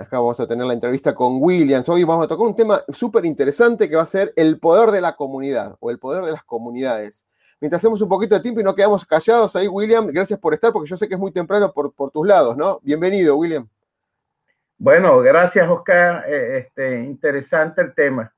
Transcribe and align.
Acá 0.00 0.18
vamos 0.18 0.38
a 0.40 0.46
tener 0.46 0.66
la 0.66 0.74
entrevista 0.74 1.14
con 1.14 1.38
Williams. 1.40 1.88
Hoy 1.88 2.04
vamos 2.04 2.24
a 2.24 2.28
tocar 2.28 2.46
un 2.46 2.56
tema 2.56 2.80
súper 2.88 3.24
interesante 3.24 3.88
que 3.88 3.96
va 3.96 4.02
a 4.02 4.06
ser 4.06 4.32
el 4.36 4.58
poder 4.58 4.90
de 4.90 5.00
la 5.00 5.16
comunidad 5.16 5.76
o 5.80 5.90
el 5.90 5.98
poder 5.98 6.24
de 6.24 6.32
las 6.32 6.44
comunidades. 6.44 7.26
Mientras 7.60 7.80
hacemos 7.80 8.00
un 8.00 8.08
poquito 8.08 8.34
de 8.34 8.40
tiempo 8.40 8.60
y 8.60 8.64
no 8.64 8.74
quedamos 8.74 9.04
callados 9.04 9.56
ahí, 9.56 9.66
William, 9.66 10.06
gracias 10.06 10.38
por 10.38 10.54
estar 10.54 10.72
porque 10.72 10.88
yo 10.88 10.96
sé 10.96 11.08
que 11.08 11.14
es 11.14 11.20
muy 11.20 11.32
temprano 11.32 11.72
por, 11.72 11.92
por 11.92 12.10
tus 12.10 12.26
lados, 12.26 12.56
¿no? 12.56 12.78
Bienvenido, 12.82 13.36
William. 13.36 13.68
Bueno, 14.78 15.18
gracias, 15.18 15.68
Oscar. 15.68 16.24
Eh, 16.28 16.58
este, 16.58 17.00
interesante 17.04 17.82
el 17.82 17.94
tema. 17.94 18.32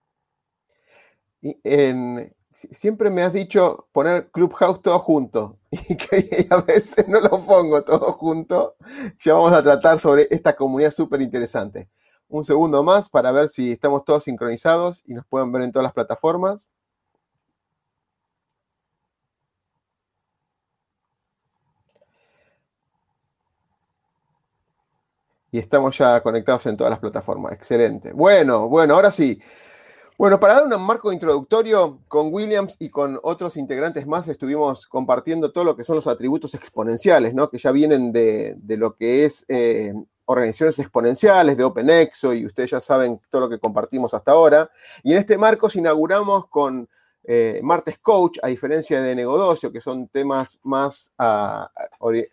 Y 1.43 1.59
en, 1.63 2.33
siempre 2.51 3.11
me 3.11 3.23
has 3.23 3.33
dicho 3.33 3.89
poner 3.93 4.31
Clubhouse 4.31 4.83
todo 4.83 4.99
junto 4.99 5.59
y 5.71 5.97
que 5.97 6.47
a 6.51 6.61
veces 6.63 7.09
no 7.09 7.21
lo 7.21 7.45
pongo 7.45 7.83
todo 7.83 8.13
junto. 8.13 8.77
Ya 9.21 9.35
vamos 9.35 9.53
a 9.53 9.63
tratar 9.63 10.01
sobre 10.01 10.27
esta 10.31 10.55
comunidad 10.57 10.91
súper 10.91 11.23
interesante. 11.23 11.89
Un 12.29 12.45
segundo 12.45 12.83
más 12.83 13.09
para 13.09 13.33
ver 13.33 13.49
si 13.49 13.73
estamos 13.73 14.05
todos 14.05 14.25
sincronizados 14.25 15.03
y 15.07 15.15
nos 15.15 15.27
pueden 15.27 15.51
ver 15.53 15.63
en 15.63 15.73
todas 15.73 15.85
las 15.85 15.93
plataformas. 15.93 16.69
Y 25.53 25.59
estamos 25.59 25.99
ya 25.99 26.23
conectados 26.23 26.67
en 26.67 26.77
todas 26.77 26.91
las 26.91 27.01
plataformas. 27.01 27.53
Excelente. 27.53 28.13
Bueno, 28.13 28.69
bueno, 28.69 28.95
ahora 28.95 29.11
sí. 29.11 29.41
Bueno, 30.21 30.39
para 30.39 30.53
dar 30.53 30.65
un 30.65 30.83
marco 30.83 31.15
introductorio, 31.15 31.99
con 32.07 32.31
Williams 32.31 32.77
y 32.79 32.91
con 32.91 33.19
otros 33.23 33.57
integrantes 33.57 34.07
más 34.07 34.29
estuvimos 34.29 34.87
compartiendo 34.87 35.51
todo 35.51 35.65
lo 35.65 35.75
que 35.75 35.83
son 35.83 35.97
los 35.97 36.07
atributos 36.07 36.53
exponenciales, 36.53 37.33
¿no? 37.33 37.49
que 37.49 37.57
ya 37.57 37.73
vienen 37.73 38.13
de, 38.13 38.59
lo 38.77 38.97
que 38.97 39.25
es 39.25 39.47
eh, 39.49 39.95
organizaciones 40.27 40.79
exponenciales 40.79 41.57
de 41.57 41.65
OpenExo 41.65 42.35
y 42.35 42.45
ustedes 42.45 42.73
ya 42.73 42.83
saben 42.83 43.19
todo 43.31 43.41
lo 43.41 43.49
que 43.49 43.59
compartimos 43.59 44.13
hasta 44.13 44.33
ahora. 44.33 44.71
Y 45.03 45.13
en 45.13 45.17
este 45.21 45.39
marco 45.39 45.71
inauguramos 45.73 46.49
con 46.49 46.87
eh, 47.25 47.59
Martes 47.63 47.97
Coach, 47.99 48.41
a 48.43 48.49
diferencia 48.49 49.01
de 49.01 49.15
Negodocio, 49.15 49.73
que 49.73 49.81
son 49.81 50.07
temas 50.09 50.59
más, 50.63 51.11
ah, 51.17 51.71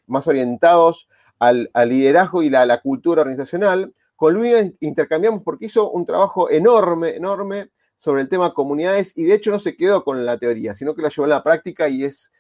más 0.07 0.27
orientados 0.27 1.07
al, 1.39 1.69
liderazgo 1.85 2.43
y 2.43 2.49
la, 2.49 2.65
la 2.65 2.81
cultura 2.81 3.21
organizacional. 3.21 3.93
Con 4.17 4.33
Luis 4.33 4.73
intercambiamos 4.81 5.41
porque 5.41 5.67
hizo 5.67 5.89
un 5.89 6.05
trabajo 6.05 6.49
enorme, 6.49 7.15
enorme 7.15 7.69
sobre 7.97 8.21
el 8.21 8.29
tema 8.29 8.53
comunidades 8.53 9.13
y 9.15 9.23
de 9.25 9.33
hecho 9.33 9.51
no 9.51 9.59
se 9.59 9.75
quedó 9.75 10.03
con 10.03 10.25
la 10.25 10.37
teoría, 10.37 10.75
sino 10.75 10.95
que 10.95 11.01
la 11.01 11.09
llevó 11.09 11.25
a 11.25 11.29
la 11.29 11.43
práctica 11.43 11.89
y 11.89 12.03
es, 12.03 12.31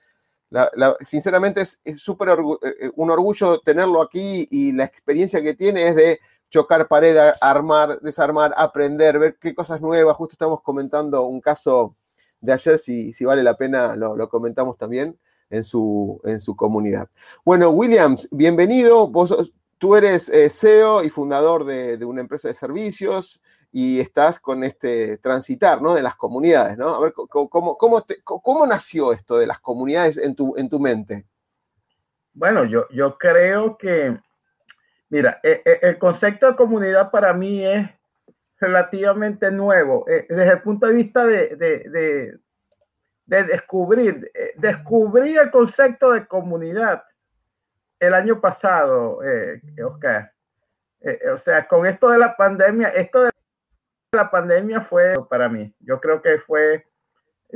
sinceramente 1.01 1.61
es 1.61 1.81
eh, 1.83 1.93
eh, 1.93 2.91
un 2.95 3.11
orgullo 3.11 3.59
tenerlo 3.59 4.01
aquí 4.01 4.47
y 4.49 4.71
la 4.71 4.85
experiencia 4.85 5.41
que 5.41 5.55
tiene 5.55 5.87
es 5.87 5.95
de 5.95 6.19
chocar 6.49 6.87
pared, 6.87 7.17
armar, 7.41 7.99
desarmar, 8.01 8.53
aprender, 8.55 9.19
ver 9.19 9.37
qué 9.39 9.53
cosas 9.53 9.81
nuevas. 9.81 10.15
Justo 10.15 10.33
estamos 10.33 10.61
comentando 10.61 11.25
un 11.25 11.41
caso 11.41 11.95
de 12.39 12.53
ayer, 12.53 12.79
si, 12.79 13.11
si 13.13 13.25
vale 13.25 13.43
la 13.43 13.55
pena, 13.55 13.95
lo, 13.95 14.29
comentamos 14.29 14.77
también 14.77 15.17
en 15.49 15.65
su, 15.65 16.21
en 16.23 16.39
su 16.39 16.55
comunidad. 16.55 17.09
Bueno, 17.43 17.71
Williams, 17.71 18.29
bienvenido. 18.31 19.07
Vos, 19.07 19.51
tú 19.77 19.95
eres 19.95 20.29
eh, 20.29 20.49
CEO 20.49 21.03
y 21.03 21.09
fundador 21.09 21.65
de, 21.65 21.97
de, 21.97 22.05
una 22.05 22.21
empresa 22.21 22.47
de 22.47 22.53
servicios 22.53 23.41
y 23.71 23.99
estás 23.99 24.39
con 24.39 24.63
este 24.63 25.17
transitar, 25.17 25.81
¿no? 25.81 25.93
De 25.93 26.01
las 26.01 26.15
comunidades, 26.15 26.77
¿no? 26.77 26.89
A 26.89 26.99
ver, 27.01 27.13
¿cómo, 27.13 27.77
cómo, 27.77 28.65
nació 28.67 29.11
esto 29.11 29.37
de 29.37 29.47
las 29.47 29.59
comunidades 29.59 30.17
en 30.17 30.35
tu, 30.35 30.55
en 30.57 30.69
tu 30.69 30.79
mente? 30.79 31.25
Bueno, 32.33 32.65
yo, 32.65 32.87
yo 32.89 33.17
creo 33.17 33.77
que, 33.77 34.17
mira, 35.09 35.39
e, 35.43 35.61
e, 35.65 35.79
el 35.81 35.97
concepto 35.97 36.47
de 36.47 36.55
comunidad 36.55 37.11
para 37.11 37.33
mí 37.33 37.65
es 37.65 37.89
relativamente 38.59 39.51
nuevo, 39.51 40.05
eh, 40.07 40.25
desde 40.29 40.53
el 40.53 40.61
punto 40.61 40.87
de 40.87 40.93
vista 40.93 41.25
de, 41.25 41.55
de, 41.55 42.39
de, 43.25 43.43
descubrir, 43.43 44.31
eh, 44.33 44.53
descubrir 44.55 45.37
el 45.37 45.51
concepto 45.51 46.11
de 46.11 46.25
comunidad 46.25 47.03
el 47.99 48.13
año 48.13 48.39
pasado, 48.39 49.23
eh, 49.23 49.61
Oscar. 49.83 50.31
o 51.33 51.37
sea, 51.39 51.67
con 51.67 51.85
esto 51.85 52.09
de 52.09 52.17
la 52.17 52.35
pandemia, 52.35 52.89
esto 52.89 53.23
de 53.23 53.31
la 54.11 54.31
pandemia 54.31 54.81
fue 54.81 55.13
para 55.29 55.49
mí. 55.49 55.73
Yo 55.79 55.99
creo 55.99 56.21
que 56.21 56.39
fue 56.39 56.85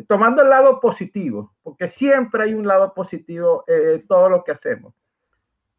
tomando 0.07 0.41
el 0.41 0.49
lado 0.49 0.79
positivo, 0.79 1.53
porque 1.63 1.91
siempre 1.91 2.43
hay 2.43 2.53
un 2.53 2.67
lado 2.67 2.93
positivo 2.93 3.63
en 3.67 4.05
todo 4.07 4.29
lo 4.29 4.43
que 4.43 4.51
hacemos. 4.51 4.93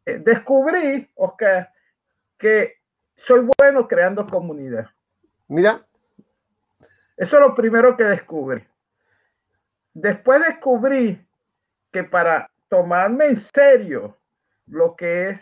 Eh, 0.05 0.19
descubrí, 0.23 1.09
Oscar, 1.15 1.71
que 2.37 2.75
soy 3.27 3.47
bueno 3.57 3.87
creando 3.87 4.27
comunidad. 4.27 4.87
Mira. 5.47 5.81
Eso 7.15 7.35
es 7.35 7.41
lo 7.41 7.55
primero 7.55 7.95
que 7.95 8.03
descubrí. 8.03 8.63
Después 9.93 10.41
descubrí 10.41 11.23
que 11.91 12.03
para 12.03 12.49
tomarme 12.69 13.27
en 13.27 13.47
serio 13.53 14.17
lo 14.65 14.95
que 14.95 15.29
es 15.29 15.39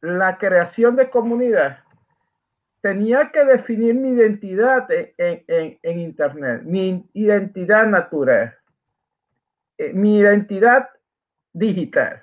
la 0.00 0.38
creación 0.38 0.96
de 0.96 1.10
comunidad, 1.10 1.80
tenía 2.86 3.32
que 3.32 3.44
definir 3.44 3.94
mi 3.96 4.10
identidad 4.10 4.86
en, 4.88 5.98
Internet, 5.98 6.62
mi 6.62 7.04
identidad 7.14 7.84
natural, 7.84 8.54
eh, 9.76 9.92
mi 9.92 10.18
identidad 10.18 10.88
digital. 11.52 12.22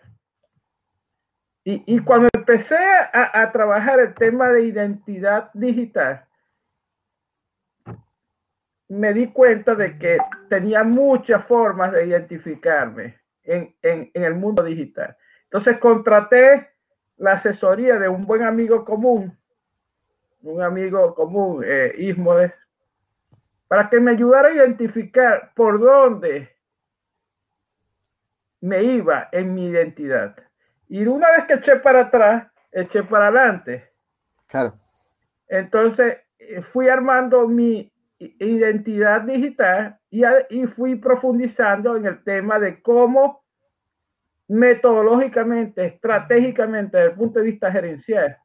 Y, 1.65 1.99
cuando 1.99 2.29
empecé 2.33 2.77
a, 3.13 3.51
trabajar 3.51 3.99
el 3.99 4.13
tema 4.15 4.49
de 4.51 4.63
identidad 4.63 5.49
digital, 5.53 6.25
me 8.87 9.13
di 9.13 9.27
cuenta 9.27 9.75
de 9.75 9.97
que 9.97 10.17
tenía 10.49 10.85
muchas 10.85 11.45
formas 11.45 11.91
de 11.91 12.05
identificarme 12.05 13.17
en, 13.43 13.75
en, 13.81 14.09
el 14.13 14.35
mundo 14.35 14.63
digital. 14.63 15.17
Entonces 15.43 15.77
contraté 15.79 16.69
la 17.17 17.33
asesoría 17.33 17.97
de 17.97 18.07
un 18.07 18.25
buen 18.25 18.43
amigo 18.43 18.85
común 18.85 19.37
un 20.43 20.61
amigo 20.61 21.15
común, 21.15 21.63
eh, 21.65 21.93
Ismodes, 21.97 22.53
para 23.67 23.89
que 23.89 23.99
me 23.99 24.11
ayudara 24.11 24.49
a 24.49 24.53
identificar 24.53 25.51
por 25.55 25.79
dónde 25.79 26.49
me 28.61 28.83
iba 28.83 29.29
en 29.31 29.53
mi 29.53 29.67
identidad. 29.67 30.35
Y 30.87 31.05
una 31.05 31.31
vez 31.31 31.45
que 31.45 31.53
eché 31.53 31.77
para 31.77 32.01
atrás, 32.01 32.51
eché 32.71 33.03
para 33.03 33.27
adelante. 33.27 33.89
Claro. 34.47 34.73
Entonces 35.47 36.17
eh, 36.39 36.61
fui 36.71 36.87
armando 36.87 37.47
mi 37.47 37.91
identidad 38.19 39.21
digital 39.21 39.97
y, 40.09 40.23
y 40.49 40.67
fui 40.67 40.95
profundizando 40.95 41.97
en 41.97 42.05
el 42.05 42.23
tema 42.23 42.59
de 42.59 42.81
cómo 42.81 43.43
metodológicamente, 44.47 45.85
estratégicamente, 45.85 46.97
desde 46.97 47.11
el 47.11 47.17
punto 47.17 47.39
de 47.39 47.45
vista 47.45 47.71
gerencial, 47.71 48.37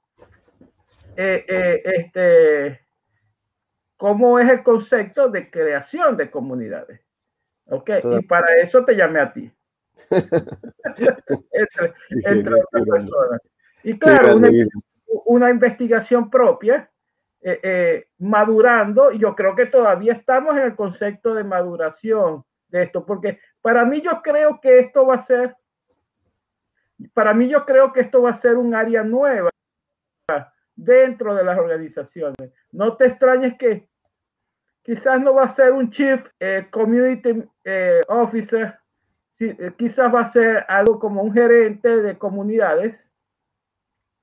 eh, 1.21 1.45
eh, 1.49 1.83
este, 1.85 2.81
cómo 3.97 4.39
es 4.39 4.49
el 4.49 4.63
concepto 4.63 5.29
de 5.29 5.51
creación 5.51 6.17
de 6.17 6.31
comunidades. 6.31 7.01
¿Ok? 7.67 7.91
Y 8.05 8.23
para 8.25 8.55
eso 8.59 8.85
te 8.85 8.95
llamé 8.95 9.19
a 9.19 9.33
ti. 9.33 9.53
entre, 12.23 12.55
otras 12.55 12.87
personas. 12.87 13.41
Y 13.83 13.99
claro, 13.99 14.37
una, 15.25 15.51
investigación 15.51 16.31
propia, 16.31 16.89
eh, 17.43 18.07
madurando, 18.19 19.11
y 19.11 19.19
yo 19.19 19.35
creo 19.35 19.57
que 19.57 19.67
todavía 19.67 20.13
estamos 20.13 20.57
en 20.57 20.63
el 20.63 20.77
concepto 20.77 21.35
de 21.35 21.43
maduración 21.43 22.45
de 22.69 22.85
esto, 22.85 23.05
porque 23.05 23.41
para 23.61 23.85
mí 23.85 24.03
yo 24.03 24.23
creo 24.23 24.61
que 24.61 24.79
esto 24.79 25.05
va 25.05 25.17
a 25.17 25.27
ser, 25.27 25.57
para 27.13 27.35
mí 27.35 27.49
yo 27.49 27.65
creo 27.65 27.93
que 27.93 28.03
esto 28.03 28.23
va 28.23 28.31
a 28.31 28.41
ser 28.41 28.57
un 28.57 28.73
área 28.77 29.03
nueva 29.03 29.51
dentro 30.79 31.35
de 31.35 31.45
las 31.45 31.59
organizaciones. 31.59 32.53
No 32.71 32.97
te 32.97 33.07
extrañes 33.07 33.59
que 33.59 33.89
quizás 34.85 35.21
no 35.21 35.35
va 35.35 35.47
a 35.47 35.57
ser 35.57 35.73
un 35.73 35.91
chief 35.91 36.25
eh, 36.39 36.67
community 36.71 37.43
eh, 37.65 38.01
officer, 38.09 38.79
eh, 39.41 39.73
quizás 39.77 40.15
va 40.15 40.21
a 40.23 40.33
ser 40.33 40.65
algo 40.69 40.99
como 41.01 41.23
un 41.23 41.35
gerente 41.35 41.89
de 41.89 42.17
comunidades 42.17 42.97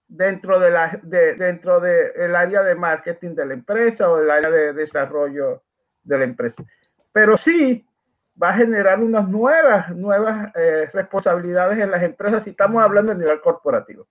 dentro 0.07 0.59
de 0.59 0.71
la 0.71 0.99
dentro 1.03 1.79
del 1.79 2.35
área 2.35 2.63
de 2.63 2.75
marketing 2.75 3.35
de 3.35 3.45
la 3.45 3.53
empresa 3.53 4.09
o 4.09 4.17
del 4.17 4.31
área 4.31 4.51
de 4.51 4.73
desarrollo 4.73 5.61
de 6.03 6.17
la 6.17 6.23
empresa. 6.23 6.63
Pero 7.11 7.37
sí 7.37 7.85
va 8.41 8.49
a 8.49 8.57
generar 8.57 8.99
unas 8.99 9.27
nuevas 9.27 9.93
nuevas 9.95 10.53
responsabilidades 10.93 11.79
en 11.79 11.91
las 11.91 12.03
empresas 12.03 12.43
si 12.43 12.51
estamos 12.51 12.83
hablando 12.83 13.11
a 13.11 13.15
nivel 13.15 13.41
corporativo. 13.41 14.07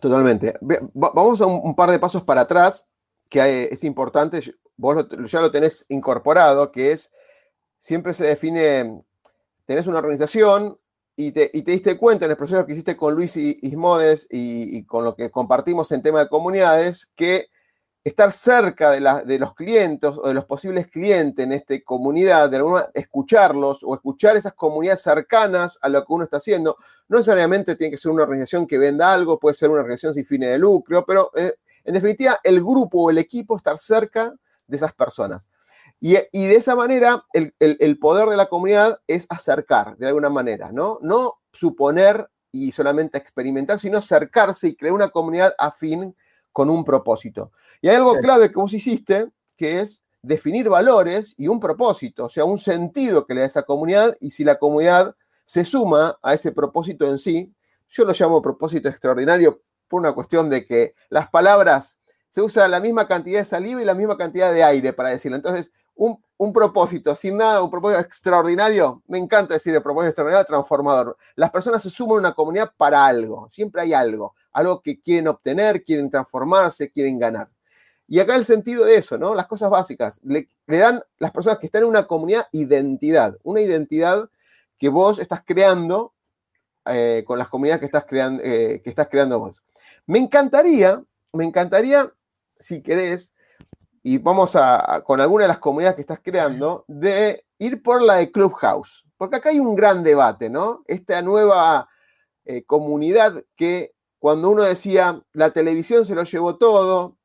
Totalmente. 0.00 0.54
Vamos 0.94 1.40
a 1.40 1.46
un, 1.46 1.74
par 1.74 1.90
de 1.90 1.98
pasos 1.98 2.22
para 2.22 2.42
atrás, 2.42 2.84
que 3.28 3.68
es 3.70 3.84
importante, 3.84 4.40
vos 4.76 5.06
ya 5.26 5.40
lo 5.40 5.50
tenés 5.50 5.84
incorporado, 5.88 6.70
que 6.70 6.92
es, 6.92 7.12
siempre 7.78 8.14
se 8.14 8.26
define, 8.26 9.04
tenés 9.66 9.86
una 9.86 9.98
organización 9.98 10.78
y 11.16 11.32
te, 11.32 11.50
diste 11.52 11.98
cuenta 11.98 12.26
en 12.26 12.30
el 12.30 12.36
proceso 12.36 12.64
que 12.64 12.72
hiciste 12.72 12.96
con 12.96 13.14
Luis 13.14 13.36
Ismodes 13.36 14.28
y, 14.30 14.78
y 14.78 14.84
con 14.84 15.04
lo 15.04 15.16
que 15.16 15.30
compartimos 15.30 15.90
en 15.90 16.02
tema 16.02 16.20
de 16.20 16.28
comunidades, 16.28 17.10
que 17.16 17.48
estar 18.08 18.32
cerca 18.32 18.90
de, 18.90 19.38
los 19.38 19.54
clientes 19.54 20.10
o 20.16 20.28
de 20.28 20.34
los 20.34 20.44
posibles 20.44 20.88
clientes 20.88 21.44
en 21.44 21.52
esta 21.52 21.74
comunidad, 21.84 22.50
de 22.50 22.56
alguna, 22.56 22.88
escucharlos 22.94 23.80
o 23.82 23.94
escuchar 23.94 24.36
esas 24.36 24.54
comunidades 24.54 25.02
cercanas 25.02 25.78
a 25.82 25.88
lo 25.88 26.04
que 26.04 26.12
uno 26.12 26.24
está 26.24 26.38
haciendo. 26.38 26.76
No 27.08 27.18
necesariamente 27.18 27.76
tiene 27.76 27.90
que 27.92 27.98
ser 27.98 28.10
una 28.10 28.22
organización 28.22 28.66
que 28.66 28.78
venda 28.78 29.12
algo, 29.12 29.38
puede 29.38 29.54
ser 29.54 29.70
una 29.70 29.80
organización 29.80 30.14
sin 30.14 30.24
fines 30.24 30.50
de 30.50 30.58
lucro, 30.58 31.04
pero 31.06 31.30
eh, 31.36 31.54
en 31.84 31.94
definitiva 31.94 32.38
el 32.42 32.60
grupo 32.60 33.04
o 33.04 33.10
el 33.10 33.18
equipo 33.18 33.56
estar 33.56 33.78
cerca 33.78 34.34
de 34.66 34.76
esas 34.76 34.92
personas. 34.92 35.48
Y, 36.00 36.12
de 36.14 36.54
esa 36.54 36.76
manera 36.76 37.24
el, 37.32 37.52
el, 37.58 37.98
poder 37.98 38.28
de 38.28 38.36
la 38.36 38.46
comunidad 38.46 39.00
es 39.08 39.26
acercar 39.30 39.96
de 39.96 40.06
alguna 40.06 40.28
manera, 40.28 40.70
¿no? 40.70 40.98
No 41.02 41.40
suponer 41.52 42.30
y 42.52 42.70
solamente 42.70 43.18
experimentar, 43.18 43.80
sino 43.80 43.98
acercarse 43.98 44.68
y 44.68 44.76
crear 44.76 44.94
una 44.94 45.08
comunidad 45.08 45.54
afín 45.58 46.14
con 46.52 46.70
un 46.70 46.84
propósito. 46.84 47.52
Y 47.80 47.88
hay 47.88 47.96
algo 47.96 48.14
clave 48.18 48.48
que 48.48 48.56
vos 48.56 48.72
hiciste, 48.72 49.30
que 49.56 49.80
es 49.80 50.02
definir 50.22 50.68
valores 50.68 51.34
y 51.36 51.48
un 51.48 51.60
propósito, 51.60 52.26
o 52.26 52.30
sea, 52.30 52.44
un 52.44 52.58
sentido 52.58 53.26
que 53.26 53.34
le 53.34 53.40
da 53.40 53.46
esa 53.46 53.62
comunidad 53.62 54.16
y 54.20 54.30
si 54.30 54.44
la 54.44 54.58
comunidad 54.58 55.14
se 55.44 55.64
suma 55.64 56.18
a 56.22 56.34
ese 56.34 56.52
propósito 56.52 57.06
en 57.06 57.18
sí, 57.18 57.54
yo 57.88 58.04
lo 58.04 58.12
llamo 58.12 58.42
propósito 58.42 58.88
extraordinario 58.88 59.62
por 59.88 60.00
una 60.00 60.12
cuestión 60.12 60.50
de 60.50 60.66
que 60.66 60.94
las 61.08 61.30
palabras 61.30 61.98
se 62.28 62.42
usa 62.42 62.68
la 62.68 62.80
misma 62.80 63.08
cantidad 63.08 63.38
de 63.38 63.44
saliva 63.44 63.80
y 63.80 63.84
la 63.84 63.94
misma 63.94 64.18
cantidad 64.18 64.52
de 64.52 64.62
aire 64.62 64.92
para 64.92 65.08
decirlo. 65.08 65.36
Entonces, 65.36 65.72
un, 65.98 66.22
un, 66.36 66.52
propósito 66.52 67.14
sin 67.14 67.36
nada, 67.36 67.62
un 67.62 67.70
propósito 67.70 68.00
extraordinario, 68.00 69.02
me 69.06 69.18
encanta 69.18 69.54
decir 69.54 69.74
el 69.74 69.82
propósito 69.82 70.08
extraordinario, 70.08 70.46
transformador. 70.46 71.16
Las 71.36 71.50
personas 71.50 71.82
se 71.82 71.90
suman 71.90 72.16
a 72.16 72.20
una 72.20 72.32
comunidad 72.32 72.72
para 72.76 73.04
algo, 73.04 73.48
siempre 73.50 73.82
hay 73.82 73.92
algo 73.92 74.34
algo 74.58 74.82
que 74.82 75.00
quieren 75.00 75.28
obtener, 75.28 75.82
quieren 75.82 76.10
transformarse, 76.10 76.90
quieren 76.90 77.18
ganar. 77.18 77.48
Y 78.06 78.20
acá 78.20 78.34
el 78.34 78.44
sentido 78.44 78.84
de 78.84 78.96
eso, 78.96 79.18
¿no? 79.18 79.34
Las 79.34 79.46
cosas 79.46 79.70
básicas. 79.70 80.20
Le, 80.24 80.48
dan 80.66 81.00
las 81.18 81.30
personas 81.30 81.58
que 81.58 81.66
están 81.66 81.82
en 81.82 81.88
una 81.88 82.06
comunidad 82.06 82.48
identidad, 82.52 83.36
una 83.42 83.60
identidad 83.60 84.28
que 84.78 84.88
vos 84.88 85.18
estás 85.18 85.42
creando 85.44 86.14
eh, 86.86 87.22
con 87.26 87.38
las 87.38 87.48
comunidades 87.48 87.80
que 87.80 87.86
estás, 87.86 88.04
creando, 88.06 88.42
eh, 88.44 88.80
que 88.82 88.90
estás 88.90 89.08
creando 89.08 89.38
vos. 89.38 89.56
Me 90.06 90.18
encantaría, 90.18 91.02
me 91.32 91.44
encantaría, 91.44 92.10
si 92.58 92.82
querés, 92.82 93.34
y 94.02 94.18
vamos 94.18 94.56
a, 94.56 95.02
con 95.04 95.20
alguna 95.20 95.42
de 95.42 95.48
las 95.48 95.58
comunidades 95.58 95.96
que 95.96 96.02
estás 96.02 96.20
creando, 96.22 96.84
de 96.88 97.44
ir 97.58 97.82
por 97.82 98.02
la 98.02 98.14
de 98.14 98.30
Clubhouse. 98.30 99.04
Porque 99.16 99.36
acá 99.36 99.50
hay 99.50 99.58
un 99.58 99.74
gran 99.74 100.02
debate, 100.02 100.48
¿no? 100.48 100.82
Esta 100.86 101.20
nueva 101.22 101.88
eh, 102.44 102.64
comunidad 102.64 103.44
que 103.56 103.92
cuando 104.18 104.50
uno 104.50 104.62
decía, 104.62 105.22
la 105.32 105.52
televisión 105.52 106.04
se 106.04 106.14
lo 106.14 106.24
llevó 106.24 106.56
todo, 106.56 107.16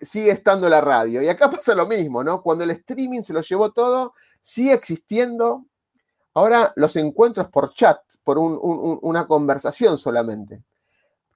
sigue 0.00 0.30
estando 0.30 0.68
la 0.68 0.80
radio. 0.80 1.22
Y 1.22 1.28
acá 1.28 1.50
pasa 1.50 1.74
lo 1.74 1.86
mismo, 1.86 2.22
¿no? 2.22 2.42
Cuando 2.42 2.64
el 2.64 2.70
streaming 2.70 3.22
se 3.22 3.32
lo 3.32 3.40
llevó 3.40 3.72
todo, 3.72 4.14
sigue 4.40 4.72
existiendo. 4.72 5.66
Ahora 6.34 6.72
los 6.76 6.96
encuentros 6.96 7.48
por 7.48 7.72
chat, 7.72 7.98
por 8.22 8.38
una 8.38 9.26
conversación 9.26 9.96
solamente. 9.96 10.62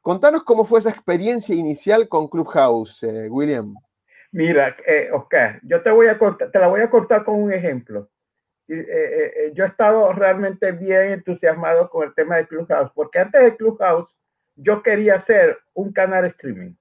Contanos 0.02 0.44
cómo 0.44 0.64
fue 0.64 0.78
esa 0.78 0.90
experiencia 0.90 1.54
inicial 1.54 2.08
con 2.08 2.28
Clubhouse, 2.28 3.02
eh, 3.02 3.28
William. 3.30 3.74
Mira, 4.32 4.76
eh, 4.86 5.10
Oscar, 5.12 5.60
yo 5.62 5.82
te 5.82 5.90
voy 5.90 6.06
a 6.06 6.18
te 6.18 6.58
la 6.58 6.68
voy 6.68 6.80
a 6.80 6.90
cortar 6.90 7.24
con 7.24 7.42
un 7.42 7.52
ejemplo. 7.52 8.08
Eh, 8.68 9.50
yo 9.54 9.64
he 9.64 9.66
estado 9.68 10.12
realmente 10.12 10.70
bien 10.70 11.12
entusiasmado 11.12 11.90
con 11.90 12.06
el 12.06 12.14
tema 12.14 12.36
de 12.36 12.46
Clubhouse, 12.46 12.92
porque 12.94 13.18
antes 13.18 13.42
de 13.42 13.56
Clubhouse 13.56 14.08
yo 14.54 14.82
quería 14.82 15.16
hacer 15.16 15.58
un 15.74 15.92
canal 15.92 16.26
streaming. 16.26 16.74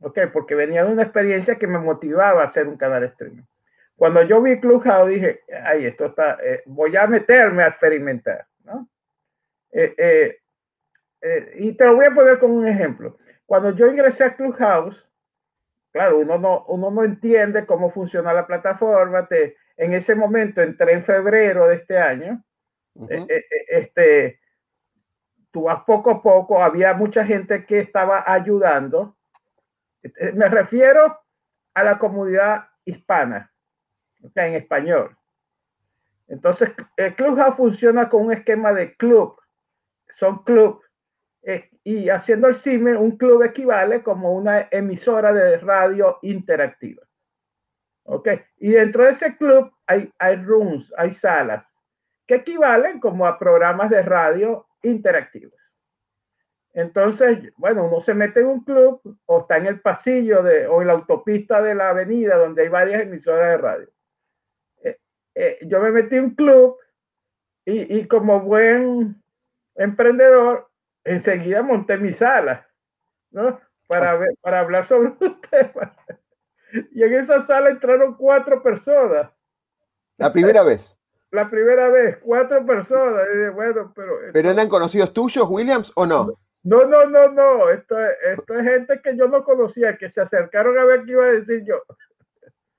Ok, 0.00 0.18
porque 0.32 0.54
venía 0.54 0.84
de 0.84 0.92
una 0.92 1.02
experiencia 1.02 1.56
que 1.56 1.66
me 1.66 1.78
motivaba 1.78 2.42
a 2.42 2.46
hacer 2.46 2.66
un 2.66 2.76
canal 2.76 3.04
streaming. 3.04 3.42
Cuando 3.96 4.22
yo 4.22 4.42
vi 4.42 4.60
Clubhouse 4.60 5.08
dije, 5.08 5.40
ay, 5.64 5.86
esto 5.86 6.06
está, 6.06 6.38
eh, 6.42 6.62
voy 6.66 6.96
a 6.96 7.06
meterme 7.06 7.62
a 7.62 7.68
experimentar, 7.68 8.46
¿no? 8.64 8.88
Eh, 9.72 9.94
eh, 11.22 11.54
y 11.56 11.72
te 11.72 11.84
lo 11.84 11.96
voy 11.96 12.06
a 12.06 12.14
poner 12.14 12.38
como 12.38 12.54
un 12.54 12.66
ejemplo. 12.68 13.16
Cuando 13.46 13.70
yo 13.70 13.86
ingresé 13.88 14.24
a 14.24 14.36
Clubhouse, 14.36 14.96
claro, 15.94 16.18
uno 16.18 16.38
no, 16.38 16.64
uno 16.66 16.90
no 16.90 17.04
entiende 17.04 17.64
cómo 17.66 17.92
funciona 17.92 18.32
la 18.32 18.48
plataforma. 18.48 19.26
Te, 19.28 19.56
en 19.76 19.94
ese 19.94 20.16
momento 20.16 20.60
entré 20.60 20.92
en 20.92 21.04
febrero 21.04 21.68
de 21.68 21.76
este 21.76 21.96
año. 21.96 22.42
este, 23.68 24.40
tú 25.52 25.62
vas 25.62 25.84
poco 25.84 26.10
a 26.10 26.22
poco, 26.22 26.62
había 26.62 26.94
mucha 26.94 27.24
gente 27.24 27.64
que 27.64 27.78
estaba 27.78 28.24
ayudando. 28.26 29.16
Eh, 30.02 30.32
me 30.34 30.48
refiero 30.48 31.16
a 31.74 31.84
la 31.84 31.98
comunidad 31.98 32.66
hispana, 32.84 33.52
o 34.22 34.28
sea, 34.30 34.48
en 34.48 34.54
español. 34.54 35.16
Entonces, 36.26 36.70
el 36.96 37.14
Clubhouse 37.14 37.56
funciona 37.56 38.08
con 38.08 38.26
un 38.26 38.32
esquema 38.32 38.72
de 38.72 38.96
club. 38.96 39.36
Son 40.18 40.42
club. 40.42 40.80
Y 41.84 42.08
haciendo 42.08 42.48
el 42.48 42.62
CIME, 42.62 42.96
un 42.96 43.16
club 43.18 43.42
equivale 43.42 44.02
como 44.02 44.32
una 44.34 44.68
emisora 44.70 45.32
de 45.32 45.58
radio 45.58 46.18
interactiva. 46.22 47.02
¿Ok? 48.04 48.28
Y 48.58 48.70
dentro 48.70 49.04
de 49.04 49.12
ese 49.12 49.36
club 49.36 49.70
hay, 49.86 50.10
hay 50.18 50.36
rooms, 50.36 50.90
hay 50.96 51.14
salas, 51.16 51.64
que 52.26 52.36
equivalen 52.36 53.00
como 53.00 53.26
a 53.26 53.38
programas 53.38 53.90
de 53.90 54.02
radio 54.02 54.66
interactivos. 54.82 55.58
Entonces, 56.74 57.52
bueno, 57.56 57.86
uno 57.86 58.04
se 58.04 58.14
mete 58.14 58.40
en 58.40 58.46
un 58.46 58.64
club 58.64 59.00
o 59.26 59.40
está 59.40 59.58
en 59.58 59.66
el 59.66 59.80
pasillo 59.80 60.42
de, 60.42 60.66
o 60.66 60.80
en 60.80 60.88
la 60.88 60.94
autopista 60.94 61.62
de 61.62 61.74
la 61.74 61.90
avenida 61.90 62.36
donde 62.36 62.62
hay 62.62 62.68
varias 62.68 63.02
emisoras 63.02 63.50
de 63.50 63.56
radio. 63.58 63.88
Eh, 64.82 64.98
eh, 65.36 65.58
yo 65.62 65.80
me 65.80 65.92
metí 65.92 66.16
en 66.16 66.24
un 66.24 66.34
club 66.34 66.76
y, 67.64 67.98
y, 67.98 68.08
como 68.08 68.40
buen 68.40 69.22
emprendedor, 69.76 70.68
enseguida 71.04 71.62
monté 71.62 71.96
mi 71.96 72.14
sala, 72.14 72.66
¿no? 73.30 73.60
Para, 73.86 74.16
ver, 74.16 74.30
para 74.40 74.60
hablar 74.60 74.88
sobre 74.88 75.08
un 75.20 75.40
tema. 75.42 75.94
Y 76.92 77.02
en 77.02 77.14
esa 77.14 77.46
sala 77.46 77.70
entraron 77.70 78.14
cuatro 78.14 78.62
personas. 78.62 79.30
La 80.16 80.32
primera 80.32 80.62
vez 80.62 80.98
la 81.34 81.50
primera 81.50 81.88
vez, 81.88 82.16
cuatro 82.22 82.64
personas. 82.64 83.26
bueno, 83.54 83.92
pero, 83.94 84.12
¿Pero 84.32 84.50
eran 84.50 84.68
conocidos 84.68 85.12
tuyos, 85.12 85.46
Williams, 85.48 85.92
o 85.96 86.06
no? 86.06 86.38
No, 86.62 86.86
no, 86.86 87.06
no, 87.06 87.28
no. 87.28 87.70
Esto, 87.70 87.96
esto 88.32 88.54
es 88.54 88.64
gente 88.64 89.00
que 89.02 89.16
yo 89.16 89.28
no 89.28 89.44
conocía, 89.44 89.98
que 89.98 90.10
se 90.12 90.20
acercaron 90.20 90.78
a 90.78 90.84
ver 90.84 91.04
qué 91.04 91.12
iba 91.12 91.24
a 91.24 91.32
decir 91.32 91.64
yo. 91.66 91.82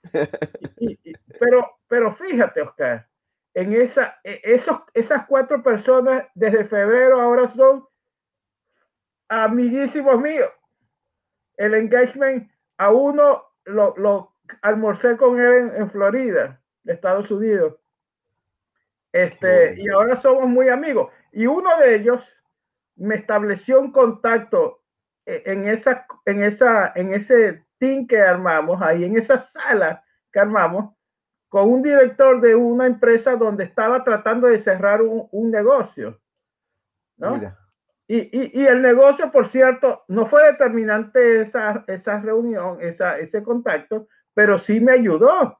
pero, 1.39 1.69
pero 1.87 2.15
fíjate, 2.15 2.61
Oscar, 2.61 3.05
en 3.53 3.73
esa, 3.73 4.17
e, 4.23 4.39
esos, 4.43 4.77
esas 4.93 5.27
cuatro 5.27 5.61
personas 5.61 6.25
desde 6.33 6.65
febrero 6.65 7.21
ahora 7.21 7.53
son 7.55 7.85
amiguísimos 9.29 10.19
míos. 10.21 10.51
El 11.57 11.73
engagement 11.73 12.49
a 12.77 12.91
uno 12.91 13.43
lo, 13.65 13.95
lo 13.97 14.31
almorcé 14.61 15.17
con 15.17 15.39
él 15.39 15.53
en, 15.53 15.75
en 15.81 15.91
Florida, 15.91 16.59
Estados 16.85 17.29
Unidos. 17.31 17.75
Este, 19.11 19.79
y 19.79 19.87
ahora 19.87 20.21
somos 20.21 20.47
muy 20.49 20.67
amigos. 20.67 21.09
Y 21.31 21.47
uno 21.47 21.69
de 21.79 21.95
ellos 21.95 22.21
me 22.97 23.15
estableció 23.15 23.79
un 23.79 23.91
contacto 23.91 24.81
e, 25.25 25.41
en 25.45 25.69
esa, 25.69 26.05
en 26.25 26.43
esa, 26.43 26.91
en 26.95 27.13
ese 27.13 27.63
team 27.79 28.07
que 28.07 28.19
armamos 28.19 28.81
ahí, 28.81 29.05
en 29.05 29.17
esa 29.17 29.49
sala 29.53 30.03
que 30.33 30.39
armamos, 30.39 30.93
con 31.47 31.71
un 31.71 31.81
director 31.81 32.41
de 32.41 32.55
una 32.55 32.87
empresa 32.87 33.37
donde 33.37 33.63
estaba 33.63 34.03
tratando 34.03 34.47
de 34.47 34.61
cerrar 34.65 35.01
un, 35.01 35.49
negocio. 35.49 36.19
¿no? 37.17 37.39
Y, 38.07 38.59
y, 38.59 38.65
el 38.67 38.83
negocio, 38.83 39.31
por 39.31 39.51
cierto, 39.51 40.03
no 40.09 40.29
fue 40.29 40.51
determinante 40.51 41.41
esa, 41.41 41.83
esa 41.87 42.19
reunión, 42.19 42.77
esa, 42.79 43.17
ese 43.17 43.41
contacto, 43.41 44.07
pero 44.35 44.59
sí 44.65 44.79
me 44.79 44.91
ayudó. 44.91 45.57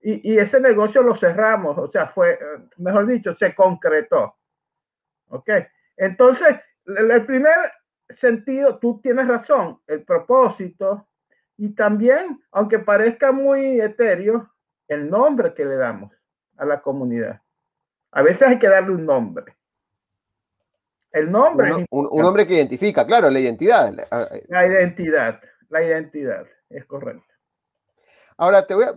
Y, 0.00 0.32
y, 0.32 0.38
ese 0.38 0.60
negocio 0.60 1.02
lo 1.02 1.18
cerramos, 1.18 1.76
o 1.76 1.90
sea, 1.90 2.08
fue, 2.10 2.38
mejor 2.76 3.06
dicho, 3.06 3.34
se 3.36 3.52
concretó. 3.54 4.36
¿Ok? 5.28 5.50
Entonces, 5.96 6.60
el 6.86 7.26
primer 7.26 7.72
sentido, 8.20 8.78
tú 8.78 9.00
tienes 9.02 9.26
razón, 9.26 9.80
el 9.86 10.04
propósito 10.04 11.08
y 11.56 11.74
también, 11.74 12.40
aunque 12.52 12.78
parezca 12.78 13.32
muy 13.32 13.80
etéreo, 13.80 14.48
el 14.86 15.10
nombre 15.10 15.52
que 15.54 15.64
le 15.64 15.76
damos 15.76 16.12
a 16.56 16.64
la 16.64 16.80
comunidad. 16.80 17.42
A 18.12 18.22
veces 18.22 18.42
hay 18.42 18.58
que 18.58 18.68
darle 18.68 18.92
un 18.92 19.04
nombre. 19.04 19.57
El 21.12 21.30
nombre. 21.30 21.86
Un, 21.90 22.22
nombre 22.22 22.46
que 22.46 22.54
identifica, 22.54 23.06
claro, 23.06 23.30
la 23.30 23.40
identidad. 23.40 23.92
La 24.48 24.66
identidad, 24.66 25.40
la 25.68 25.82
identidad, 25.82 26.46
es 26.68 26.84
correcto. 26.84 27.24
Ahora 28.36 28.64
te 28.66 28.74
voy 28.74 28.84
a, 28.84 28.92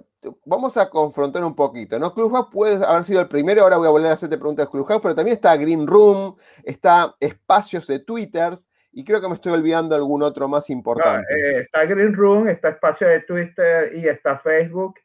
vamos 0.46 0.78
a 0.78 0.90
confrontar 0.90 1.44
un 1.44 1.56
poquito, 1.56 1.98
¿no? 1.98 2.14
Clubhouse 2.14 2.50
puede 2.52 2.86
haber 2.86 3.04
sido 3.04 3.22
el 3.22 3.28
primero, 3.28 3.64
ahora 3.64 3.78
voy 3.78 3.88
a 3.88 3.92
volver 3.92 4.12
a 4.12 4.14
hacerte 4.14 4.38
preguntas 4.38 4.68
de 4.68 4.72
Clubhouse, 4.72 5.02
pero 5.02 5.16
también 5.16 5.36
está 5.36 5.56
Green 5.56 5.88
Room, 5.88 6.36
está 6.64 7.16
espacios 7.20 7.88
de 7.88 8.00
Twitters, 8.00 8.70
y 8.92 9.04
creo 9.04 9.22
que 9.22 9.28
me 9.28 9.36
estoy 9.36 9.54
olvidando 9.54 9.96
algún 9.96 10.22
otro 10.22 10.48
más 10.48 10.70
importante. 10.70 11.34
Eh, 11.34 11.62
está 11.62 11.86
Green 11.86 12.14
Room, 12.14 12.50
está 12.50 12.70
espacio 12.70 13.08
de 13.08 13.22
Twitter 13.22 13.96
y 13.96 14.08
está 14.08 14.38
Facebook 14.40 14.96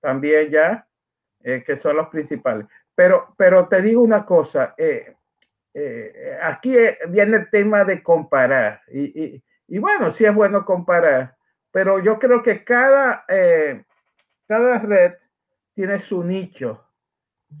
también 0.00 0.50
ya, 0.50 0.86
eh, 1.42 1.62
que 1.66 1.78
son 1.80 1.96
los 1.96 2.08
principales. 2.08 2.66
Pero, 2.94 3.34
pero 3.36 3.68
te 3.68 3.80
digo 3.80 4.02
una 4.02 4.26
cosa, 4.26 4.74
eh, 4.76 5.14
aquí 6.42 6.74
viene 7.08 7.36
el 7.38 7.50
tema 7.50 7.84
de 7.84 8.02
comparar, 8.02 8.82
y, 8.92 9.42
y, 9.68 9.78
bueno, 9.78 10.14
sí 10.14 10.24
es 10.24 10.34
bueno 10.34 10.64
comparar, 10.64 11.36
pero 11.70 11.98
yo 11.98 12.18
creo 12.18 12.42
que 12.42 12.64
cada, 12.64 13.24
cada 14.46 14.78
red 14.78 15.14
tiene 15.74 16.06
su 16.08 16.24
nicho, 16.24 16.84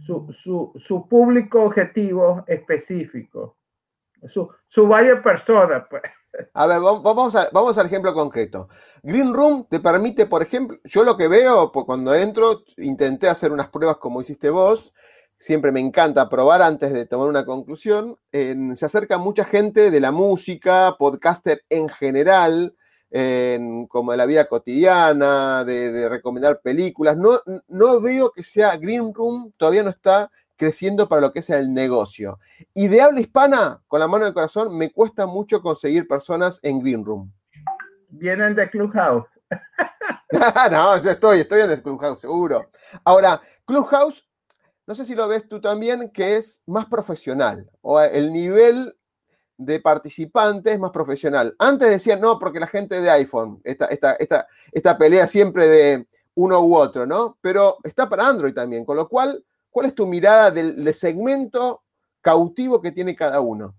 su, 0.06 0.34
su, 0.42 0.72
su 0.86 1.08
público 1.08 1.62
objetivo 1.62 2.44
específico 2.46 3.58
su, 4.32 4.48
su 4.68 4.86
varias 4.86 5.22
personas. 5.22 5.84
Pues. 5.88 6.02
A 6.54 6.66
ver, 6.66 6.80
vamos, 6.80 7.34
a, 7.34 7.48
vamos 7.52 7.78
al 7.78 7.86
ejemplo 7.86 8.12
concreto. 8.14 8.68
Green 9.02 9.32
Room 9.32 9.66
te 9.68 9.80
permite, 9.80 10.26
por 10.26 10.42
ejemplo, 10.42 10.78
yo 10.84 11.04
lo 11.04 11.16
que 11.16 11.28
veo 11.28 11.72
pues, 11.72 11.86
cuando 11.86 12.14
entro, 12.14 12.62
intenté 12.76 13.28
hacer 13.28 13.52
unas 13.52 13.68
pruebas 13.68 13.96
como 13.96 14.20
hiciste 14.20 14.50
vos, 14.50 14.92
siempre 15.38 15.72
me 15.72 15.80
encanta 15.80 16.28
probar 16.28 16.62
antes 16.62 16.92
de 16.92 17.06
tomar 17.06 17.28
una 17.28 17.44
conclusión. 17.44 18.18
se 18.32 18.84
acerca 18.84 19.18
mucha 19.18 19.44
gente 19.44 19.90
de 19.90 20.00
la 20.00 20.12
música, 20.12 20.96
podcaster 20.98 21.64
en 21.70 21.88
general, 21.88 22.74
como 23.88 24.10
de 24.10 24.16
la 24.16 24.26
vida 24.26 24.46
cotidiana, 24.46 25.64
de, 25.64 25.92
de, 25.92 26.08
recomendar 26.08 26.60
películas. 26.60 27.16
No, 27.16 27.40
no 27.68 28.00
veo 28.00 28.32
que 28.32 28.42
sea 28.42 28.76
Green 28.76 29.14
Room, 29.14 29.52
todavía 29.56 29.82
no 29.82 29.90
está 29.90 30.30
creciendo 30.58 31.08
para 31.08 31.22
lo 31.22 31.32
que 31.32 31.38
es 31.38 31.48
el 31.50 31.72
negocio. 31.72 32.38
Y 32.74 32.88
de 32.88 33.00
habla 33.00 33.20
hispana, 33.20 33.80
con 33.86 34.00
la 34.00 34.08
mano 34.08 34.24
del 34.24 34.34
corazón, 34.34 34.76
me 34.76 34.90
cuesta 34.90 35.24
mucho 35.26 35.62
conseguir 35.62 36.06
personas 36.06 36.60
en 36.62 36.80
Green 36.80 37.04
Room. 37.04 37.32
Vienen 38.10 38.54
de 38.54 38.68
Clubhouse. 38.68 39.28
no, 40.70 41.00
yo 41.00 41.10
estoy, 41.10 41.40
estoy 41.40 41.60
en 41.62 41.70
el 41.70 41.82
Clubhouse, 41.82 42.20
seguro. 42.20 42.70
Ahora, 43.04 43.40
Clubhouse, 43.64 44.27
no 44.88 44.94
sé 44.96 45.04
si 45.04 45.14
lo 45.14 45.28
ves 45.28 45.46
tú 45.46 45.60
también, 45.60 46.10
que 46.10 46.36
es 46.36 46.64
más 46.66 46.86
profesional, 46.86 47.70
o 47.80 48.00
el 48.00 48.32
nivel 48.32 48.96
de 49.56 49.78
participantes 49.78 50.72
es 50.72 50.80
más 50.80 50.90
profesional. 50.90 51.54
Antes 51.60 51.90
decían, 51.90 52.20
no, 52.20 52.40
porque 52.40 52.58
la 52.58 52.66
gente 52.66 53.00
de 53.00 53.10
iPhone, 53.10 53.60
esta, 53.62 53.86
esta, 53.86 54.14
esta, 54.14 54.48
esta 54.72 54.98
pelea 54.98 55.28
siempre 55.28 55.68
de 55.68 56.06
uno 56.34 56.60
u 56.60 56.76
otro, 56.76 57.06
¿no? 57.06 57.38
Pero 57.40 57.76
está 57.84 58.08
para 58.08 58.26
Android 58.26 58.54
también, 58.54 58.84
con 58.84 58.96
lo 58.96 59.08
cual 59.08 59.44
¿Cuál 59.70 59.86
es 59.86 59.94
tu 59.94 60.06
mirada 60.06 60.50
del, 60.50 60.92
segmento 60.94 61.82
cautivo 62.20 62.80
que 62.80 62.92
tiene 62.92 63.14
cada 63.14 63.40
uno? 63.40 63.74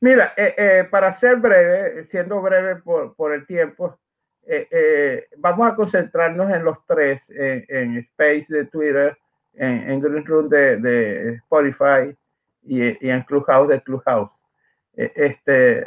Mira, 0.00 0.32
eh, 0.36 0.54
eh, 0.56 0.88
para 0.90 1.18
ser 1.20 1.36
breve, 1.36 2.06
siendo 2.10 2.40
breve 2.40 2.76
por, 2.76 3.34
el 3.34 3.46
tiempo, 3.46 3.98
eh, 4.46 5.26
vamos 5.36 5.70
a 5.70 5.76
concentrarnos 5.76 6.50
en 6.50 6.64
los 6.64 6.78
tres, 6.86 7.20
en, 7.28 7.98
Space 7.98 8.46
de 8.48 8.64
Twitter, 8.66 9.18
en, 9.58 10.00
Green 10.00 10.24
Room 10.24 10.48
de, 10.48 11.34
Spotify 11.34 12.16
y, 12.62 13.08
en 13.08 13.22
Clubhouse 13.22 13.68
de 13.68 13.82
Clubhouse. 13.82 14.30
este, 14.94 15.84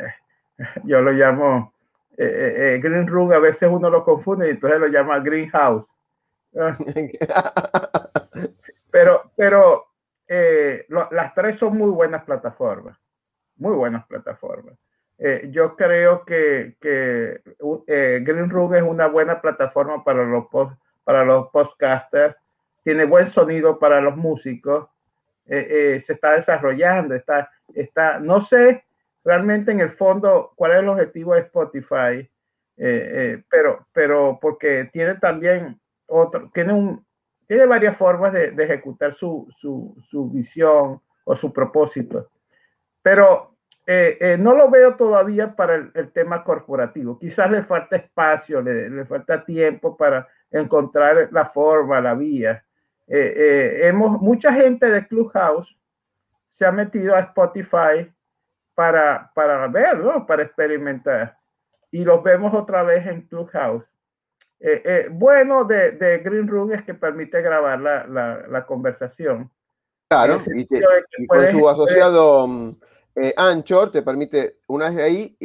yo 0.83 1.01
lo 1.01 1.11
llamo 1.11 1.73
Green 2.17 3.07
Room, 3.07 3.31
a 3.31 3.39
veces 3.39 3.69
uno 3.71 3.89
lo 3.89 4.03
confunde 4.03 4.47
y 4.47 4.51
entonces 4.51 4.79
lo 4.79 4.87
llama 4.87 5.19
Greenhouse. 5.19 5.85
Pero, 8.91 9.31
pero 9.37 9.85
eh, 10.27 10.85
las 10.89 11.33
tres 11.33 11.57
son 11.57 11.77
muy 11.77 11.89
buenas 11.89 12.23
plataformas, 12.25 12.97
muy 13.55 13.73
buenas 13.73 14.05
plataformas. 14.05 14.75
Eh, 15.17 15.49
yo 15.51 15.75
creo 15.75 16.25
que, 16.25 16.75
que 16.81 17.41
eh, 17.87 18.19
Green 18.23 18.49
Room 18.49 18.75
es 18.75 18.83
una 18.83 19.07
buena 19.07 19.39
plataforma 19.39 20.03
para 20.03 20.25
los, 20.25 20.47
post, 20.47 20.73
para 21.03 21.23
los 21.23 21.49
podcasters, 21.49 22.35
tiene 22.83 23.05
buen 23.05 23.31
sonido 23.33 23.79
para 23.79 24.01
los 24.01 24.15
músicos, 24.17 24.89
se 25.45 26.05
está 26.07 26.33
desarrollando, 26.33 27.13
está, 27.13 27.49
está, 27.73 28.19
no 28.19 28.45
sé 28.47 28.83
realmente 29.25 29.71
en 29.71 29.81
el 29.81 29.91
fondo 29.91 30.53
cuál 30.55 30.71
es 30.71 30.79
el 30.79 30.89
objetivo 30.89 31.33
de 31.33 31.41
Spotify, 31.41 32.29
pero, 33.49 33.85
pero 33.91 34.39
porque 34.41 34.89
tiene 34.93 35.15
también 35.15 35.77
otro, 36.07 36.49
tiene 36.53 36.73
un, 36.73 37.05
tiene 37.51 37.65
varias 37.65 37.97
formas 37.97 38.31
de, 38.31 38.53
ejecutar 38.63 39.13
su, 39.17 39.45
visión 40.31 41.01
o 41.25 41.35
su 41.35 41.51
propósito, 41.51 42.29
pero 43.01 43.57
eh, 43.85 44.17
eh, 44.21 44.37
no 44.37 44.55
lo 44.55 44.69
veo 44.69 44.95
todavía 44.95 45.53
para 45.53 45.75
el, 45.75 46.11
tema 46.13 46.45
corporativo. 46.45 47.19
Quizás 47.19 47.51
le 47.51 47.63
falta 47.63 47.97
espacio, 47.97 48.61
le, 48.61 49.03
falta 49.03 49.43
tiempo 49.43 49.97
para 49.97 50.29
encontrar 50.49 51.27
la 51.33 51.49
forma, 51.49 51.99
la 51.99 52.13
vía. 52.13 52.63
Eh, 53.13 53.87
hemos, 53.87 54.21
mucha 54.21 54.53
gente 54.53 54.89
de 54.89 55.05
Clubhouse 55.05 55.67
se 56.57 56.65
ha 56.65 56.71
metido 56.71 57.13
a 57.13 57.19
Spotify 57.21 58.09
para, 58.73 59.31
para 59.35 59.67
ver, 59.67 59.97
para 60.27 60.43
experimentar. 60.43 61.37
Y 61.91 62.05
los 62.05 62.23
vemos 62.23 62.53
otra 62.53 62.83
vez 62.83 63.05
en 63.05 63.23
Clubhouse. 63.27 63.83
Eh, 64.59 64.81
eh, 64.85 65.07
bueno 65.09 65.65
de, 65.65 66.21
Green 66.23 66.47
Room 66.47 66.71
es 66.71 66.83
que 66.85 66.93
permite 66.93 67.41
grabar 67.41 67.79
la, 67.79 68.65
conversación. 68.65 69.51
Claro, 70.07 70.41
y, 70.55 70.67
con 71.27 71.41
su 71.41 71.67
asociado 71.67 72.47
mm, 72.47 72.75
eh, 73.15 73.33
Anchor 73.37 73.91
te 73.91 74.01
permite, 74.01 74.57
una 74.67 74.85
vez 74.85 74.95
de 74.95 75.03
ahí, 75.03 75.37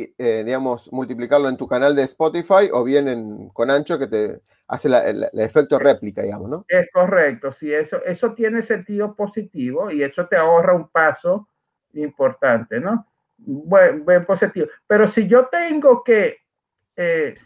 digamos, 0.45 0.93
multiplicarlo 0.93 1.49
en 1.49 1.57
tu 1.57 1.67
canal 1.67 1.95
de 1.95 2.03
Spotify 2.05 2.71
o 2.73 2.85
bien 2.85 3.49
con 3.51 3.71
Anchor 3.71 3.99
que 3.99 4.07
te 4.07 4.41
hace 4.69 4.89
el, 4.89 5.25
efecto 5.35 5.79
réplica, 5.79 6.23
digamos, 6.23 6.49
¿no? 6.49 6.65
Es 6.69 6.89
correcto, 6.93 7.55
sí, 7.59 7.73
eso, 7.73 8.03
eso 8.05 8.35
tiene 8.35 8.67
sentido 8.67 9.15
positivo 9.15 9.91
y 9.91 10.03
eso 10.03 10.27
te 10.27 10.37
ahorra 10.37 10.75
un 10.75 10.89
paso 10.89 11.49
importante, 11.95 12.81
¿no? 12.81 13.07
Buen, 13.39 14.05
buen 14.05 14.25
positivo. 14.25 14.67
Pero 14.87 15.13
si 15.13 15.29
yo 15.29 15.47
tengo 15.47 16.03
que, 16.03 16.39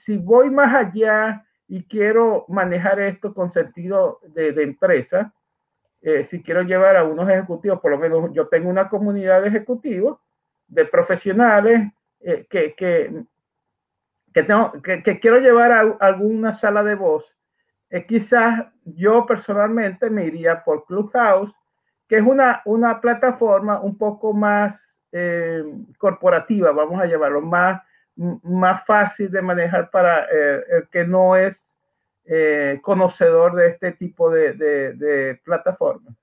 si 0.06 0.16
voy 0.16 0.50
más 0.50 0.74
allá 0.74 1.44
y 1.70 1.84
quiero 1.84 2.44
manejar 2.48 2.98
esto 2.98 3.32
con 3.32 3.52
sentido 3.52 4.18
de, 4.34 4.48
empresa, 4.60 5.32
eh, 6.02 6.28
si 6.30 6.42
quiero 6.42 6.62
llevar 6.62 6.96
a 6.96 7.04
unos 7.04 7.28
ejecutivos, 7.28 7.80
por 7.80 7.90
lo 7.90 7.98
menos 7.98 8.32
yo 8.32 8.48
tengo 8.48 8.68
una 8.68 8.88
comunidad 8.88 9.42
de 9.42 9.48
ejecutivos, 9.48 10.18
de 10.68 10.84
profesionales 10.84 11.92
eh, 12.20 12.46
que, 12.48 12.74
que, 12.74 13.24
que, 14.32 14.42
tengo, 14.44 14.72
que, 14.82 15.20
quiero 15.20 15.40
llevar 15.40 15.72
a, 15.72 15.80
alguna 16.00 16.58
sala 16.60 16.82
de 16.82 16.94
voz, 16.94 17.24
eh, 17.90 18.06
quizás 18.06 18.66
yo 18.84 19.26
personalmente 19.26 20.08
me 20.10 20.26
iría 20.26 20.62
por 20.64 20.84
Clubhouse, 20.86 21.52
que 22.08 22.16
es 22.16 22.22
una, 22.22 22.62
una 22.64 23.00
plataforma 23.00 23.80
un 23.80 23.96
poco 23.96 24.32
más 24.32 24.76
corporativa, 25.98 26.70
vamos 26.70 27.00
a 27.00 27.06
llevarlo, 27.06 27.40
más 27.40 27.82
más 28.42 28.84
fácil 28.86 29.30
de 29.30 29.42
manejar 29.42 29.90
para 29.90 30.24
eh, 30.24 30.64
el 30.70 30.88
que 30.88 31.04
no 31.06 31.36
es 31.36 31.56
eh, 32.32 32.78
conocedor 32.80 33.56
de 33.56 33.70
este 33.70 33.90
tipo 33.92 34.30
de, 34.30 34.52
de, 34.52 35.40
plataformas. 35.44 36.14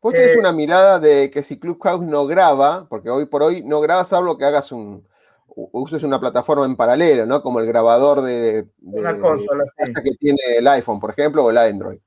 Vos 0.00 0.14
tenés 0.14 0.34
eh, 0.34 0.38
una 0.38 0.52
mirada 0.52 0.98
de 0.98 1.30
que 1.30 1.42
si 1.42 1.60
Clubhouse 1.60 2.06
no 2.06 2.26
graba, 2.26 2.86
porque 2.88 3.10
hoy 3.10 3.26
por 3.26 3.42
hoy 3.42 3.62
no 3.62 3.82
grabas, 3.82 4.10
hablo 4.14 4.38
que 4.38 4.46
hagas 4.46 4.72
un, 4.72 5.06
uses 5.54 6.02
una 6.02 6.18
plataforma 6.18 6.64
en 6.64 6.76
paralelo, 6.76 7.26
¿no? 7.26 7.42
Como 7.42 7.60
el 7.60 7.66
grabador 7.66 8.22
de, 8.22 8.68
una 8.80 9.20
consola, 9.20 9.64
que 9.76 10.12
tiene 10.18 10.38
el 10.56 10.66
iPhone, 10.66 10.98
por 10.98 11.10
ejemplo, 11.10 11.44
o 11.44 11.50
el 11.50 11.58
Android. 11.58 11.98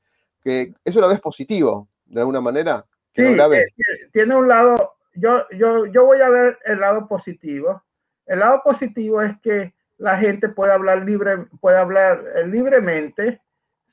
que 0.43 0.73
eso 0.83 0.99
lo 0.99 1.07
ves 1.07 1.21
positivo, 1.21 1.89
de 2.05 2.21
alguna 2.21 2.41
manera. 2.41 2.83
sí, 3.13 3.21
eh, 3.21 3.65
tiene 4.11 4.35
un 4.35 4.47
lado, 4.47 4.95
yo, 5.13 5.43
yo, 5.51 5.85
yo 5.85 6.05
voy 6.05 6.21
a 6.21 6.29
ver 6.29 6.57
el 6.65 6.79
lado 6.79 7.07
positivo. 7.07 7.83
El 8.25 8.39
lado 8.39 8.61
positivo 8.63 9.21
es 9.21 9.39
que 9.41 9.75
la 10.01 10.17
gente 10.17 10.49
puede 10.49 10.73
hablar 10.73 11.03
libre, 11.05 11.45
puede 11.59 11.77
hablar 11.77 12.23
eh, 12.35 12.47
libremente 12.47 13.41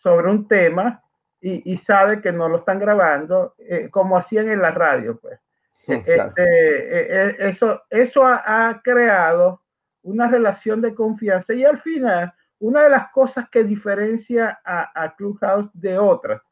sobre 0.03 0.31
un 0.31 0.49
tema 0.49 1.03
y, 1.41 1.79
sabe 1.87 2.21
que 2.21 2.33
no 2.33 2.49
lo 2.49 2.59
están 2.59 2.81
grabando, 2.81 3.55
eh, 3.59 3.89
como 3.93 4.19
hacían 4.19 4.49
en 4.49 4.61
la 4.61 4.73
radio, 4.73 5.19
pues. 5.21 5.39
Este, 5.87 7.49
eso 7.49 7.81
eso 7.89 8.27
ha, 8.27 8.81
creado 8.85 9.63
una 10.03 10.29
relación 10.29 10.83
de 10.83 10.95
confianza 10.95 11.55
y 11.55 11.65
al 11.65 11.81
final, 11.81 12.35
una 12.59 12.83
de 12.83 12.91
las 12.91 13.11
cosas 13.13 13.49
que 13.51 13.65
diferencia 13.65 14.61
a, 14.65 14.91
a 14.95 15.15
Clubhouse 15.15 15.71
de 15.73 15.97
otras, 15.97 16.43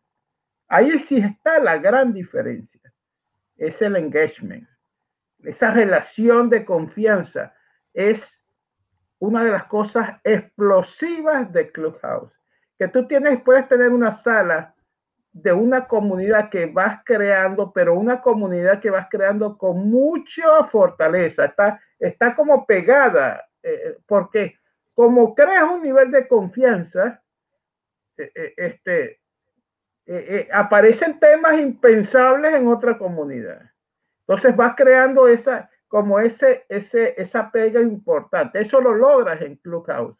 ahí 0.68 1.04
sí 1.08 1.18
está 1.18 1.58
la 1.58 1.76
gran 1.78 2.14
diferencia, 2.14 2.92
es 3.58 3.74
el 3.82 3.96
engagement 3.96 4.66
esa 5.46 5.70
relación 5.70 6.50
de 6.50 6.64
confianza 6.64 7.54
es 7.94 8.20
una 9.18 9.44
de 9.44 9.50
las 9.50 9.64
cosas 9.64 10.20
explosivas 10.24 11.52
de 11.52 11.70
Clubhouse. 11.70 12.32
Que 12.78 12.88
tú 12.88 13.06
tienes, 13.06 13.40
puedes 13.42 13.68
tener 13.68 13.90
una 13.90 14.22
sala 14.22 14.74
de 15.32 15.52
una 15.52 15.86
comunidad 15.86 16.48
que 16.50 16.66
vas 16.66 17.02
creando, 17.04 17.70
pero 17.72 17.94
una 17.94 18.22
comunidad 18.22 18.80
que 18.80 18.90
vas 18.90 19.06
creando 19.10 19.58
con 19.58 19.90
mucha 19.90 20.64
fortaleza. 20.70 21.44
Está, 21.44 21.80
está 21.98 22.34
como 22.34 22.64
pegada, 22.66 23.44
eh, 23.62 23.98
porque 24.06 24.56
como 24.94 25.34
creas 25.34 25.70
un 25.70 25.82
nivel 25.82 26.10
de 26.10 26.26
confianza, 26.26 27.22
eh, 28.16 28.32
eh, 28.34 28.54
este, 28.56 29.20
aparecen 30.52 31.18
temas 31.18 31.58
impensables 31.58 32.54
en 32.54 32.68
otra 32.68 32.96
comunidad. 32.96 33.60
Entonces 34.20 34.56
vas 34.56 34.74
creando 34.74 35.28
esa, 35.28 35.68
como 35.88 36.18
ese, 36.20 36.64
ese, 36.68 37.20
esa 37.20 37.50
pega 37.50 37.80
importante. 37.80 38.60
Eso 38.60 38.80
lo 38.80 38.94
logras 38.94 39.40
en 39.42 39.56
Clubhouse, 39.56 40.16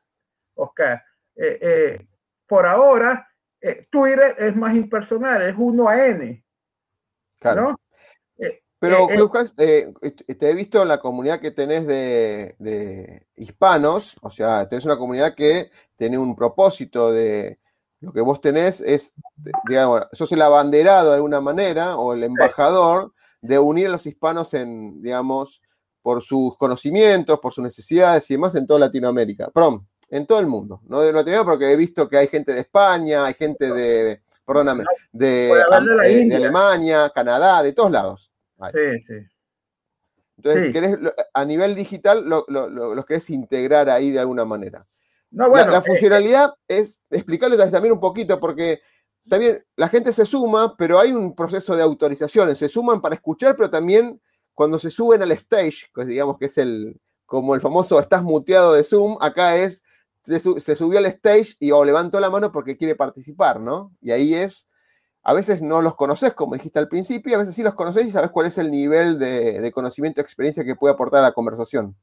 Oscar. 0.54 1.02
Eh, 1.34 1.58
eh, 1.60 2.06
por 2.46 2.66
ahora, 2.66 3.28
eh, 3.60 3.86
Twitter 3.90 4.36
es 4.38 4.56
más 4.56 4.74
impersonal, 4.74 5.42
es 5.42 5.54
1 5.56 5.88
a 5.88 6.06
N. 6.06 6.44
Claro. 7.40 7.76
Pero 8.78 9.06
Clubhouse, 9.08 9.56
te 9.56 9.94
he 10.26 10.54
visto 10.54 10.82
en 10.82 10.88
la 10.88 11.00
comunidad 11.00 11.40
que 11.40 11.50
tenés 11.50 11.86
de, 11.86 12.54
de, 12.58 13.26
hispanos, 13.34 14.16
o 14.20 14.30
sea, 14.30 14.68
tenés 14.68 14.84
una 14.84 14.98
comunidad 14.98 15.34
que 15.34 15.70
tiene 15.96 16.18
un 16.18 16.36
propósito 16.36 17.10
de 17.10 17.58
lo 18.00 18.12
que 18.12 18.20
vos 18.20 18.40
tenés 18.40 18.82
es, 18.82 19.14
digamos, 19.66 20.06
sos 20.12 20.30
el 20.32 20.42
abanderado 20.42 21.10
de 21.10 21.16
alguna 21.16 21.40
manera 21.40 21.96
o 21.96 22.12
el 22.12 22.24
embajador 22.24 23.14
de 23.40 23.58
unir 23.58 23.86
a 23.86 23.90
los 23.90 24.06
hispanos 24.06 24.54
en, 24.54 25.02
digamos, 25.02 25.60
por 26.02 26.22
sus 26.22 26.56
conocimientos, 26.56 27.40
por 27.40 27.52
sus 27.52 27.64
necesidades 27.64 28.30
y 28.30 28.34
demás 28.34 28.54
en 28.54 28.66
toda 28.66 28.80
Latinoamérica. 28.80 29.50
Perdón, 29.50 29.86
en 30.08 30.26
todo 30.26 30.40
el 30.40 30.46
mundo. 30.46 30.80
No 30.86 31.00
de 31.00 31.12
Latinoamérica 31.12 31.44
porque 31.44 31.72
he 31.72 31.76
visto 31.76 32.08
que 32.08 32.18
hay 32.18 32.28
gente 32.28 32.52
de 32.54 32.60
España, 32.60 33.24
hay 33.24 33.34
gente 33.34 33.72
de, 33.72 34.22
perdóname, 34.46 34.84
de, 35.12 35.50
eh, 35.50 36.34
Alemania, 36.34 37.10
Canadá, 37.14 37.62
de 37.62 37.72
todos 37.72 37.90
lados. 37.90 38.32
Sí, 38.72 39.04
sí. 39.06 39.14
Entonces, 40.38 41.12
a 41.32 41.44
nivel 41.44 41.74
digital 41.74 42.24
los 42.26 43.06
querés 43.06 43.30
integrar 43.30 43.88
ahí 43.88 44.10
de 44.10 44.20
alguna 44.20 44.44
manera. 44.44 44.86
No, 45.30 45.50
bueno, 45.50 45.70
la, 45.70 45.78
eh, 45.78 45.82
funcionalidad 45.82 46.54
es 46.68 47.02
explicarlo 47.10 47.56
también 47.56 47.92
un 47.92 48.00
poquito, 48.00 48.38
porque 48.38 48.80
también 49.28 49.64
la 49.76 49.88
gente 49.88 50.12
se 50.12 50.26
suma, 50.26 50.76
pero 50.76 50.98
hay 50.98 51.12
un 51.12 51.34
proceso 51.34 51.76
de 51.76 51.82
autorizaciones. 51.82 52.58
Se 52.58 52.68
suman 52.68 53.00
para 53.00 53.14
escuchar, 53.14 53.56
pero 53.56 53.70
también 53.70 54.20
cuando 54.54 54.78
se 54.78 54.90
suben 54.90 55.22
al 55.22 55.32
stage, 55.32 55.90
digamos 56.06 56.38
que 56.38 56.46
es 56.46 56.58
el, 56.58 56.98
como 57.26 57.54
el 57.54 57.60
famoso 57.60 58.00
estás 58.00 58.22
muteado 58.22 58.72
de 58.72 58.84
Zoom, 58.84 59.18
acá 59.20 59.56
es, 59.56 59.82
se, 60.22 60.76
subió 60.76 60.98
al 60.98 61.06
stage 61.06 61.56
y 61.60 61.72
o 61.72 61.84
levantó 61.84 62.20
la 62.20 62.30
mano 62.30 62.52
porque 62.52 62.76
quiere 62.76 62.94
participar, 62.94 63.60
¿no? 63.60 63.92
Y 64.00 64.12
ahí 64.12 64.34
es, 64.34 64.68
a 65.22 65.34
veces 65.34 65.60
no 65.60 65.82
los 65.82 65.96
conoces, 65.96 66.32
como 66.32 66.54
dijiste 66.54 66.78
al 66.78 66.88
principio, 66.88 67.32
y 67.32 67.34
a 67.34 67.38
veces 67.38 67.54
sí 67.54 67.62
los 67.62 67.74
conoces 67.74 68.06
y 68.06 68.10
sabes 68.10 68.30
cuál 68.30 68.46
es 68.46 68.58
el 68.58 68.70
nivel 68.70 69.18
de, 69.18 69.70
conocimiento, 69.72 70.20
experiencia 70.20 70.64
que 70.64 70.76
puede 70.76 70.94
aportar 70.94 71.20
a 71.20 71.28
la 71.28 71.32
conversación. 71.32 71.96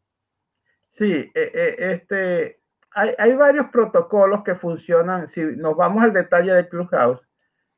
Sí, 0.97 1.05
eh, 1.05 1.31
eh, 1.33 1.75
este, 1.95 2.62
hay, 2.95 3.33
varios 3.33 3.67
protocolos 3.69 4.43
que 4.43 4.55
funcionan. 4.55 5.29
Si 5.33 5.41
nos 5.41 5.75
vamos 5.75 6.03
al 6.03 6.13
detalle 6.13 6.53
de 6.53 6.69
Clubhouse, 6.69 7.19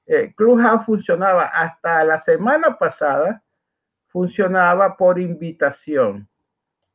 eh, 0.07 0.33
Clubhouse 0.35 0.85
funcionaba 0.85 1.45
hasta 1.45 2.03
la 2.03 2.23
semana 2.23 2.77
pasada, 2.77 3.41
funcionaba 4.07 4.97
por 4.97 5.19
invitación. 5.19 6.27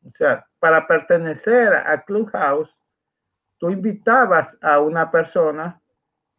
O 0.06 0.10
sea, 0.16 0.46
para 0.58 0.86
pertenecer 0.86 1.74
a 1.74 2.02
Clubhouse, 2.02 2.70
tú 3.58 3.70
invitabas 3.70 4.48
a 4.62 4.80
una 4.80 5.10
persona 5.10 5.80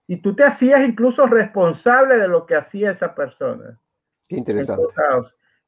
y 0.07 0.17
tú 0.17 0.35
te 0.35 0.43
hacías 0.43 0.81
incluso 0.81 1.25
responsable 1.25 2.17
de 2.17 2.27
lo 2.27 2.45
que 2.45 2.55
hacía 2.55 2.91
esa 2.91 3.13
persona. 3.13 3.77
Qué 4.27 4.37
interesante. 4.37 4.83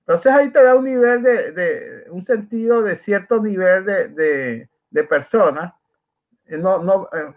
Entonces 0.05 0.31
ahí 0.33 0.49
te 0.51 0.61
da 0.61 0.75
un 0.75 0.85
nivel 0.85 1.23
de, 1.23 2.05
un 2.09 2.25
sentido 2.25 2.81
de 2.81 2.97
cierto 3.03 3.41
nivel 3.41 3.85
de, 3.85 4.07
de, 4.09 4.69
de 4.89 5.03
personas 5.03 5.73
no, 6.47 6.79
no, 6.79 7.09
eh, 7.13 7.33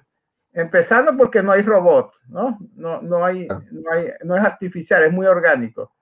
empezando 0.53 1.17
porque 1.17 1.43
no 1.43 1.53
hay 1.53 1.63
robot, 1.63 2.13
¿no? 2.29 2.59
No, 2.75 3.03
no, 3.03 3.25
hay, 3.25 3.47
ah. 3.51 3.61
no, 3.71 3.91
hay, 3.91 4.11
no 4.25 4.37
es 4.37 4.45
artificial, 4.45 5.03
es 5.05 5.13
muy 5.13 5.27
orgánico. 5.27 5.93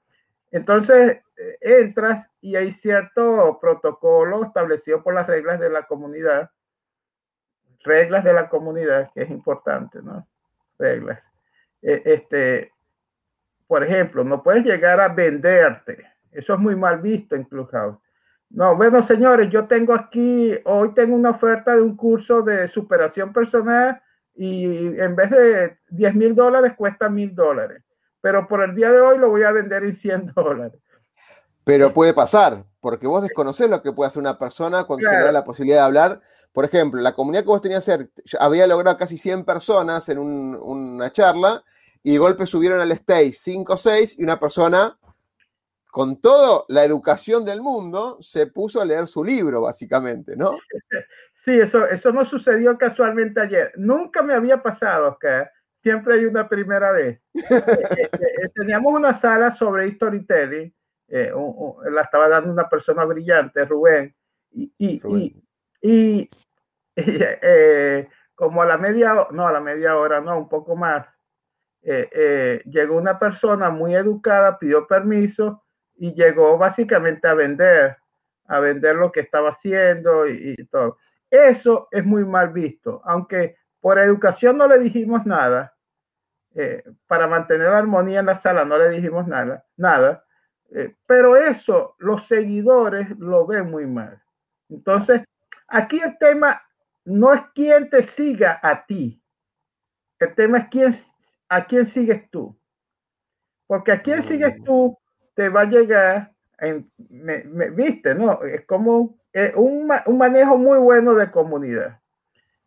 Entonces 0.50 1.22
eh, 1.36 1.58
entras 1.60 2.26
y 2.40 2.56
hay 2.56 2.74
cierto 2.74 3.58
protocolo 3.60 4.44
establecido 4.44 5.02
por 5.02 5.14
las 5.14 5.26
reglas 5.26 5.58
de 5.60 5.70
la 5.70 5.82
comunidad, 5.84 6.50
reglas 7.82 8.24
de 8.24 8.32
la 8.32 8.48
comunidad, 8.48 9.10
que 9.14 9.22
es 9.22 9.30
importante, 9.30 10.00
¿no? 10.02 10.26
Reglas. 10.78 11.20
este, 11.82 12.72
por 13.66 13.84
ejemplo, 13.84 14.24
no 14.24 14.42
puedes 14.42 14.64
llegar 14.64 15.00
a 15.00 15.08
venderte. 15.08 16.04
Eso 16.32 16.54
es 16.54 16.60
muy 16.60 16.76
mal 16.76 17.00
visto 17.00 17.36
en 17.36 17.44
Clubhouse. 17.44 17.98
No, 18.54 18.76
bueno, 18.76 19.04
señores, 19.08 19.50
yo 19.52 19.66
tengo 19.66 19.94
aquí, 19.94 20.52
hoy 20.64 20.94
tengo 20.94 21.16
una 21.16 21.30
oferta 21.30 21.74
de 21.74 21.82
un 21.82 21.96
curso 21.96 22.42
de 22.42 22.70
superación 22.70 23.32
personal 23.32 24.00
y 24.36 24.64
en 24.64 25.16
vez 25.16 25.30
de 25.30 25.76
10 25.90 26.14
mil 26.14 26.34
dólares 26.36 26.74
cuesta 26.76 27.08
mil 27.08 27.34
dólares. 27.34 27.82
Pero 28.20 28.46
por 28.46 28.62
el 28.62 28.76
día 28.76 28.90
de 28.92 29.00
hoy 29.00 29.18
lo 29.18 29.28
voy 29.28 29.42
a 29.42 29.50
vender 29.50 29.82
en 29.82 30.00
100 30.00 30.32
dólares. 30.36 30.80
Pero 31.64 31.92
puede 31.92 32.14
pasar, 32.14 32.64
porque 32.80 33.08
vos 33.08 33.22
desconocés 33.22 33.68
lo 33.68 33.82
que 33.82 33.92
puede 33.92 34.08
hacer 34.08 34.20
una 34.20 34.38
persona 34.38 34.84
cuando 34.84 35.08
se 35.08 35.16
le 35.16 35.24
da 35.24 35.32
la 35.32 35.44
posibilidad 35.44 35.78
de 35.78 35.86
hablar. 35.86 36.20
Por 36.52 36.64
ejemplo, 36.64 37.00
la 37.00 37.12
comunidad 37.12 37.42
que 37.42 37.48
vos 37.48 37.60
tenías 37.60 37.90
había 38.38 38.68
logrado 38.68 38.96
casi 38.96 39.18
100 39.18 39.44
personas 39.44 40.08
en 40.08 40.18
una 40.18 41.10
charla 41.10 41.64
y 42.04 42.12
de 42.12 42.18
golpe 42.18 42.46
subieron 42.46 42.80
al 42.80 42.92
stage 42.92 43.32
5 43.32 43.72
o 43.72 43.76
6 43.76 44.18
y 44.20 44.22
una 44.22 44.38
persona 44.38 44.96
con 45.94 46.20
toda 46.20 46.64
la 46.66 46.82
educación 46.82 47.44
del 47.44 47.60
mundo, 47.60 48.16
se 48.20 48.48
puso 48.48 48.80
a 48.80 48.84
leer 48.84 49.06
su 49.06 49.22
libro, 49.22 49.60
básicamente, 49.60 50.34
¿no? 50.36 50.50
Sí, 51.44 51.52
eso, 51.52 51.86
eso 51.86 52.10
no 52.10 52.28
sucedió 52.28 52.76
casualmente 52.76 53.40
ayer. 53.40 53.70
Nunca 53.76 54.20
me 54.20 54.34
había 54.34 54.60
pasado, 54.60 55.16
que 55.20 55.44
siempre 55.84 56.14
hay 56.14 56.24
una 56.24 56.48
primera 56.48 56.90
vez. 56.90 57.20
Eh, 57.32 57.40
eh, 57.96 58.10
eh, 58.12 58.48
teníamos 58.56 58.92
una 58.92 59.20
sala 59.20 59.54
sobre 59.56 59.94
storytelling, 59.94 60.74
la 61.06 62.02
estaba 62.02 62.28
dando 62.28 62.50
una 62.50 62.68
persona 62.68 63.04
brillante, 63.04 63.64
Rubén, 63.64 64.12
y, 64.50 64.72
y, 64.76 65.00
y, 65.80 66.28
como 68.34 68.62
a 68.62 68.66
la 68.66 68.78
media, 68.78 69.28
no, 69.30 69.46
a 69.46 69.52
la 69.52 69.60
media 69.60 69.96
hora, 69.96 70.20
no, 70.20 70.38
un 70.38 70.48
poco 70.48 70.74
más, 70.74 71.06
llegó 71.84 72.96
una 72.96 73.16
persona 73.16 73.70
muy 73.70 73.94
educada, 73.94 74.58
pidió 74.58 74.88
permiso 74.88 75.63
y 75.96 76.14
llegó 76.14 76.58
básicamente 76.58 77.28
a 77.28 77.34
vender, 77.34 77.96
a 78.46 78.60
vender 78.60 78.96
lo 78.96 79.12
que 79.12 79.20
estaba 79.20 79.50
haciendo 79.50 80.26
y, 80.28 80.56
todo. 80.70 80.98
Eso 81.30 81.88
es 81.90 82.04
muy 82.04 82.24
mal 82.24 82.50
visto, 82.50 83.02
aunque 83.04 83.56
por 83.80 83.98
educación 83.98 84.58
no 84.58 84.68
le 84.68 84.78
dijimos 84.78 85.26
nada, 85.26 85.74
eh, 86.54 86.84
para 87.06 87.26
mantener 87.26 87.68
la 87.68 87.78
armonía 87.78 88.20
en 88.20 88.26
la 88.26 88.40
sala 88.40 88.64
no 88.64 88.78
le 88.78 88.90
dijimos 88.90 89.26
nada, 89.26 89.64
nada, 89.76 90.24
eh, 90.70 90.94
pero 91.06 91.36
eso 91.36 91.96
los 91.98 92.26
seguidores 92.28 93.08
lo 93.18 93.46
ven 93.46 93.70
muy 93.70 93.86
mal. 93.86 94.22
Entonces, 94.68 95.22
aquí 95.68 96.00
el 96.00 96.16
tema 96.18 96.62
no 97.04 97.34
es 97.34 97.42
quién 97.54 97.90
te 97.90 98.08
siga 98.14 98.60
a 98.62 98.86
ti, 98.86 99.20
el 100.20 100.34
tema 100.34 100.58
es 100.58 100.68
quién, 100.70 101.04
a 101.48 101.66
quién 101.66 101.92
sigues 101.92 102.30
tú. 102.30 102.56
Porque 103.66 103.92
a 103.92 104.02
quién 104.02 104.26
sigues 104.28 104.62
tú 104.64 104.96
te 105.34 105.48
va 105.48 105.62
a 105.62 105.64
llegar, 105.64 106.32
en, 106.58 106.90
me, 107.10 107.42
viste, 107.70 108.14
¿no? 108.14 108.42
Es 108.44 108.64
como 108.66 109.16
eh, 109.32 109.52
un, 109.56 109.90
un, 110.06 110.18
manejo 110.18 110.56
muy 110.56 110.78
bueno 110.78 111.14
de 111.14 111.30
comunidad. 111.30 111.98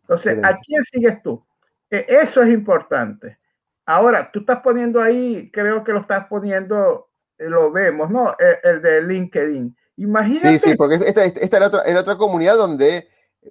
Entonces, 0.01 0.43
¿a 0.43 0.57
quién 0.59 0.83
sigues 0.91 1.21
tú? 1.23 1.43
Eh, 1.89 2.05
eso 2.07 2.43
es 2.43 2.49
importante. 2.49 3.37
Ahora, 3.85 4.29
tú 4.31 4.39
estás 4.41 4.61
poniendo 4.61 5.01
ahí, 5.01 5.49
creo 5.51 5.83
que 5.83 5.93
lo 5.93 6.01
estás 6.01 6.27
poniendo, 6.27 7.07
eh, 7.37 7.45
lo 7.47 7.71
vemos, 7.71 8.09
¿no? 8.09 8.35
El, 8.63 8.81
de 8.81 9.01
LinkedIn. 9.01 9.75
Imagínate. 9.97 10.59
Sí, 10.59 10.59
sí, 10.59 10.75
porque 10.75 10.95
esta, 10.95 11.23
esta, 11.23 11.57
es, 11.57 11.93
la 11.93 12.01
otra, 12.01 12.15
comunidad 12.17 12.57
donde 12.57 13.07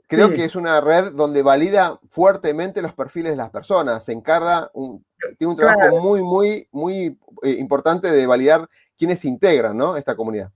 creo 0.06 0.30
que 0.32 0.44
es 0.44 0.54
una 0.54 0.80
red 0.80 1.12
donde 1.12 1.42
valida 1.42 1.98
fuertemente 2.08 2.82
los 2.82 2.92
perfiles 2.94 3.32
de 3.32 3.36
las 3.36 3.50
personas. 3.50 4.04
Se 4.04 4.12
encarga, 4.12 4.70
un, 4.74 5.04
tiene 5.38 5.50
un 5.52 5.56
trabajo 5.56 6.00
muy, 6.00 6.22
muy, 6.22 6.68
muy 6.72 7.18
eh, 7.42 7.56
importante 7.58 8.10
de 8.10 8.26
validar 8.26 8.68
quiénes 8.96 9.24
integran, 9.24 9.76
¿no? 9.76 9.96
Esta 9.96 10.14
comunidad. 10.14 10.50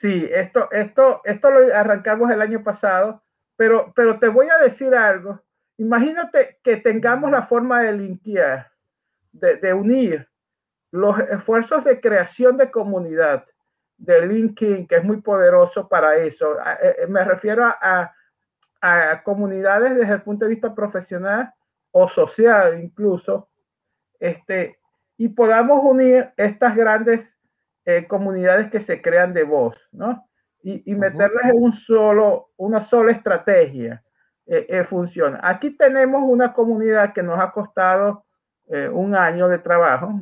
Sí, 0.00 0.28
esto, 0.32 0.70
esto, 0.70 1.20
esto 1.24 1.50
lo 1.50 1.74
arrancamos 1.74 2.30
el 2.30 2.40
año 2.40 2.62
pasado, 2.62 3.22
pero, 3.56 3.92
pero 3.96 4.18
te 4.18 4.28
voy 4.28 4.46
a 4.48 4.62
decir 4.62 4.94
algo. 4.94 5.40
Imagínate 5.78 6.58
que 6.62 6.76
tengamos 6.76 7.30
la 7.30 7.46
forma 7.46 7.82
de 7.82 7.92
limpiar 7.92 8.68
de, 9.32 9.74
unir 9.74 10.26
los 10.90 11.18
esfuerzos 11.18 11.84
de 11.84 12.00
creación 12.00 12.56
de 12.56 12.70
comunidad 12.70 13.44
de 13.96 14.26
LinkedIn, 14.26 14.86
que 14.86 14.96
es 14.96 15.04
muy 15.04 15.20
poderoso 15.20 15.88
para 15.88 16.16
eso. 16.16 16.58
Eh, 16.82 16.96
eh, 17.02 17.06
me 17.08 17.24
refiero 17.24 17.64
a, 17.64 18.12
a, 18.80 19.22
comunidades 19.22 19.96
desde 19.96 20.14
el 20.14 20.22
punto 20.22 20.44
de 20.44 20.52
vista 20.52 20.74
profesional 20.74 21.52
o 21.90 22.08
social 22.10 22.80
incluso, 22.82 23.48
este, 24.20 24.78
y 25.16 25.28
podamos 25.28 25.80
unir 25.82 26.30
estas 26.36 26.76
grandes 26.76 27.20
eh, 27.84 28.06
comunidades 28.06 28.70
que 28.70 28.84
se 28.84 29.00
crean 29.00 29.32
de 29.32 29.44
voz, 29.44 29.76
¿no? 29.92 30.24
Y, 30.62 30.90
y 30.90 30.94
meterlas 30.94 31.44
en 31.44 31.62
un 31.62 31.72
solo, 31.86 32.48
una 32.56 32.88
sola 32.88 33.12
estrategia. 33.12 34.02
funciona. 34.88 35.40
Aquí 35.42 35.76
tenemos 35.76 36.22
una 36.24 36.52
comunidad 36.52 37.12
que 37.12 37.22
nos 37.22 37.38
ha 37.38 37.52
costado 37.52 38.24
eh, 38.70 38.88
un 38.88 39.14
año 39.14 39.48
de 39.48 39.58
trabajo. 39.58 40.12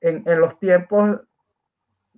En, 0.00 0.22
en, 0.24 0.40
los 0.40 0.58
tiempos 0.60 1.20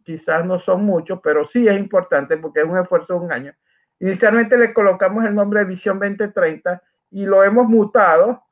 quizás 0.05 0.45
no 0.45 0.61
son 0.61 0.85
muchos, 0.85 1.21
pero 1.23 1.49
sí 1.49 1.67
es 1.67 1.79
importante 1.79 2.37
porque 2.37 2.61
es 2.61 2.67
un 2.67 2.79
esfuerzo 2.79 3.15
de 3.15 3.21
un 3.25 3.33
año. 3.33 3.53
Inicialmente 3.99 4.59
le 4.59 4.75
colocamos 4.75 5.25
el 5.25 5.35
nombre 5.35 5.61
de 5.61 5.67
Visión 5.67 5.99
2030 5.99 6.83
y 7.11 7.25
lo 7.25 7.43
hemos 7.43 7.69
mutado 7.69 8.43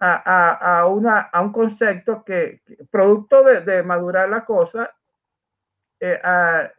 a, 0.00 0.14
a, 0.14 0.80
a, 0.80 0.86
una, 0.86 1.20
a 1.20 1.40
un 1.40 1.52
concepto 1.52 2.24
que, 2.24 2.60
producto 2.90 3.42
de, 3.42 3.82
madurar 3.82 4.28
la 4.28 4.44
cosa, 4.44 4.90
eh, 6.00 6.20
a 6.22 6.70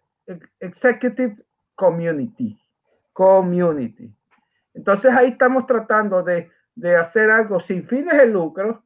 Executive 0.60 1.36
Community. 1.76 2.58
Community. 3.14 4.14
Entonces 4.74 5.12
ahí 5.16 5.30
estamos 5.30 5.66
tratando 5.68 6.22
de, 6.24 6.52
de 6.76 6.96
hacer 6.96 7.32
algo 7.32 7.62
sin 7.62 7.88
fines 7.88 8.18
de 8.18 8.28
lucro, 8.28 8.84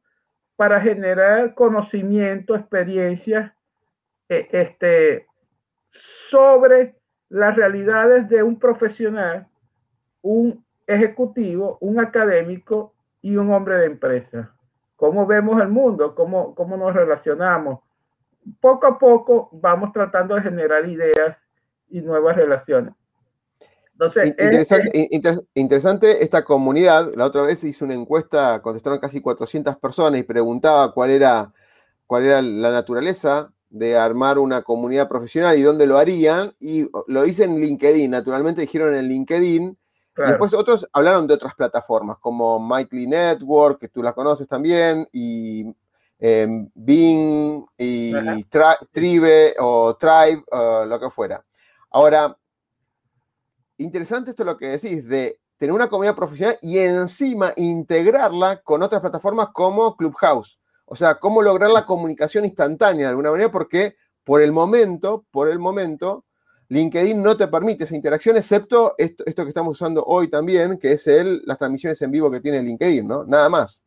para 0.60 0.78
generar 0.78 1.54
conocimiento, 1.54 2.54
experiencia 2.54 3.56
eh, 4.28 4.46
este, 4.52 5.26
sobre 6.30 6.96
las 7.30 7.56
realidades 7.56 8.28
de 8.28 8.42
un 8.42 8.58
profesional, 8.58 9.46
un 10.20 10.62
ejecutivo, 10.86 11.78
un 11.80 11.98
académico 11.98 12.92
y 13.22 13.36
un 13.36 13.52
hombre 13.52 13.76
de 13.78 13.86
empresa. 13.86 14.54
Cómo 14.96 15.26
vemos 15.26 15.60
el 15.60 15.68
mundo, 15.68 16.14
cómo, 16.14 16.54
cómo 16.54 16.76
nos 16.76 16.94
relacionamos. 16.94 17.80
Poco 18.60 18.86
a 18.86 18.98
poco 18.98 19.48
vamos 19.52 19.92
tratando 19.92 20.34
de 20.34 20.42
generar 20.42 20.88
ideas 20.88 21.36
y 21.88 22.00
nuevas 22.00 22.36
relaciones 22.36 22.94
interesante, 25.54 26.22
esta 26.22 26.44
comunidad. 26.44 27.12
La 27.16 27.26
otra 27.26 27.42
vez 27.42 27.62
hice 27.64 27.84
una 27.84 27.94
encuesta, 27.94 28.60
contestaron 28.62 28.98
casi 28.98 29.20
400 29.20 29.76
personas 29.76 30.20
y 30.20 30.24
preguntaba 30.24 30.92
cuál 30.92 31.10
era, 31.10 31.52
cuál 32.06 32.24
era 32.24 32.42
la 32.42 32.70
naturaleza 32.70 33.52
de 33.68 33.96
armar 33.96 34.38
una 34.38 34.62
comunidad 34.62 35.08
profesional 35.08 35.58
y 35.58 35.62
dónde 35.62 35.86
lo 35.86 35.98
harían. 35.98 36.54
Y 36.58 36.88
lo 37.08 37.26
hice 37.26 37.44
en 37.44 37.60
LinkedIn, 37.60 38.10
naturalmente 38.10 38.62
dijeron 38.62 38.94
en 38.94 39.08
LinkedIn. 39.08 39.76
Después 40.26 40.54
otros 40.54 40.88
hablaron 40.92 41.26
de 41.26 41.34
otras 41.34 41.54
plataformas 41.54 42.18
como 42.18 42.58
Mikely 42.58 43.06
Network, 43.06 43.80
que 43.80 43.88
tú 43.88 44.02
la 44.02 44.12
conoces 44.12 44.46
también, 44.48 45.08
y 45.12 45.64
em, 46.18 46.70
Bing, 46.74 47.64
y 47.76 48.44
Tribe 48.44 49.54
o 49.58 49.96
Tribe, 49.96 50.44
lo 50.86 51.00
que 51.00 51.10
fuera. 51.10 51.44
Ahora, 51.90 52.36
interesante 53.78 54.30
esto 54.30 54.44
lo 54.44 54.56
que 54.56 54.66
decís, 54.68 55.06
de 55.08 55.40
tener 55.56 55.74
una 55.74 55.88
comunidad 55.88 56.14
profesional 56.14 56.58
y 56.62 56.78
encima 56.78 57.52
integrarla 57.56 58.62
con 58.62 58.82
otras 58.82 59.00
plataformas 59.00 59.48
como 59.52 59.96
Clubhouse. 59.96 60.58
O 60.86 60.96
sea, 60.96 61.16
cómo 61.16 61.42
lograr 61.42 61.70
la 61.70 61.86
comunicación 61.86 62.44
instantánea 62.44 63.06
de 63.06 63.10
alguna 63.10 63.30
manera, 63.30 63.50
porque 63.50 63.96
por 64.24 64.42
el 64.42 64.52
momento, 64.52 65.24
por 65.30 65.48
el 65.48 65.58
momento, 65.58 66.24
LinkedIn 66.70 67.20
no 67.20 67.36
te 67.36 67.48
permite 67.48 67.84
esa 67.84 67.96
interacción, 67.96 68.36
excepto 68.36 68.94
esto, 68.96 69.24
esto 69.26 69.42
que 69.42 69.48
estamos 69.48 69.72
usando 69.72 70.04
hoy 70.04 70.28
también, 70.28 70.78
que 70.78 70.92
es 70.92 71.06
el, 71.08 71.42
las 71.44 71.58
transmisiones 71.58 72.00
en 72.00 72.12
vivo 72.12 72.30
que 72.30 72.40
tiene 72.40 72.62
LinkedIn, 72.62 73.06
¿no? 73.06 73.24
Nada 73.24 73.48
más. 73.48 73.84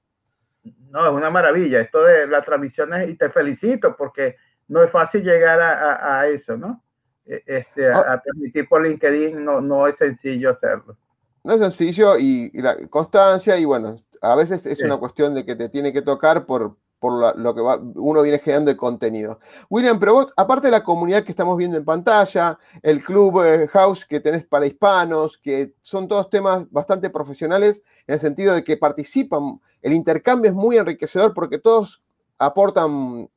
No, 0.91 1.07
es 1.07 1.13
una 1.13 1.29
maravilla 1.29 1.79
esto 1.79 2.03
de 2.03 2.27
las 2.27 2.45
transmisiones 2.45 3.09
y 3.09 3.15
te 3.15 3.29
felicito 3.29 3.95
porque 3.95 4.35
no 4.67 4.83
es 4.83 4.91
fácil 4.91 5.23
llegar 5.23 5.59
a, 5.61 6.19
a 6.19 6.27
eso, 6.27 6.57
¿no? 6.57 6.83
E, 7.25 7.41
este, 7.45 7.89
a, 7.89 8.21
transmitir 8.21 8.67
por 8.67 8.85
LinkedIn 8.85 9.43
no, 9.43 9.61
no 9.61 9.87
es 9.87 9.95
sencillo 9.97 10.51
hacerlo. 10.51 10.97
No 11.43 11.53
es 11.53 11.59
sencillo 11.59 12.17
y, 12.19 12.51
la 12.53 12.75
constancia 12.89 13.57
y 13.57 13.65
bueno, 13.65 13.95
a 14.21 14.35
veces 14.35 14.65
es 14.65 14.81
una 14.83 14.97
cuestión 14.97 15.33
de 15.33 15.45
que 15.45 15.55
te 15.55 15.69
tiene 15.69 15.93
que 15.93 16.01
tocar 16.01 16.45
por, 16.45 16.75
por 17.03 17.37
lo 17.37 17.53
que 17.53 17.61
uno 17.95 18.21
viene 18.21 18.39
generando 18.39 18.71
de 18.71 18.77
contenido. 18.77 19.37
William, 19.69 19.99
pero 19.99 20.13
vos, 20.13 20.27
aparte 20.37 20.67
de 20.67 20.71
la 20.71 20.85
comunidad 20.85 21.25
que 21.25 21.33
estamos 21.33 21.57
viendo 21.57 21.75
en 21.75 21.83
pantalla, 21.83 22.57
el 22.81 23.03
club 23.03 23.43
eh, 23.43 23.67
house 23.67 24.05
que 24.05 24.21
tenés 24.21 24.45
para 24.45 24.65
hispanos, 24.65 25.37
que 25.37 25.75
son 25.81 26.07
todos 26.07 26.29
temas 26.29 26.63
bastante 26.71 27.09
profesionales 27.09 27.81
en 28.07 28.13
el 28.13 28.21
sentido 28.21 28.53
de 28.53 28.63
que 28.63 28.77
participan, 28.77 29.59
el 29.81 29.91
intercambio 29.91 30.49
es 30.49 30.55
muy 30.55 30.77
enriquecedor 30.77 31.33
porque 31.33 31.59
todos 31.59 32.01
aportan 32.37 33.29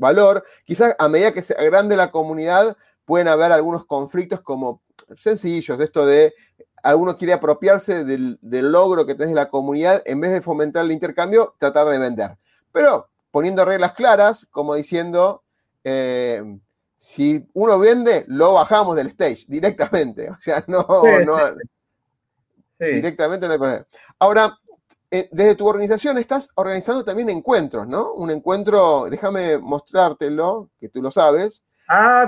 valor. 0.00 0.42
Quizás 0.64 0.96
a 0.98 1.08
medida 1.08 1.32
que 1.32 1.42
se 1.42 1.54
agrande 1.54 1.94
la 1.94 2.10
comunidad, 2.10 2.76
pueden 3.04 3.28
haber 3.28 3.52
algunos 3.52 3.86
conflictos 3.86 4.40
como 4.40 4.82
sencillos, 5.14 5.78
esto 5.78 6.04
de 6.06 6.34
alguno 6.82 7.16
quiere 7.16 7.34
apropiarse 7.34 8.04
del, 8.04 8.40
logro 8.42 9.06
que 9.06 9.14
tenés 9.14 9.32
la 9.32 9.48
comunidad, 9.48 10.02
en 10.06 10.20
vez 10.20 10.32
de 10.32 10.42
fomentar 10.42 10.84
el 10.84 10.90
intercambio, 10.90 11.54
tratar 11.58 11.86
de 11.86 11.98
vender. 11.98 12.36
Pero 12.72 13.11
poniendo 13.32 13.64
reglas 13.64 13.94
claras, 13.94 14.46
como 14.52 14.74
diciendo, 14.74 15.42
eh, 15.82 16.40
si 16.96 17.48
uno 17.54 17.80
vende, 17.80 18.24
lo 18.28 18.52
bajamos 18.54 18.94
del 18.94 19.08
stage 19.08 19.46
directamente. 19.48 20.30
O 20.30 20.36
sea, 20.36 20.62
no, 20.68 20.86
no 21.24 21.36
directamente 22.78 23.46
no 23.46 23.52
hay 23.52 23.58
problema. 23.58 23.86
Ahora, 24.20 24.58
eh, 25.10 25.28
desde 25.32 25.56
tu 25.56 25.66
organización 25.66 26.18
estás 26.18 26.50
organizando 26.54 27.04
también 27.04 27.28
encuentros, 27.28 27.88
¿no? 27.88 28.12
Un 28.12 28.30
encuentro, 28.30 29.08
déjame 29.10 29.58
mostrártelo, 29.58 30.70
que 30.80 30.88
tú 30.88 31.02
lo 31.02 31.10
sabes, 31.10 31.64
Ah, 31.88 32.24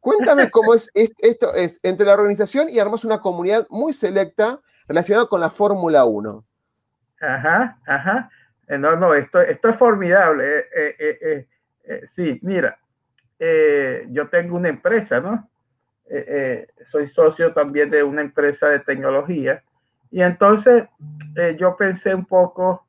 cuéntame, 0.00 0.48
cómo 0.50 0.74
es 0.74 0.90
esto 0.94 1.54
es 1.54 1.80
entre 1.82 2.06
la 2.06 2.14
organización 2.14 2.68
y 2.70 2.78
armas 2.78 3.04
una 3.04 3.18
comunidad 3.18 3.66
muy 3.70 3.92
selecta 3.92 4.60
relacionada 4.86 5.26
con 5.26 5.40
la 5.40 5.50
Fórmula 5.50 6.04
1. 6.04 6.44
Ajá, 7.20 7.78
ajá. 7.86 8.30
Eh, 8.68 8.78
no, 8.78 8.96
no, 8.96 9.14
esto, 9.14 9.40
esto 9.40 9.68
es 9.68 9.78
formidable. 9.78 10.66
Eh, 10.74 11.46
eh, 11.84 12.06
sí, 12.14 12.38
mira, 12.42 12.78
yo 14.10 14.28
tengo 14.28 14.56
una 14.56 14.68
empresa, 14.68 15.20
¿no? 15.20 15.48
soy 16.90 17.10
socio 17.10 17.52
también 17.52 17.90
de 17.90 18.02
una 18.02 18.22
empresa 18.22 18.68
de 18.68 18.80
tecnología. 18.80 19.62
Y 20.10 20.22
entonces 20.22 20.88
yo 21.58 21.76
pensé 21.76 22.14
un 22.14 22.24
poco, 22.24 22.86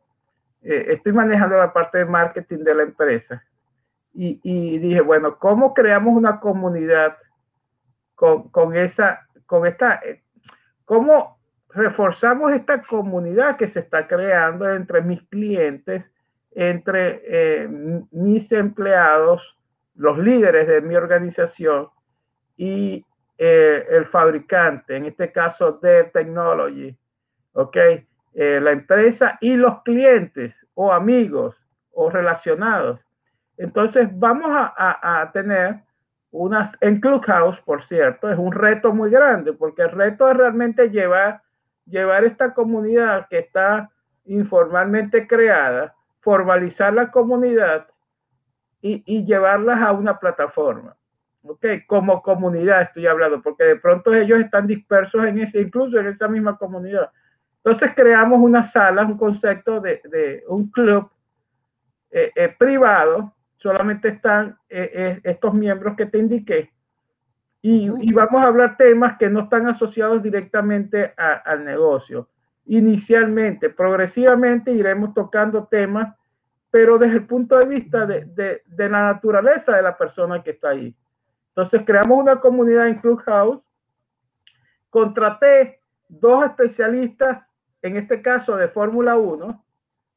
estoy 0.61 1.11
manejando 1.11 1.57
la 1.57 1.73
parte 1.73 1.99
de 1.99 2.05
marketing 2.05 2.59
de 2.59 2.75
la 2.75 2.83
empresa 2.83 3.43
y, 4.13 4.79
dije, 4.79 5.01
bueno, 5.01 5.37
¿cómo 5.37 5.73
creamos 5.73 6.15
una 6.15 6.39
comunidad 6.39 7.17
con, 8.15 8.49
con 8.49 8.75
esa, 8.75 9.25
con 9.45 9.65
esta, 9.65 9.95
eh, 10.05 10.21
cómo 10.85 11.38
reforzamos 11.73 12.51
esta 12.53 12.81
comunidad 12.83 13.57
que 13.57 13.69
se 13.71 13.79
está 13.79 14.07
creando 14.07 14.69
entre 14.69 15.01
mis 15.01 15.21
clientes, 15.29 16.03
entre 16.51 17.21
eh, 17.25 17.67
mis 18.11 18.51
empleados, 18.51 19.41
los 19.95 20.17
líderes 20.17 20.67
de 20.67 20.81
mi 20.81 20.95
organización 20.95 21.89
y 22.57 23.05
eh, 23.37 23.85
el 23.89 24.05
fabricante, 24.07 24.95
en 24.95 25.05
este 25.05 25.31
caso 25.31 25.73
de 25.81 26.05
Technology, 26.05 26.95
¿ok? 27.53 27.77
la 28.33 28.71
empresa 28.71 29.37
y 29.41 29.55
los 29.55 29.81
clientes 29.83 30.53
o 30.75 30.93
amigos 30.93 31.55
o 31.91 32.09
relacionados. 32.09 32.99
Entonces 33.57 34.07
vamos 34.17 34.49
a, 34.53 35.29
tener 35.33 35.81
unas, 36.31 36.71
en 36.79 37.01
Clubhouse, 37.01 37.59
por 37.65 37.85
cierto, 37.89 38.31
es 38.31 38.37
un 38.37 38.53
reto 38.53 38.93
muy 38.93 39.09
grande, 39.09 39.51
porque 39.51 39.81
el 39.81 39.91
reto 39.91 40.31
es 40.31 40.37
realmente 40.37 40.89
llevar, 40.89 41.41
llevar 41.89 42.25
esta 42.25 42.53
comunidad 42.53 43.27
que 43.29 43.39
está 43.39 43.89
informalmente 44.25 45.27
creada, 45.27 45.95
formalizar 46.21 46.93
la 46.93 47.11
comunidad 47.11 47.87
y, 48.81 49.03
y 49.05 49.25
llevarlas 49.25 49.81
a 49.81 49.91
una 49.91 50.19
plataforma. 50.19 50.95
¿ok? 51.43 51.65
Como 51.87 52.21
comunidad 52.21 52.83
estoy 52.83 53.07
hablando, 53.07 53.41
porque 53.41 53.63
de 53.63 53.75
pronto 53.77 54.13
ellos 54.13 54.39
están 54.39 54.67
dispersos 54.67 55.25
en 55.25 55.39
ese, 55.39 55.61
incluso 55.61 55.97
en 55.97 56.07
esa 56.07 56.27
misma 56.27 56.57
comunidad. 56.57 57.09
Entonces 57.63 57.91
creamos 57.95 58.39
una 58.39 58.71
sala, 58.71 59.03
un 59.03 59.17
concepto 59.17 59.79
de, 59.81 60.43
un 60.47 60.69
club 60.71 61.09
eh, 62.11 62.31
eh, 62.35 62.55
privado, 62.57 63.33
solamente 63.57 64.09
están 64.09 64.57
eh, 64.69 65.19
estos 65.23 65.53
miembros 65.53 65.95
que 65.95 66.05
te 66.05 66.17
indiqué, 66.17 66.71
y, 67.61 67.89
y, 67.99 68.13
vamos 68.13 68.41
a 68.41 68.47
hablar 68.47 68.77
temas 68.77 69.17
que 69.17 69.29
no 69.29 69.41
están 69.41 69.67
asociados 69.67 70.23
directamente 70.23 71.13
a, 71.17 71.33
al 71.33 71.65
negocio. 71.65 72.29
Inicialmente, 72.67 73.69
progresivamente 73.69 74.71
iremos 74.71 75.13
tocando 75.13 75.65
temas, 75.65 76.15
pero 76.71 76.97
desde 76.97 77.15
el 77.15 77.25
punto 77.25 77.57
de 77.57 77.65
vista 77.65 78.05
de, 78.05 78.25
de, 78.25 78.61
de 78.65 78.89
la 78.89 79.13
naturaleza 79.13 79.75
de 79.75 79.81
la 79.81 79.97
persona 79.97 80.41
que 80.41 80.51
está 80.51 80.69
ahí. 80.69 80.95
Entonces 81.49 81.81
creamos 81.85 82.17
una 82.17 82.39
comunidad 82.39 82.87
en 82.87 82.99
Clubhouse, 82.99 83.59
contraté 84.89 85.81
dos 86.07 86.45
especialistas, 86.45 87.43
en 87.81 87.97
este 87.97 88.21
caso 88.21 88.55
de 88.55 88.69
Fórmula 88.69 89.17
1. 89.17 89.65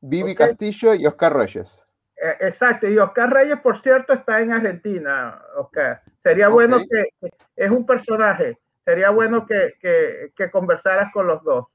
Vivi 0.00 0.32
okay. 0.32 0.34
Castillo 0.34 0.94
y 0.94 1.06
Oscar 1.06 1.34
Reyes. 1.34 1.88
Eh, 2.16 2.36
exacto, 2.46 2.86
y 2.86 2.98
Oscar 2.98 3.32
Reyes, 3.32 3.60
por 3.60 3.82
cierto, 3.82 4.12
está 4.12 4.40
en 4.40 4.52
Argentina, 4.52 5.40
Oscar. 5.56 6.02
Sería 6.22 6.48
okay. 6.48 6.54
bueno 6.54 6.78
que, 6.78 7.30
es 7.56 7.70
un 7.70 7.84
personaje, 7.84 8.58
sería 8.84 9.10
bueno 9.10 9.46
que, 9.46 9.74
que, 9.80 10.32
que 10.36 10.50
conversaras 10.50 11.12
con 11.12 11.26
los 11.26 11.42
dos. 11.42 11.66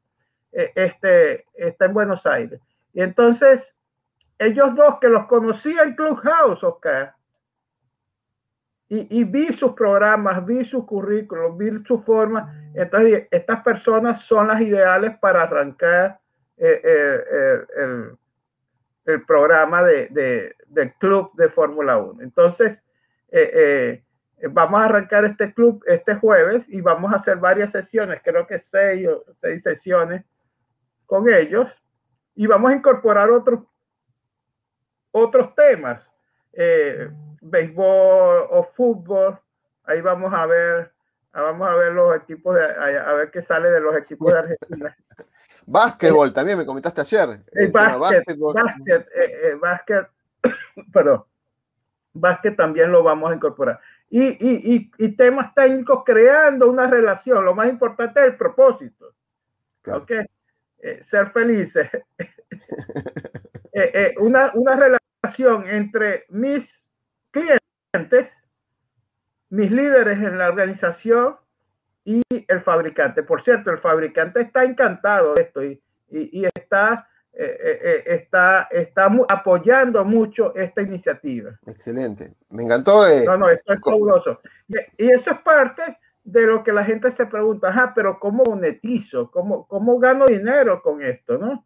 Eh, 0.51 0.71
este, 0.75 1.45
está 1.55 1.85
en 1.85 1.93
Buenos 1.93 2.25
Aires. 2.25 2.61
Y 2.93 3.01
entonces, 3.01 3.61
ellos 4.39 4.75
dos 4.75 4.99
que 4.99 5.09
los 5.09 5.27
conocí 5.27 5.75
en 5.77 5.95
Clubhouse, 5.95 6.63
Oscar, 6.63 7.13
y, 8.89 9.19
y, 9.19 9.23
vi 9.25 9.53
sus 9.57 9.73
programas, 9.73 10.45
vi 10.45 10.63
su 10.65 10.85
currículum, 10.85 11.57
vi 11.57 11.83
su 11.85 12.01
forma. 12.03 12.71
Entonces, 12.73 13.27
estas 13.31 13.61
personas 13.61 14.25
son 14.27 14.47
las 14.47 14.61
ideales 14.61 15.17
para 15.19 15.43
arrancar 15.43 16.19
eh, 16.55 16.81
eh, 16.83 17.65
el, 17.77 18.17
el, 19.05 19.25
programa 19.25 19.83
de, 19.83 20.07
de, 20.11 20.55
del 20.67 20.93
club 20.93 21.31
de 21.35 21.49
Fórmula 21.49 21.97
1. 21.97 22.23
Entonces, 22.23 22.79
eh, 23.29 24.01
vamos 24.51 24.81
a 24.81 24.85
arrancar 24.85 25.25
este 25.25 25.53
club 25.53 25.83
este 25.87 26.15
jueves 26.15 26.63
y 26.67 26.81
vamos 26.81 27.11
a 27.13 27.17
hacer 27.17 27.37
varias 27.37 27.71
sesiones, 27.71 28.21
creo 28.23 28.45
que 28.45 28.63
seis 28.71 29.07
o 29.07 29.23
seis 29.41 29.63
sesiones 29.63 30.23
con 31.05 31.27
ellos 31.29 31.67
y 32.35 32.45
vamos 32.45 32.71
a 32.71 32.75
incorporar 32.75 33.29
otros 33.31 33.61
otros 35.11 35.55
temas. 35.55 36.01
Eh, 36.53 37.09
béisbol 37.41 38.47
o 38.49 38.69
fútbol, 38.75 39.39
ahí 39.85 40.01
vamos 40.01 40.33
a 40.33 40.45
ver, 40.45 40.91
vamos 41.33 41.67
a 41.67 41.75
ver 41.75 41.93
los 41.93 42.15
equipos, 42.15 42.55
de, 42.55 42.63
a, 42.63 43.13
ver 43.13 43.31
qué 43.31 43.43
sale 43.43 43.69
de 43.69 43.79
los 43.79 43.95
equipos 43.95 44.31
de 44.31 44.39
Argentina. 44.39 44.97
Básquetbol, 45.65 46.33
también 46.33 46.57
me 46.57 46.65
comentaste 46.65 47.01
ayer. 47.01 47.41
El 47.51 47.71
básquet, 47.71 48.23
básquet, 48.39 49.01
eh, 49.13 49.49
eh, 49.49 49.55
básquet, 49.61 50.07
perdón, 50.93 51.25
básquet 52.13 52.55
también 52.55 52.91
lo 52.91 53.03
vamos 53.03 53.31
a 53.31 53.35
incorporar. 53.35 53.79
Y, 54.09 54.23
y, 54.23 54.91
y, 54.97 55.11
temas 55.17 55.53
técnicos 55.53 56.03
creando 56.05 56.69
una 56.69 56.87
relación. 56.87 57.43
Lo 57.43 57.53
más 57.53 57.67
importante 57.67 58.21
es 58.21 58.27
el 58.27 58.37
propósito. 58.37 59.13
Claro. 59.81 60.03
¿Ok? 60.03 60.11
Eh, 60.79 61.03
ser 61.11 61.31
felices. 61.31 61.89
eh, 63.73 64.15
una, 64.19 64.51
una 64.53 64.75
relación 64.75 65.67
entre 65.67 66.25
mis 66.29 66.63
clientes, 67.31 68.29
mis 69.49 69.71
líderes 69.71 70.17
en 70.19 70.37
la 70.37 70.49
organización 70.49 71.35
y 72.05 72.21
el 72.47 72.61
fabricante. 72.61 73.23
Por 73.23 73.43
cierto, 73.43 73.71
el 73.71 73.79
fabricante 73.79 74.41
está 74.41 74.63
encantado 74.63 75.33
de 75.33 75.43
esto 75.43 75.63
y, 75.63 75.81
y, 76.09 76.41
y 76.41 76.45
está, 76.45 77.07
eh, 77.39 77.79
eh, 77.83 78.03
está, 78.05 78.67
está 78.71 79.05
apoyando 79.29 80.03
mucho 80.03 80.55
esta 80.55 80.81
iniciativa. 80.81 81.51
Excelente. 81.67 82.33
Me 82.49 82.63
encantó. 82.63 83.07
Eh, 83.07 83.25
no, 83.25 83.37
no, 83.37 83.49
esto 83.49 83.73
es 83.73 83.79
fabuloso. 83.79 84.39
Y, 84.67 85.11
eso 85.11 85.31
es 85.31 85.39
parte 85.41 85.97
de 86.23 86.41
lo 86.41 86.63
que 86.63 86.73
la 86.73 86.83
gente 86.83 87.15
se 87.15 87.25
pregunta, 87.25 87.69
ajá, 87.69 87.93
pero 87.95 88.19
¿cómo 88.19 88.43
monetizo? 88.43 89.31
¿Cómo, 89.31 89.67
cómo 89.67 89.99
gano 89.99 90.25
dinero 90.25 90.81
con 90.81 91.01
esto? 91.01 91.37
¿no? 91.37 91.63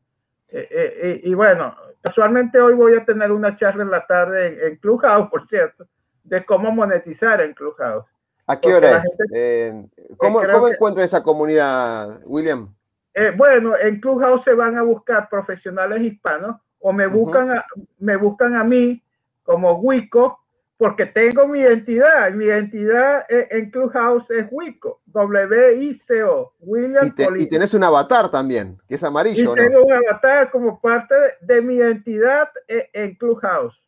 Eh, 0.51 0.67
eh, 0.71 1.21
y 1.23 1.33
bueno, 1.33 1.73
casualmente 2.01 2.59
hoy 2.59 2.73
voy 2.73 2.95
a 2.95 3.05
tener 3.05 3.31
una 3.31 3.57
charla 3.57 3.83
en 3.83 3.91
la 3.91 4.05
tarde 4.05 4.47
en, 4.47 4.71
en 4.71 4.75
Clubhouse, 4.77 5.29
por 5.29 5.47
cierto, 5.47 5.87
de 6.25 6.45
cómo 6.45 6.71
monetizar 6.71 7.39
en 7.41 7.53
Clubhouse. 7.53 8.05
¿A 8.47 8.59
qué 8.59 8.73
hora 8.73 8.97
es? 8.97 9.17
Gente, 9.17 9.67
eh, 9.67 9.85
¿Cómo, 10.17 10.41
¿cómo 10.41 10.65
que, 10.65 10.73
encuentra 10.73 11.05
esa 11.05 11.23
comunidad, 11.23 12.19
William? 12.25 12.73
Eh, 13.13 13.33
bueno, 13.35 13.77
en 13.77 13.99
Clubhouse 13.99 14.43
se 14.43 14.53
van 14.53 14.77
a 14.77 14.83
buscar 14.83 15.27
profesionales 15.29 16.01
hispanos 16.01 16.57
o 16.79 16.93
me 16.93 17.07
buscan, 17.07 17.49
uh 17.49 17.53
-huh. 17.53 17.59
a, 17.59 17.65
me 17.99 18.15
buscan 18.15 18.55
a 18.55 18.63
mí 18.63 19.03
como 19.43 19.73
Wico, 19.73 20.39
porque 20.81 21.05
tengo 21.05 21.47
mi 21.47 21.59
identidad. 21.59 22.31
Mi 22.31 22.45
identidad 22.45 23.25
en 23.29 23.69
Clubhouse 23.69 24.27
es 24.31 24.47
Wico, 24.49 25.01
W-I-C-O, 25.05 26.53
William 26.59 27.05
y, 27.05 27.11
te, 27.11 27.27
y, 27.37 27.47
tenés 27.47 27.73
un 27.75 27.83
avatar 27.83 28.31
también, 28.31 28.79
que 28.87 28.95
es 28.95 29.03
amarillo, 29.03 29.53
y 29.53 29.55
tengo 29.55 29.79
¿no? 29.79 29.85
un 29.85 29.93
avatar 29.93 30.49
como 30.49 30.81
parte 30.81 31.13
de, 31.41 31.61
mi 31.61 31.75
identidad 31.75 32.49
en, 32.67 32.83
en 32.93 33.15
Clubhouse. 33.15 33.79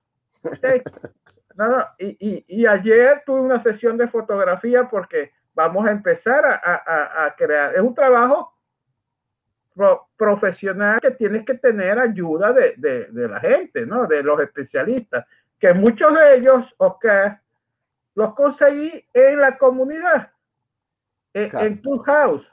No, 1.56 1.68
no, 1.68 1.86
y, 2.00 2.18
y, 2.20 2.46
y, 2.48 2.66
ayer 2.66 3.22
tuve 3.28 3.42
una 3.42 3.62
sesión 3.62 3.96
de 3.96 4.08
fotografía 4.08 4.90
porque 4.90 5.32
vamos 5.54 5.86
a 5.86 5.92
empezar 5.92 6.44
a, 6.44 6.56
a, 6.56 7.26
a 7.26 7.36
crear. 7.36 7.76
Es 7.76 7.82
un 7.82 7.94
trabajo 7.94 8.53
pro, 9.76 10.08
profesional 10.18 11.00
que 11.02 11.12
tienes 11.12 11.46
que 11.46 11.56
tener 11.56 12.00
ayuda 12.00 12.54
de, 12.54 12.74
de, 12.78 13.06
de 13.08 13.28
la 13.28 13.40
gente, 13.40 13.86
¿no? 13.86 14.08
De 14.08 14.24
los 14.24 14.40
especialistas 14.40 15.26
que 15.64 15.74
muchos 15.74 16.14
de 16.14 16.36
ellos, 16.36 16.66
ok, 16.76 17.06
los 18.16 18.36
conseguí 18.36 19.06
en 19.14 19.40
la 19.40 19.58
comunidad, 19.58 20.30
en, 21.34 21.50
claro. 21.50 21.66
en 21.66 21.78
Clubhouse, 21.78 22.46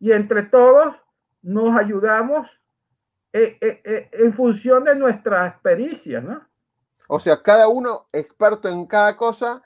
y 0.00 0.12
entre 0.12 0.44
todos 0.44 0.96
nos 1.42 1.78
ayudamos 1.78 2.48
en, 3.34 3.58
en, 3.60 4.08
en, 4.10 4.34
función 4.34 4.84
de 4.84 4.94
nuestra 4.94 5.48
experiencia, 5.48 6.22
¿no? 6.22 6.40
O 7.08 7.20
sea, 7.20 7.42
cada 7.42 7.68
uno 7.68 8.06
experto 8.10 8.70
en 8.70 8.86
cada 8.86 9.16
cosa, 9.18 9.62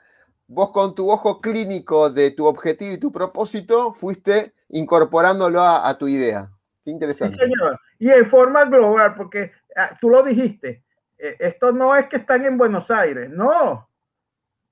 vos 0.47 0.71
con 0.71 0.93
tu 0.93 1.09
ojo 1.09 1.39
clínico 1.39 2.09
de 2.09 2.31
tu 2.31 2.45
objetivo 2.45 2.93
y 2.93 2.99
tu 2.99 3.11
propósito, 3.11 3.93
fuiste 3.93 4.53
incorporándolo 4.67 5.61
a, 5.61 5.87
a 5.87 5.97
tu 5.97 6.09
idea. 6.09 6.51
Qué 6.83 6.91
interesante. 6.91 7.37
Sí, 7.37 7.43
señor. 7.43 7.79
Y 7.99 8.09
en 8.09 8.29
forma 8.29 8.65
global, 8.65 9.15
porque 9.15 9.51
ah, 9.75 9.97
tú 9.99 10.09
lo 10.09 10.23
dijiste, 10.23 10.83
eh, 11.17 11.35
esto 11.39 11.71
no 11.71 11.95
es 11.95 12.07
que 12.09 12.17
están 12.17 12.45
en 12.45 12.57
Buenos 12.57 12.89
Aires, 12.89 13.29
no. 13.29 13.87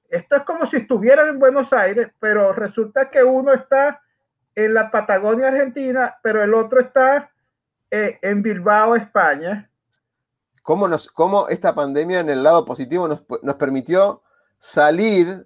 Esto 0.10 0.38
es 0.38 0.44
como 0.44 0.68
si 0.72 0.78
estuvieran 0.78 1.30
en 1.30 1.40
Buenos 1.40 1.72
Aires, 1.72 2.10
pero 2.20 2.52
resulta 2.54 3.12
que 3.12 3.24
uno 3.24 3.54
está 3.54 4.02
en 4.56 4.74
la 4.74 4.90
Patagonia 4.90 5.50
Argentina, 5.50 6.18
pero 6.24 6.44
el 6.44 6.54
otro 6.56 6.82
está 6.82 7.30
eh, 7.92 8.18
en 8.24 8.42
Bilbao, 8.42 8.96
España. 8.96 9.70
¿Cómo, 10.64 10.88
nos, 10.88 11.10
¿Cómo 11.10 11.48
esta 11.48 11.76
pandemia 11.76 12.20
en 12.20 12.30
el 12.30 12.44
lado 12.44 12.66
positivo 12.66 13.08
nos, 13.08 13.24
nos 13.44 13.56
permitió 13.56 14.24
salir 14.58 15.46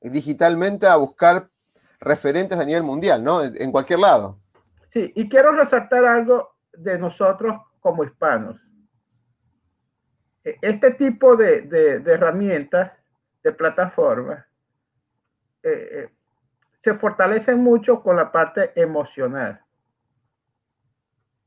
digitalmente 0.00 0.86
a 0.86 0.96
buscar 0.96 1.48
referentes 2.00 2.58
a 2.58 2.64
nivel 2.64 2.82
mundial, 2.82 3.22
¿no? 3.22 3.42
En 3.42 3.70
cualquier 3.70 4.00
lado. 4.00 4.39
Sí, 4.92 5.12
y 5.14 5.28
quiero 5.28 5.52
resaltar 5.52 6.04
algo 6.04 6.56
de 6.72 6.98
nosotros 6.98 7.56
como 7.80 8.04
hispanos 8.04 8.60
este 10.44 10.92
tipo 10.92 11.36
de, 11.36 11.62
de, 11.62 12.12
herramientas, 12.12 12.92
de 13.42 13.52
plataformas, 13.52 14.44
eh, 15.62 15.88
eh, 15.92 16.08
se 16.82 16.94
fortalecen 16.94 17.58
mucho 17.58 18.02
con 18.02 18.16
la 18.16 18.32
parte 18.32 18.72
emocional. 18.74 19.60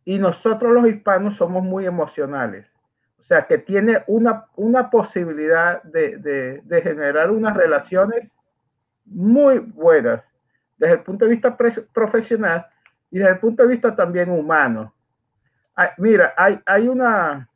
Y 0.06 0.20
nosotros 0.20 0.74
los 0.74 0.88
hispanos 0.88 1.38
somos 1.38 1.64
muy 1.64 1.86
emocionales. 1.86 2.68
O 3.20 3.24
sea, 3.24 3.48
que 3.48 3.58
tiene 3.58 4.04
una, 4.08 4.46
una 4.56 4.90
posibilidad 4.90 5.82
de, 5.84 6.62
de 6.64 6.82
generar 6.82 7.32
unas 7.32 7.56
relaciones 7.56 8.30
muy 9.06 9.60
buenas 9.60 10.22
desde 10.78 10.96
el 10.96 11.02
punto 11.02 11.26
de 11.26 11.32
vista 11.32 11.58
profesional 11.94 12.66
y 13.14 13.20
desde 13.20 13.34
el 13.34 13.40
punto 13.40 13.62
de 13.62 13.70
vista 13.70 13.96
también 13.96 14.32
humano. 14.32 14.92
Mira, 16.00 16.34
hay, 16.36 16.60
hay 16.66 16.88
una, 16.88 17.48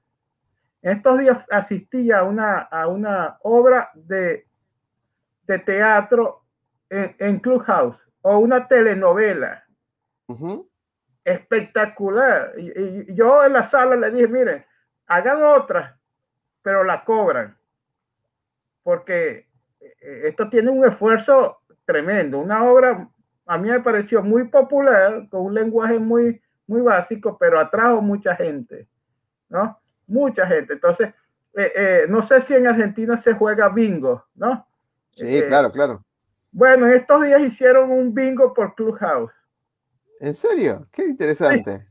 estos 0.84 1.18
días 1.18 1.40
asistí 1.50 2.12
a 2.12 2.22
una, 2.22 2.60
a 2.60 2.88
una 2.88 3.38
obra 3.42 3.90
de, 3.96 4.46
de 5.48 5.60
teatro 5.60 6.44
en, 6.92 7.16
en, 7.18 7.40
Clubhouse 7.40 7.98
o 8.22 8.38
una 8.38 8.68
telenovela. 8.68 9.64
Uh 10.28 10.36
-huh. 10.36 10.68
Espectacular. 11.26 12.54
Y, 12.58 12.68
y, 12.80 13.16
yo 13.16 13.44
en 13.44 13.54
la 13.54 13.68
sala 13.72 13.96
le 13.96 14.12
dije, 14.12 14.28
miren, 14.28 14.64
hagan 15.08 15.42
otra, 15.42 15.98
pero 16.62 16.84
la 16.84 17.04
cobran. 17.04 17.58
Porque 18.84 19.48
eh, 19.80 20.22
esto 20.26 20.50
tiene 20.52 20.70
un 20.70 20.86
esfuerzo 20.86 21.62
tremendo. 21.86 22.38
Una 22.38 22.64
obra 22.64 23.10
a 23.48 23.58
mí 23.58 23.70
me 23.70 23.80
pareció 23.80 24.22
muy 24.22 24.46
popular, 24.46 25.28
con 25.30 25.46
un 25.46 25.54
lenguaje 25.54 25.98
muy, 26.00 26.42
muy 26.68 26.82
básico, 26.82 27.38
pero 27.40 27.60
atrajo 27.60 28.02
mucha 28.02 28.36
gente, 28.36 28.88
¿no? 29.50 29.80
Mucha 30.06 30.46
gente. 30.46 30.74
Entonces, 30.74 31.14
eh, 31.56 31.72
eh, 31.76 32.06
no 32.10 32.28
sé 32.28 32.44
si 32.44 32.54
en 32.54 32.68
Argentina 32.68 33.22
se 33.24 33.34
juega 33.34 33.70
bingo, 33.70 34.26
¿no? 34.36 34.68
Sí, 35.12 35.42
claro, 35.48 35.72
claro. 35.72 36.04
Bueno, 36.52 36.88
estos 36.88 37.24
días 37.24 37.42
hicieron 37.42 37.92
un 37.92 38.14
bingo 38.14 38.54
por 38.54 38.76
Clubhouse. 38.76 39.32
¿En 40.20 40.36
serio? 40.36 40.88
Qué 40.92 41.06
interesante. 41.06 41.88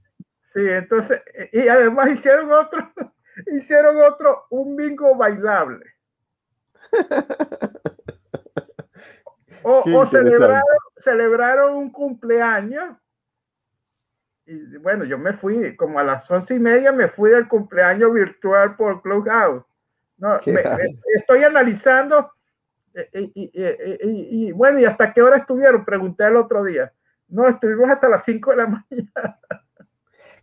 Sí, 0.52 0.60
entonces, 0.60 1.20
y 1.52 1.68
además 1.68 2.10
hicieron 2.10 2.52
otro, 2.52 2.90
hicieron 3.60 3.96
otro, 4.02 4.44
un 4.50 4.76
bingo 4.76 5.14
bailable. 5.16 5.84
O, 9.68 9.82
celebraron, 9.82 10.62
un 11.72 11.90
cumpleaños. 11.90 12.96
Y 14.46 14.76
bueno, 14.78 15.04
yo 15.04 15.18
me 15.18 15.32
fui, 15.34 15.74
como 15.76 15.98
a 15.98 16.04
las 16.04 16.30
once 16.30 16.54
y 16.54 16.58
media 16.58 16.92
me 16.92 17.08
fui 17.08 17.30
del 17.30 17.48
cumpleaños 17.48 18.12
virtual 18.12 18.76
por 18.76 19.02
Clubhouse. 19.02 19.64
No, 20.18 20.38
estoy 20.38 21.44
analizando 21.44 22.30
eh, 22.96 23.30
eh, 23.34 23.98
y, 24.02 24.52
bueno, 24.52 24.80
¿y 24.80 24.86
hasta 24.86 25.12
qué 25.12 25.20
hora 25.20 25.38
estuvieron? 25.38 25.84
Pregunté 25.84 26.24
el 26.24 26.36
otro 26.36 26.64
día. 26.64 26.92
No, 27.28 27.46
estuvimos 27.48 27.90
hasta 27.90 28.08
las 28.08 28.24
5 28.24 28.50
de 28.50 28.56
la 28.56 28.66
mañana. 28.90 29.40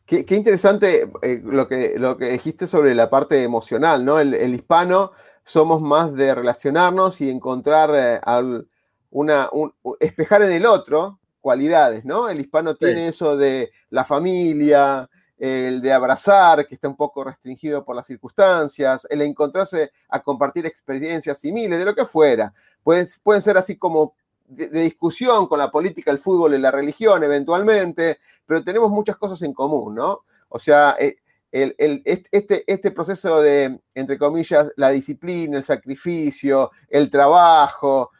Qué, 0.05 0.25
interesante 0.35 1.09
eh, 1.21 1.41
lo, 1.43 1.67
que, 1.67 1.95
lo 1.97 2.17
que 2.17 2.29
dijiste 2.29 2.67
sobre 2.67 2.93
la 2.93 3.09
parte 3.09 3.41
emocional, 3.41 4.05
¿no? 4.05 4.19
El, 4.19 4.53
hispano 4.53 5.13
somos 5.43 5.81
más 5.81 6.13
de 6.13 6.35
relacionarnos 6.35 7.21
y 7.21 7.31
encontrar 7.31 8.21
al, 8.23 8.67
una, 9.13 9.47
un, 9.51 9.73
espejar 9.99 10.41
en 10.41 10.51
el 10.51 10.65
otro 10.65 11.19
cualidades, 11.39 12.03
¿no? 12.03 12.29
El 12.29 12.39
hispano 12.39 12.75
tiene 12.75 13.09
eso 13.09 13.37
de 13.37 13.71
la 13.89 14.03
familia, 14.03 15.09
el 15.37 15.81
de 15.81 15.91
abrazar, 15.91 16.65
que 16.65 16.75
está 16.75 16.87
un 16.87 16.95
poco 16.95 17.23
restringido 17.23 17.83
por 17.83 17.95
las 17.95 18.07
circunstancias, 18.07 19.05
el 19.09 19.21
encontrarse 19.21 19.91
a 20.09 20.21
compartir 20.21 20.65
experiencias 20.65 21.39
similares, 21.39 21.79
de 21.79 21.85
lo 21.85 21.95
que 21.95 22.05
fuera. 22.05 22.53
Pues, 22.81 23.19
pueden 23.21 23.41
ser 23.41 23.57
así 23.57 23.75
como 23.75 24.15
de, 24.47 24.67
discusión 24.69 25.47
con 25.47 25.59
la 25.59 25.69
política, 25.69 26.11
el 26.11 26.19
fútbol 26.19 26.55
y 26.55 26.59
la 26.59 26.71
religión 26.71 27.23
eventualmente, 27.23 28.19
pero 28.45 28.63
tenemos 28.63 28.89
muchas 28.89 29.17
cosas 29.17 29.41
en 29.41 29.53
común, 29.53 29.95
¿no? 29.95 30.21
O 30.49 30.59
sea, 30.59 30.95
eh, 30.97 31.17
el, 31.51 32.01
este, 32.05 32.63
este 32.65 32.91
proceso 32.91 33.41
de, 33.41 33.79
entre 33.93 34.17
comillas, 34.17 34.71
la 34.75 34.89
disciplina, 34.89 35.57
el 35.57 35.63
sacrificio, 35.63 36.71
el 36.89 37.09
trabajo, 37.11 38.11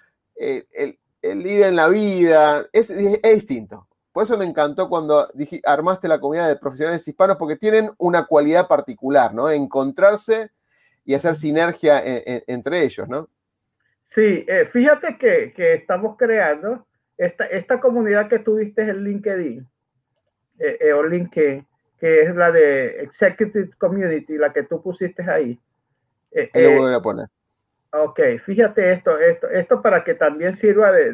el, 0.72 1.46
ir 1.46 1.64
en 1.64 1.76
la 1.76 1.88
vida, 1.88 2.68
es, 2.72 2.90
distinto. 3.22 3.88
Por 4.12 4.24
eso 4.24 4.38
me 4.38 4.46
encantó 4.46 4.90
cuando 4.90 5.28
armaste 5.66 6.08
la 6.08 6.20
comunidad 6.20 6.48
de 6.48 6.58
profesionales 6.58 7.08
hispanos, 7.08 7.38
porque 7.38 7.56
tienen 7.56 7.90
una 7.98 8.26
cualidad 8.26 8.68
particular, 8.68 9.34
¿no? 9.34 9.50
Encontrarse 9.50 10.52
y 11.04 11.16
hacer 11.16 11.36
sinergia 11.36 12.02
entre 12.06 12.84
ellos, 12.84 13.08
¿no? 13.10 13.28
Sí, 14.16 14.46
eh, 14.48 14.70
fíjate 14.72 15.18
que, 15.18 15.74
estamos 15.74 16.18
creando 16.18 16.86
esta, 17.18 17.46
esta 17.46 17.80
comunidad 17.80 18.30
que 18.30 18.40
tuviste 18.40 18.84
en 18.84 19.04
LinkedIn, 19.04 19.68
eh, 20.60 20.78
eh, 20.80 20.94
o 20.94 21.04
LinkedIn, 21.04 21.66
que 22.00 22.22
es 22.22 22.36
la 22.36 22.52
de 22.52 23.04
Executive 23.04 23.72
Community, 23.80 24.38
la 24.38 24.54
que 24.54 24.64
tú 24.64 24.82
pusiste 24.84 25.24
ahí. 25.24 25.60
ahí 26.54 26.64
lo 26.64 26.82
voy 26.82 26.94
a 26.94 27.00
poner. 27.00 27.26
Ok, 27.96 28.20
fíjate 28.46 28.94
esto, 28.94 29.20
esto, 29.20 29.48
esto 29.50 29.82
para 29.82 30.04
que 30.04 30.16
también 30.16 30.60
sirva 30.60 30.92
de, 30.92 31.14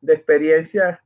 de, 0.00 0.12
experiencia, 0.14 1.02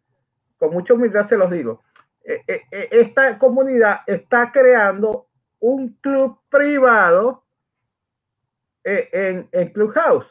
con 0.57 0.73
mucha 0.73 0.95
humildad 0.95 1.29
se 1.29 1.37
los 1.37 1.51
digo. 1.51 1.83
Eh, 2.23 2.41
eh, 2.47 2.63
eh, 2.71 2.89
esta 2.93 3.37
comunidad 3.39 4.03
está 4.07 4.53
creando 4.53 5.27
un 5.59 5.95
club 6.01 6.39
privado 6.49 7.43
en, 8.85 9.49
en 9.51 9.69
Clubhouse. 9.73 10.27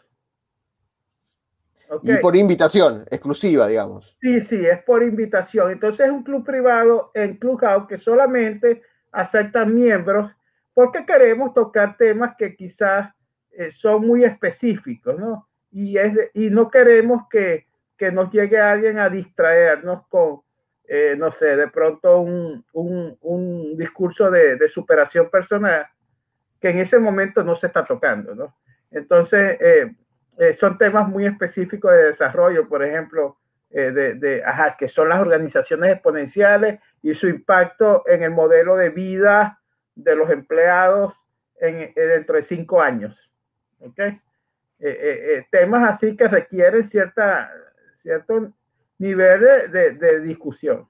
Y 2.04 2.16
por 2.18 2.38
invitación, 2.38 3.04
exclusiva, 3.12 3.68
digamos. 3.68 4.16
Sí, 4.22 4.42
sí, 4.46 4.66
es 4.66 4.82
por 4.84 5.04
invitación. 5.04 5.72
Entonces 5.72 6.06
es 6.06 6.12
un 6.12 6.24
club 6.24 6.46
privado 6.46 7.12
en 7.16 7.36
Clubhouse 7.36 7.88
que 7.90 7.98
solamente 7.98 8.82
acepta 9.12 9.66
miembros 9.66 10.32
porque 10.74 11.06
queremos 11.06 11.54
tocar 11.54 11.98
temas 11.98 12.36
que 12.38 12.56
quizás 12.56 13.14
eh, 13.58 13.72
son 13.82 14.06
muy 14.06 14.24
específicos, 14.24 15.20
¿no? 15.20 15.48
Y, 15.72 15.98
es 15.98 16.14
y 16.34 16.50
no 16.50 16.70
queremos 16.70 17.28
que, 17.30 17.66
que, 17.98 18.12
nos 18.12 18.32
llegue 18.32 18.60
alguien 18.60 19.00
a 19.00 19.10
distraernos 19.10 20.08
con, 20.08 20.42
eh, 20.88 21.16
no 21.18 21.32
sé, 21.34 21.56
de 21.56 21.68
pronto 21.68 22.22
un, 22.22 22.64
un, 22.74 23.18
un 23.22 23.78
discurso 23.78 24.32
de, 24.32 24.56
de, 24.56 24.70
superación 24.70 25.30
personal 25.30 25.86
que 26.62 26.70
en 26.70 26.80
ese 26.80 27.00
momento 27.00 27.44
no 27.44 27.58
se 27.58 27.68
está 27.68 27.86
tocando, 27.86 28.36
¿no? 28.36 28.56
Entonces, 28.92 29.58
eh, 29.60 30.58
son 30.60 30.78
temas 30.78 31.08
muy 31.08 31.26
específicos 31.26 31.92
de 31.92 32.12
desarrollo, 32.12 32.68
por 32.68 32.84
ejemplo, 32.84 33.38
de, 33.70 33.92
de 33.92 34.44
ajá, 34.44 34.76
que 34.80 34.90
son 34.90 35.10
las 35.10 35.20
organizaciones 35.20 35.94
exponenciales 35.94 36.80
y 37.04 37.14
su 37.14 37.28
impacto 37.28 38.04
en 38.08 38.24
el 38.24 38.32
modelo 38.32 38.76
de 38.76 38.90
vida 38.90 39.60
de 39.96 40.16
los 40.16 40.30
empleados 40.32 41.14
en, 41.60 41.94
dentro 41.94 42.36
de 42.36 42.46
cinco 42.46 42.82
años. 42.82 43.16
¿Okay? 43.80 44.20
Eh, 44.82 44.90
eh, 44.90 45.34
eh, 45.34 45.46
temas 45.52 45.94
así 45.94 46.16
que 46.16 46.26
requieren 46.30 46.90
cierta, 46.90 47.52
cierto 48.02 48.54
nivel 48.98 49.42
de, 49.72 49.92
de, 49.92 50.22
discusión. 50.22 50.88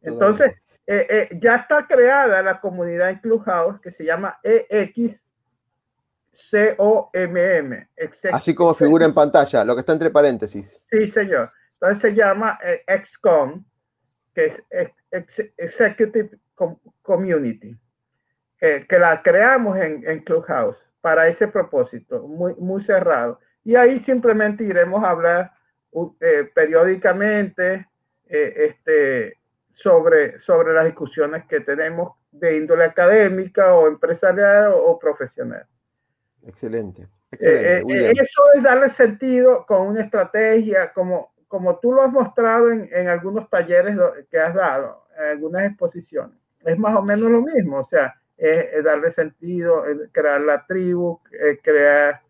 Entonces, 0.00 0.54
ya 1.40 1.56
está 1.56 1.86
creada 1.86 2.42
la 2.42 2.60
comunidad 2.60 3.10
en 3.10 3.20
Clubhouse 3.20 3.80
que 3.80 3.92
se 3.92 4.04
llama 4.04 4.40
EXCOMM. 4.42 5.18
Así 8.32 8.54
como 8.54 8.74
figura 8.74 9.04
en 9.04 9.14
pantalla, 9.14 9.64
lo 9.64 9.74
que 9.74 9.80
está 9.80 9.92
entre 9.92 10.10
paréntesis. 10.10 10.82
Sí, 10.90 11.10
señor. 11.12 11.50
Entonces 11.74 12.02
se 12.02 12.14
llama 12.16 12.58
XCOM, 12.86 13.64
que 14.34 14.64
es 14.70 14.90
Executive 15.56 16.30
Community, 17.02 17.76
que 18.58 18.98
la 18.98 19.22
creamos 19.22 19.78
en, 19.78 20.04
en 20.08 20.20
Clubhouse 20.24 20.76
para 21.02 21.28
ese 21.28 21.48
propósito, 21.48 22.20
muy, 22.26 22.54
muy 22.54 22.82
cerrado. 22.84 23.40
Y 23.64 23.76
ahí 23.76 24.02
simplemente 24.04 24.64
iremos 24.64 25.04
a 25.04 25.10
hablar 25.10 25.52
eh, 26.20 26.50
periódicamente 26.54 27.86
eh, 28.28 28.54
este, 28.56 29.36
sobre, 29.74 30.40
sobre 30.40 30.72
las 30.72 30.86
discusiones 30.86 31.44
que 31.46 31.60
tenemos 31.60 32.16
de 32.30 32.56
índole 32.56 32.84
académica 32.84 33.74
o 33.74 33.88
empresarial 33.88 34.72
o, 34.74 34.98
profesional. 34.98 35.66
Excelente. 36.46 37.08
Eh, 37.32 37.82
eso 37.86 38.42
es 38.54 38.62
darle 38.62 38.94
sentido 38.94 39.66
con 39.66 39.88
una 39.88 40.02
estrategia, 40.02 40.92
como, 40.92 41.32
como 41.48 41.78
tú 41.78 41.92
lo 41.92 42.02
has 42.02 42.12
mostrado 42.12 42.70
en, 42.70 42.88
en 42.92 43.08
algunos 43.08 43.50
talleres 43.50 43.96
que 44.30 44.38
has 44.38 44.54
dado, 44.54 45.04
en 45.18 45.24
algunas 45.24 45.64
exposiciones. 45.64 46.38
Es 46.64 46.78
más 46.78 46.96
o 46.96 47.02
menos 47.02 47.30
lo 47.30 47.42
mismo, 47.42 47.80
o 47.80 47.88
sea, 47.88 48.14
es, 48.36 48.84
darle 48.84 49.12
sentido, 49.14 49.84
crear 50.12 50.40
la 50.40 50.66
tribu, 50.66 51.20
crear 51.62 52.20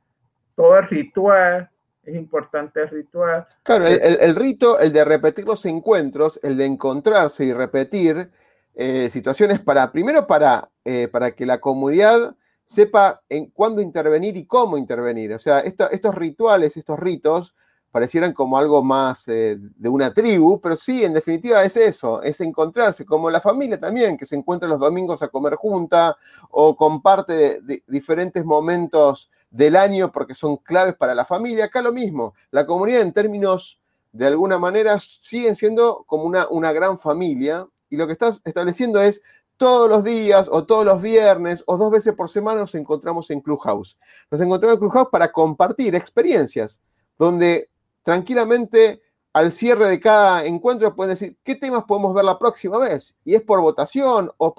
todo 0.55 0.79
el 0.79 0.89
ritual. 0.89 1.69
Es 2.03 2.17
importante 2.17 2.81
el 2.83 2.89
ritual. 2.89 3.47
Claro, 3.63 3.87
el, 3.87 4.35
rito, 4.35 4.79
el 4.81 4.93
de 4.93 5.05
repetir 5.05 5.45
los 5.45 5.65
encuentros, 5.67 6.41
el 6.43 6.57
de 6.57 6.65
encontrarse 6.67 7.45
y 7.45 7.53
repetir 7.53 8.29
eh, 8.75 9.09
situaciones 9.11 9.61
para, 9.61 9.93
primero 9.93 10.27
para, 10.27 10.71
eh, 10.85 11.07
para 11.07 11.31
que 11.33 11.47
la 11.47 11.61
comunidad 11.61 12.35
sepa 12.65 13.23
en 13.29 13.51
cuándo 13.51 13.81
intervenir 13.81 14.37
y 14.37 14.47
cómo 14.47 14.79
intervenir. 14.79 15.33
O 15.35 15.39
sea, 15.39 15.61
estos 15.61 16.15
rituales, 16.15 16.77
estos 16.77 16.99
ritos, 16.99 17.55
parecieran 17.93 18.33
como 18.33 18.57
algo 18.57 18.83
más 18.83 19.29
eh, 19.29 19.59
de 19.61 19.89
una 19.89 20.13
tribu, 20.13 20.61
pero 20.61 20.77
sí, 20.77 21.05
en 21.05 21.13
definitiva 21.13 21.63
es 21.63 21.77
eso, 21.77 22.23
es 22.23 22.41
encontrarse, 22.41 23.05
como 23.05 23.31
la 23.31 23.41
familia 23.41 23.79
también, 23.79 24.17
que 24.17 24.25
se 24.27 24.35
encuentra 24.35 24.69
los 24.69 24.81
domingos 24.81 25.23
a 25.23 25.29
comer 25.29 25.55
junta 25.57 26.17
o 26.51 26.75
comparte 26.75 27.61
diferentes 27.87 28.45
momentos 28.45 29.31
del 29.51 29.77
año 29.77 30.11
porque 30.11 30.35
son 30.35 30.57
claves 30.57 30.95
para 30.97 31.15
la 31.15 31.27
familia. 31.27 31.67
Acá 31.67 31.83
lo 31.83 31.93
mismo, 31.93 32.35
la 32.51 32.65
comunidad 32.65 33.03
en 33.03 33.13
términos, 33.13 33.79
de 34.11 34.27
alguna 34.27 34.59
manera, 34.59 34.99
siguen 34.99 35.55
siendo 35.55 36.05
como 36.07 36.25
una, 36.25 36.49
una 36.49 36.73
gran 36.73 36.99
familia 36.99 37.69
y 37.91 37.97
lo 37.97 38.07
que 38.07 38.15
estás 38.15 38.41
estableciendo 38.45 39.03
es 39.03 39.21
todos 39.59 39.89
los 39.89 40.03
días 40.03 40.49
o 40.51 40.65
todos 40.65 40.87
los 40.87 41.03
viernes 41.03 41.63
o 41.67 41.77
dos 41.77 41.91
veces 41.91 42.15
por 42.15 42.31
semana 42.31 42.61
nos 42.61 42.75
encontramos 42.75 43.31
en 43.31 43.41
Clubhouse. 43.41 43.99
Nos 44.31 44.41
encontramos 44.41 44.77
en 44.77 44.81
Clubhouse 44.81 45.09
para 45.13 45.31
compartir 45.31 45.95
experiencias 45.95 46.81
donde 47.19 47.69
tranquilamente 48.03 49.03
al 49.33 49.53
cierre 49.53 49.89
de 49.89 50.01
cada 50.01 50.45
encuentro 50.45 50.95
pueden 50.95 51.13
decir 51.13 51.37
qué 51.43 51.55
temas 51.55 51.85
podemos 51.85 52.15
ver 52.15 52.25
la 52.25 52.39
próxima 52.39 52.79
vez. 52.79 53.15
Y 53.25 53.35
es 53.35 53.43
por 53.43 53.61
votación 53.61 54.31
o, 54.37 54.55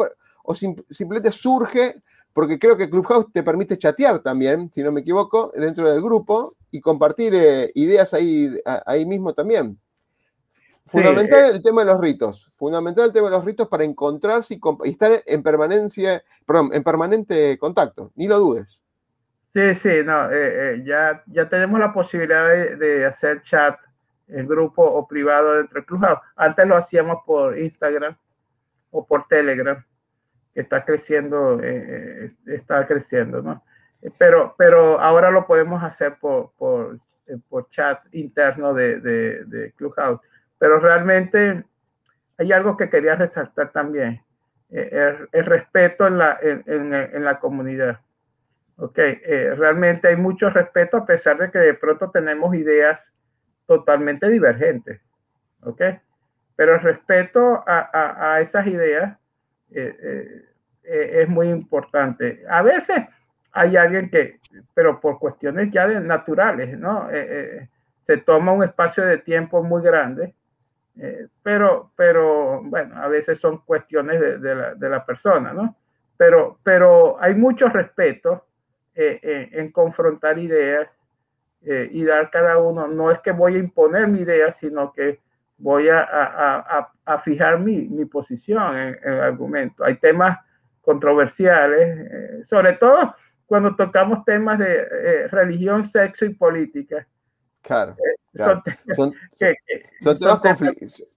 simplemente 0.89 1.31
surge 1.31 2.01
porque 2.33 2.57
creo 2.57 2.75
que 2.75 2.89
Clubhouse 2.89 3.31
te 3.31 3.43
permite 3.43 3.77
chatear 3.77 4.19
también, 4.19 4.71
si 4.73 4.81
no 4.81 4.91
me 4.91 5.01
equivoco, 5.01 5.51
dentro 5.55 5.87
del 5.87 6.01
grupo 6.01 6.53
y 6.71 6.81
compartir 6.81 7.35
eh, 7.35 7.71
ideas 7.75 8.13
ahí, 8.15 8.51
ahí 8.85 9.05
mismo 9.05 9.33
también. 9.33 9.79
Fundamental 10.85 11.43
eh, 11.45 11.55
el 11.55 11.61
tema 11.61 11.81
de 11.81 11.91
los 11.91 12.01
ritos, 12.01 12.49
fundamental 12.57 13.05
el 13.05 13.13
tema 13.13 13.29
de 13.29 13.35
los 13.35 13.45
ritos 13.45 13.67
para 13.67 13.83
encontrarse 13.83 14.55
y, 14.55 14.89
estar 14.89 15.23
en 15.25 15.43
permanencia, 15.43 16.23
perdón, 16.45 16.71
en 16.73 16.83
permanente 16.83 17.57
contacto, 17.57 18.11
ni 18.15 18.27
lo 18.27 18.39
dudes. 18.39 18.81
Sí, 19.53 19.75
sí, 19.83 20.03
no, 20.03 20.31
eh, 20.31 20.81
ya, 20.83 21.23
ya 21.27 21.47
tenemos 21.47 21.79
la 21.79 21.93
posibilidad 21.93 22.47
de, 22.49 23.05
hacer 23.05 23.43
chat 23.43 23.79
en 24.27 24.47
grupo 24.47 24.83
o 24.83 25.07
privado 25.07 25.57
dentro 25.57 25.75
del 25.75 25.85
Clubhouse. 25.85 26.19
Antes 26.35 26.65
lo 26.65 26.77
hacíamos 26.77 27.23
por 27.25 27.57
Instagram 27.57 28.15
o 28.91 29.05
por 29.05 29.27
Telegram 29.27 29.83
está 30.55 30.85
creciendo, 30.85 31.59
eh, 31.61 32.25
eh, 32.25 32.31
está 32.47 32.85
creciendo, 32.87 33.41
¿no? 33.41 33.63
Pero, 34.17 34.55
pero 34.57 34.99
ahora 34.99 35.31
lo 35.31 35.47
podemos 35.47 35.81
hacer 35.81 36.15
por, 36.19 36.51
por, 36.57 36.97
eh, 37.27 37.37
por 37.49 37.69
chat 37.69 37.99
interno 38.13 38.73
de, 38.73 38.99
de, 38.99 39.45
de, 39.45 39.71
Clubhouse. 39.73 40.19
Pero 40.59 40.79
realmente 40.79 41.63
hay 42.37 42.51
algo 42.51 42.75
que 42.75 42.89
quería 42.89 43.15
resaltar 43.15 43.71
también, 43.71 44.21
el, 44.69 45.29
el, 45.31 45.45
respeto 45.45 46.07
en 46.07 46.17
la, 46.17 46.37
en, 46.41 46.93
en, 46.93 47.23
la 47.23 47.39
comunidad. 47.39 47.99
Ok, 48.77 48.97
realmente 48.97 50.07
hay 50.07 50.15
mucho 50.15 50.49
respeto 50.49 50.97
a 50.97 51.05
pesar 51.05 51.37
de 51.37 51.51
que 51.51 51.59
de 51.59 51.73
pronto 51.75 52.09
tenemos 52.09 52.55
ideas 52.55 52.99
totalmente 53.67 54.27
divergentes. 54.29 54.99
Ok, 55.61 55.81
pero 56.55 56.75
el 56.75 56.81
respeto 56.81 57.63
a, 57.65 58.33
a, 58.33 58.41
esas 58.41 58.67
ideas 58.67 59.17
eh, 59.71 59.97
eh, 60.01 60.45
eh, 60.83 61.21
es 61.23 61.29
muy 61.29 61.49
importante. 61.49 62.43
A 62.49 62.61
veces 62.61 63.05
hay 63.51 63.77
alguien 63.77 64.09
que, 64.09 64.39
pero 64.73 64.99
por 64.99 65.19
cuestiones 65.19 65.71
ya 65.71 65.87
de 65.87 65.99
naturales, 65.99 66.77
¿no? 66.77 67.07
se 68.05 68.17
toma 68.17 68.51
un 68.51 68.63
espacio 68.63 69.05
de 69.05 69.19
tiempo 69.19 69.63
muy 69.63 69.81
grande, 69.81 70.33
pero, 71.41 71.91
pero 71.95 72.61
bueno, 72.63 73.01
a 73.01 73.07
veces 73.07 73.39
son 73.39 73.59
cuestiones 73.59 74.19
de, 74.41 74.55
la, 74.55 74.75
de 74.75 74.89
la, 74.89 75.05
persona, 75.05 75.53
¿no? 75.53 75.75
Pero, 76.17 76.59
pero 76.63 77.17
hay 77.21 77.33
mucho 77.33 77.69
respeto 77.69 78.45
en 78.95 79.71
confrontar 79.71 80.37
ideas 80.37 80.87
y 81.61 82.03
dar 82.03 82.29
cada 82.29 82.57
uno, 82.57 82.87
no 82.87 83.11
es 83.11 83.19
que 83.21 83.31
voy 83.31 83.55
a 83.55 83.59
imponer 83.59 84.07
mi 84.07 84.19
idea, 84.19 84.55
sino 84.59 84.91
que 84.93 85.19
voy 85.57 85.87
a, 85.89 86.01
a, 86.01 86.91
a, 87.05 87.19
fijar 87.21 87.59
mi, 87.59 87.87
mi 87.87 88.05
posición 88.05 88.77
en, 88.77 88.97
el 89.03 89.19
argumento. 89.21 89.83
Hay 89.83 89.95
temas 89.97 90.37
controversiales, 90.81 92.11
eh, 92.11 92.43
sobre 92.49 92.73
todo 92.73 93.15
cuando 93.45 93.75
tocamos 93.75 94.25
temas 94.25 94.59
de 94.59 94.81
eh, 94.81 95.27
religión, 95.29 95.89
sexo 95.91 96.25
y 96.25 96.33
política. 96.33 97.07
Claro, 97.61 97.95
Son, 98.95 99.13
temas 100.19 100.39
conflictivos. 100.39 101.07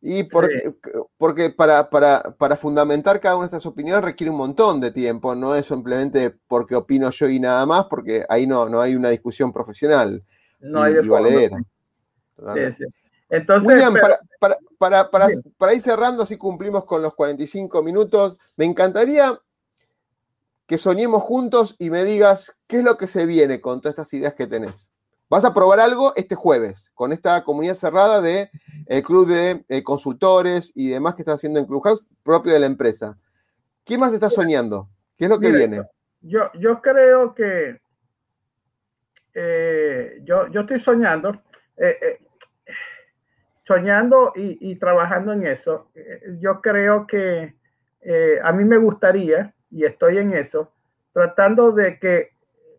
Y 0.00 0.24
porque, 0.24 0.74
porque 1.16 1.50
para, 1.50 1.90
para, 1.90 2.22
para, 2.38 2.56
fundamentar 2.56 3.18
cada 3.18 3.34
una 3.34 3.44
de 3.44 3.48
estas 3.48 3.66
opiniones 3.66 4.04
requiere 4.04 4.30
un 4.30 4.36
montón 4.36 4.80
de 4.80 4.92
tiempo, 4.92 5.34
no 5.34 5.56
es 5.56 5.66
simplemente 5.66 6.30
porque 6.46 6.76
opino 6.76 7.10
yo 7.10 7.28
y 7.28 7.40
nada 7.40 7.66
más, 7.66 7.86
porque 7.86 8.24
ahí 8.28 8.46
no, 8.46 8.68
no 8.68 8.80
hay 8.80 8.94
una 8.94 9.08
discusión 9.08 9.52
profesional 9.52 10.22
no 10.60 10.82
hay 10.82 10.94
y 11.02 11.08
valedera. 11.08 11.58
Entonces, 13.30 13.68
William, 13.68 13.94
para, 14.78 15.10
para, 15.10 15.74
ir 15.74 15.82
cerrando, 15.82 16.22
así 16.22 16.36
cumplimos 16.38 16.84
con 16.84 17.02
los 17.02 17.14
45 17.14 17.82
minutos, 17.82 18.38
me 18.56 18.64
encantaría 18.64 19.38
que 20.66 20.78
soñemos 20.78 21.22
juntos 21.22 21.76
y 21.78 21.90
me 21.90 22.04
digas 22.04 22.58
qué 22.66 22.78
es 22.78 22.84
lo 22.84 22.96
que 22.96 23.06
se 23.06 23.26
viene 23.26 23.60
con 23.60 23.80
todas 23.80 23.94
estas 23.94 24.12
ideas 24.14 24.34
que 24.34 24.46
tenés. 24.46 24.90
Vas 25.30 25.44
a 25.44 25.52
probar 25.52 25.80
algo 25.80 26.12
este 26.16 26.34
jueves 26.34 26.90
con 26.94 27.12
esta 27.12 27.44
comunidad 27.44 27.74
cerrada 27.74 28.20
de 28.20 28.50
el 28.86 29.02
club 29.02 29.28
de 29.28 29.64
eh, 29.68 29.82
consultores 29.82 30.72
y 30.74 30.88
demás 30.88 31.14
que 31.14 31.22
estás 31.22 31.36
haciendo 31.36 31.60
en 31.60 31.66
Clubhouse 31.66 32.06
propio 32.22 32.52
de 32.52 32.60
la 32.60 32.66
empresa. 32.66 33.18
¿Qué 33.84 33.98
más 33.98 34.12
estás 34.12 34.34
soñando? 34.34 34.88
¿Qué 35.16 35.24
es 35.24 35.30
lo 35.30 35.38
que 35.38 35.50
viene? 35.50 35.82
Yo, 36.20 36.50
yo 36.58 36.80
creo 36.80 37.34
que 37.34 37.80
eh, 39.34 40.20
yo, 40.24 40.48
yo 40.48 40.62
estoy 40.62 40.80
soñando. 40.82 41.40
Eh, 41.76 42.18
soñando 43.68 44.32
y, 44.34 44.74
trabajando 44.76 45.34
en 45.34 45.46
eso, 45.46 45.90
eh, 45.94 46.38
yo 46.40 46.62
creo 46.62 47.06
que 47.06 47.54
eh, 48.00 48.38
a 48.42 48.50
mí 48.52 48.64
me 48.64 48.78
gustaría, 48.78 49.54
y 49.70 49.84
estoy 49.84 50.16
en 50.16 50.32
eso, 50.32 50.72
tratando 51.12 51.72
de 51.72 51.98
que 51.98 52.30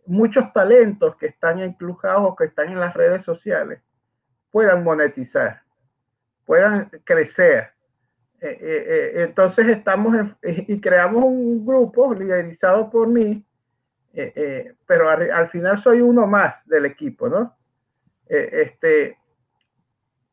muchos 0.09 0.51
talentos 0.53 1.15
que 1.17 1.27
están 1.27 1.59
en 1.59 1.75
o 1.79 2.35
que 2.35 2.45
están 2.45 2.69
en 2.69 2.79
las 2.79 2.93
redes 2.93 3.23
sociales 3.25 3.81
puedan 4.51 4.83
monetizar, 4.83 5.61
puedan 6.45 6.89
crecer. 7.03 7.71
Eh, 8.41 9.25
entonces 9.27 9.67
estamos 9.67 10.15
y 10.43 10.79
creamos 10.79 11.23
un 11.25 11.65
grupo 11.65 12.13
liderizado 12.13 12.89
por 12.89 13.07
mí, 13.07 13.45
pero 14.87 15.09
al, 15.09 15.29
al, 15.29 15.49
final 15.49 15.81
soy 15.83 16.01
uno 16.01 16.25
más 16.25 16.55
del 16.65 16.85
equipo, 16.85 17.29
¿no? 17.29 17.55
este, 18.27 19.17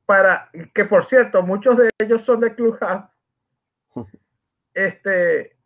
para 0.07 0.49
que 0.75 0.85
por 0.85 1.09
cierto, 1.09 1.43
muchos 1.43 1.77
de 1.77 1.91
ellos 1.99 2.25
son 2.25 2.41
de 2.41 2.55
Clubhouse. 2.55 3.05
Este, 4.79 5.57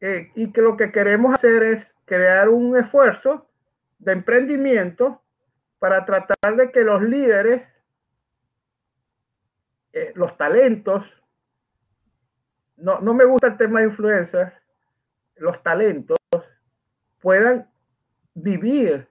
eh, 0.00 0.30
y 0.34 0.50
que 0.52 0.62
lo 0.62 0.74
que 0.78 0.90
queremos 0.90 1.34
hacer 1.34 1.62
es 1.62 1.86
crear 2.08 2.48
un 2.48 2.76
esfuerzo 2.76 3.46
de 3.98 4.12
emprendimiento 4.12 5.20
para 5.78 6.04
tratar 6.04 6.56
de 6.56 6.72
que 6.72 6.80
los 6.80 7.02
líderes, 7.02 7.62
eh, 9.92 10.12
los 10.14 10.36
talentos, 10.36 11.04
no, 12.76 13.00
no 13.00 13.14
me 13.14 13.24
gusta 13.24 13.48
el 13.48 13.56
tema 13.56 13.80
de 13.80 13.86
influencers, 13.86 14.52
los 15.36 15.62
talentos 15.62 16.18
puedan 17.20 17.68
vivir 18.34 19.06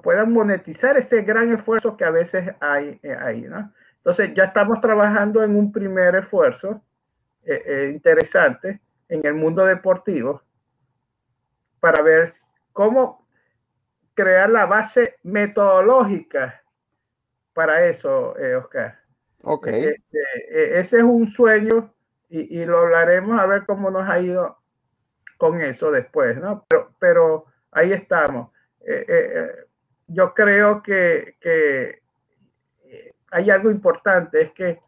puedan 0.00 0.32
monetizar 0.32 0.96
ese 0.96 1.20
gran 1.22 1.52
esfuerzo 1.52 1.96
que 1.96 2.04
a 2.04 2.10
veces 2.10 2.54
hay 2.60 2.98
eh, 3.02 3.14
ahí, 3.14 3.42
¿no? 3.42 3.70
Entonces 3.98 4.32
ya 4.34 4.44
estamos 4.44 4.80
trabajando 4.80 5.42
en 5.42 5.54
un 5.54 5.70
primer 5.70 6.14
esfuerzo 6.16 6.80
eh, 7.44 7.90
interesante 7.92 8.80
en 9.08 9.26
el 9.26 9.34
mundo 9.34 9.66
deportivo 9.66 10.42
para 11.82 12.02
ver 12.02 12.34
cómo 12.72 13.26
crear 14.14 14.48
la 14.48 14.64
base 14.64 15.16
metodológica 15.24 16.62
para 17.52 17.86
eso, 17.86 18.34
Oscar. 18.58 18.98
Ok. 19.42 19.66
Este, 19.66 20.80
ese 20.80 20.96
es 20.96 21.02
un 21.02 21.30
sueño 21.32 21.92
y, 22.30 22.60
y, 22.60 22.64
lo 22.64 22.78
hablaremos 22.78 23.38
a 23.38 23.44
ver 23.44 23.66
cómo 23.66 23.90
nos 23.90 24.08
ha 24.08 24.18
ido 24.20 24.56
con 25.36 25.60
eso 25.60 25.90
después, 25.90 26.38
¿no? 26.38 26.64
Pero, 26.68 26.92
pero 26.98 27.44
ahí 27.72 27.92
estamos 27.92 28.48
yo 30.12 30.34
creo 30.34 30.82
que, 30.82 31.36
eh, 31.42 31.98
hay 33.30 33.50
algo 33.50 33.70
importante, 33.70 34.42
es 34.42 34.52
que 34.52 34.78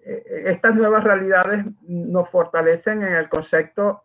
eh, 0.00 0.44
estas 0.46 0.74
nuevas 0.74 1.04
realidades 1.04 1.66
nos 1.82 2.28
fortalecen 2.30 3.02
en 3.02 3.14
el 3.14 3.28
concepto 3.28 4.04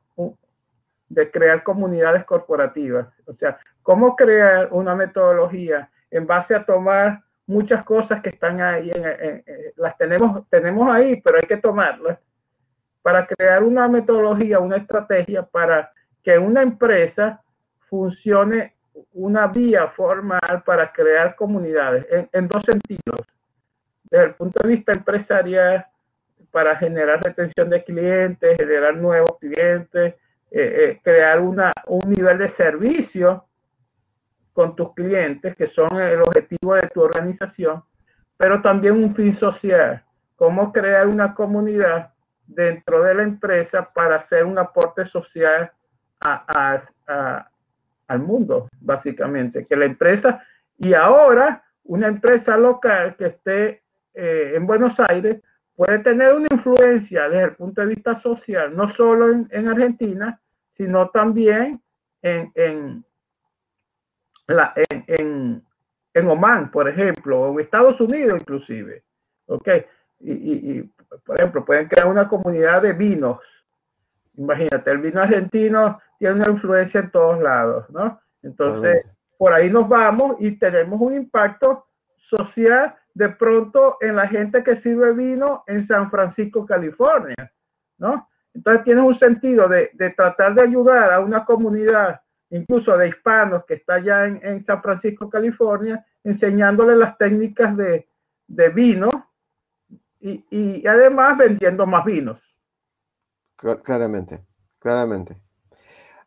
de 1.10 1.30
crear 1.32 1.64
comunidades 1.64 2.24
corporativas. 2.26 3.08
O 3.26 3.34
sea, 3.34 3.58
cómo 3.84 4.16
crear 4.16 4.70
una 4.72 4.96
metodología 4.96 5.90
en 6.12 6.26
base 6.26 6.56
a 6.56 6.66
tomar 6.66 7.22
muchas 7.48 7.84
cosas 7.84 8.22
que 8.22 8.30
están 8.30 8.62
ahí, 8.62 8.92
las 9.76 9.98
tenemos, 9.98 10.48
tenemos 10.50 10.88
ahí, 10.90 11.20
pero 11.22 11.38
hay 11.38 11.48
que 11.48 11.58
tomarlas 11.58 12.20
para 13.02 13.26
crear 13.26 13.64
una 13.64 13.88
metodología, 13.88 14.60
una 14.60 14.78
estrategia 14.78 15.44
para 15.44 15.92
que 16.24 16.38
una 16.38 16.62
empresa 16.62 17.42
funcione 17.90 18.76
una 19.14 19.48
vía 19.48 19.88
formal 19.90 20.64
para 20.66 20.92
crear 20.92 21.36
comunidades 21.36 22.06
en, 22.32 22.48
dos 22.48 22.64
sentidos. 22.64 23.22
Desde 24.04 24.26
el 24.26 24.34
punto 24.36 24.60
de 24.62 24.76
vista 24.76 24.92
empresarial, 24.92 25.86
para 26.52 26.76
generar 26.76 27.24
retención 27.24 27.70
de 27.70 27.84
clientes, 27.84 28.58
generar 28.58 28.96
nuevos 28.96 29.38
clientes, 29.40 30.16
eh, 30.52 30.76
eh, 30.92 31.00
crear 31.04 31.40
una, 31.40 31.72
un 31.88 32.10
nivel 32.10 32.38
de 32.40 32.56
servicio 32.56 33.46
con 34.54 34.76
tus 34.76 34.94
clientes, 34.94 35.56
que 35.56 35.70
son 35.70 36.00
el 36.02 36.22
objetivo 36.22 36.76
de 36.76 36.88
tu 36.88 37.02
organización, 37.02 37.84
pero 38.36 38.62
también 38.62 38.96
un 38.96 39.16
fin 39.16 39.38
social, 39.40 40.04
cómo 40.36 40.74
crear 40.74 41.08
una 41.08 41.34
comunidad 41.34 42.14
dentro 42.48 43.04
de 43.04 43.14
la 43.14 43.24
empresa 43.24 43.90
para 43.94 44.18
hacer 44.18 44.44
un 44.46 44.58
aporte 44.58 45.06
social 45.08 45.72
a, 46.20 46.84
al 48.08 48.20
mundo, 48.20 48.68
básicamente, 48.82 49.66
que 49.66 49.76
la 49.76 49.86
empresa, 49.86 50.44
y 50.78 50.94
ahora 50.94 51.64
una 51.84 52.08
empresa 52.08 52.58
local 52.58 53.16
que 53.18 53.28
esté 53.28 53.82
eh, 54.14 54.54
en 54.56 54.66
Buenos 54.66 54.94
Aires 55.10 55.42
puede 55.80 56.00
tener 56.00 56.34
una 56.34 56.48
influencia 56.52 57.30
desde 57.30 57.46
el 57.46 57.56
punto 57.56 57.80
de 57.80 57.88
vista 57.88 58.22
social, 58.22 58.76
no 58.76 58.94
solo 58.96 59.32
en, 59.50 59.68
Argentina, 59.70 60.38
sino 60.76 61.10
también 61.12 61.82
en, 62.22 62.52
en, 62.56 63.06
la, 64.48 64.74
en, 64.90 65.64
en, 66.14 66.28
Oman, 66.28 66.70
por 66.70 66.90
ejemplo, 66.90 67.40
o 67.40 67.54
en 67.54 67.62
Estados 67.62 67.98
Unidos 68.02 68.42
inclusive. 68.42 69.04
¿Ok? 69.46 69.70
Y, 70.20 70.34
y, 70.34 70.94
por 71.26 71.40
ejemplo, 71.40 71.64
pueden 71.64 71.88
crear 71.88 72.08
una 72.08 72.28
comunidad 72.28 72.82
de 72.82 72.92
vinos. 72.92 73.40
Imagínate, 74.36 74.92
el 74.92 74.98
vino 74.98 75.22
argentino 75.22 76.02
tiene 76.18 76.42
una 76.42 76.52
influencia 76.52 77.00
en 77.00 77.12
todos 77.12 77.42
lados, 77.42 77.90
¿no? 77.90 78.20
Entonces, 78.44 79.06
por 79.38 79.54
ahí 79.54 79.70
nos 79.70 79.88
vamos 79.88 80.36
y 80.40 80.58
tenemos 80.58 81.00
un 81.00 81.16
impacto 81.16 81.86
social 82.18 82.94
de 83.20 83.28
pronto 83.28 83.98
en 84.00 84.16
la 84.16 84.30
gente 84.30 84.64
que 84.64 84.80
sirve 84.82 85.12
vino 85.12 85.66
en 85.68 85.86
San 85.90 86.10
Francisco, 86.10 86.66
California, 86.66 87.52
¿no? 87.98 88.30
Entonces 88.54 88.86
tiene 88.86 89.02
un 89.02 89.20
sentido 89.20 89.68
de, 89.68 89.90
de 89.94 90.12
tratar 90.12 90.56
de 90.56 90.62
ayudar 90.62 91.12
a 91.12 91.20
una 91.20 91.44
comunidad, 91.44 92.22
incluso 92.50 92.98
de 92.98 93.10
hispanos 93.10 93.66
que 93.66 93.74
está 93.74 93.96
allá 93.96 94.26
en, 94.26 94.40
en 94.42 94.66
San 94.66 94.82
Francisco, 94.82 95.30
California, 95.30 96.06
enseñándole 96.24 96.96
las 96.96 97.18
técnicas 97.18 97.76
de, 97.76 98.08
de 98.48 98.70
vino 98.70 99.10
y, 100.22 100.46
y, 100.50 100.88
además 100.88 101.38
vendiendo 101.38 101.86
más 101.86 102.06
vinos. 102.06 102.40
Claramente, 103.84 104.46
claramente. 104.80 105.36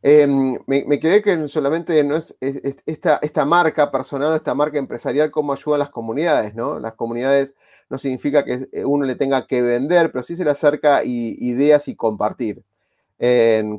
Em, 0.05 0.59
me, 0.67 0.99
quedé 0.99 1.23
que 1.23 1.47
solamente 1.47 2.03
no 2.03 2.17
es, 2.17 2.37
esta, 2.41 3.21
esta, 3.23 3.45
marca 3.45 3.93
personal, 3.93 4.35
esta 4.35 4.53
marca 4.53 4.77
empresarial, 4.79 5.31
cómo 5.31 5.53
ayuda 5.53 5.77
a 5.77 5.79
las 5.79 5.91
comunidades, 5.91 6.57
¿no? 6.57 6.81
Las 6.81 6.95
comunidades 6.95 7.55
no 7.89 7.99
significa 7.99 8.45
que 8.45 8.67
uno 8.85 9.07
le 9.07 9.15
tenga 9.15 9.47
que 9.47 9.63
vender, 9.63 10.11
pero 10.11 10.25
sí 10.25 10.35
se 10.35 10.45
le 10.45 10.51
acerca 10.51 11.03
ideas 11.05 11.87
y 11.87 11.95
compartir. 11.95 12.63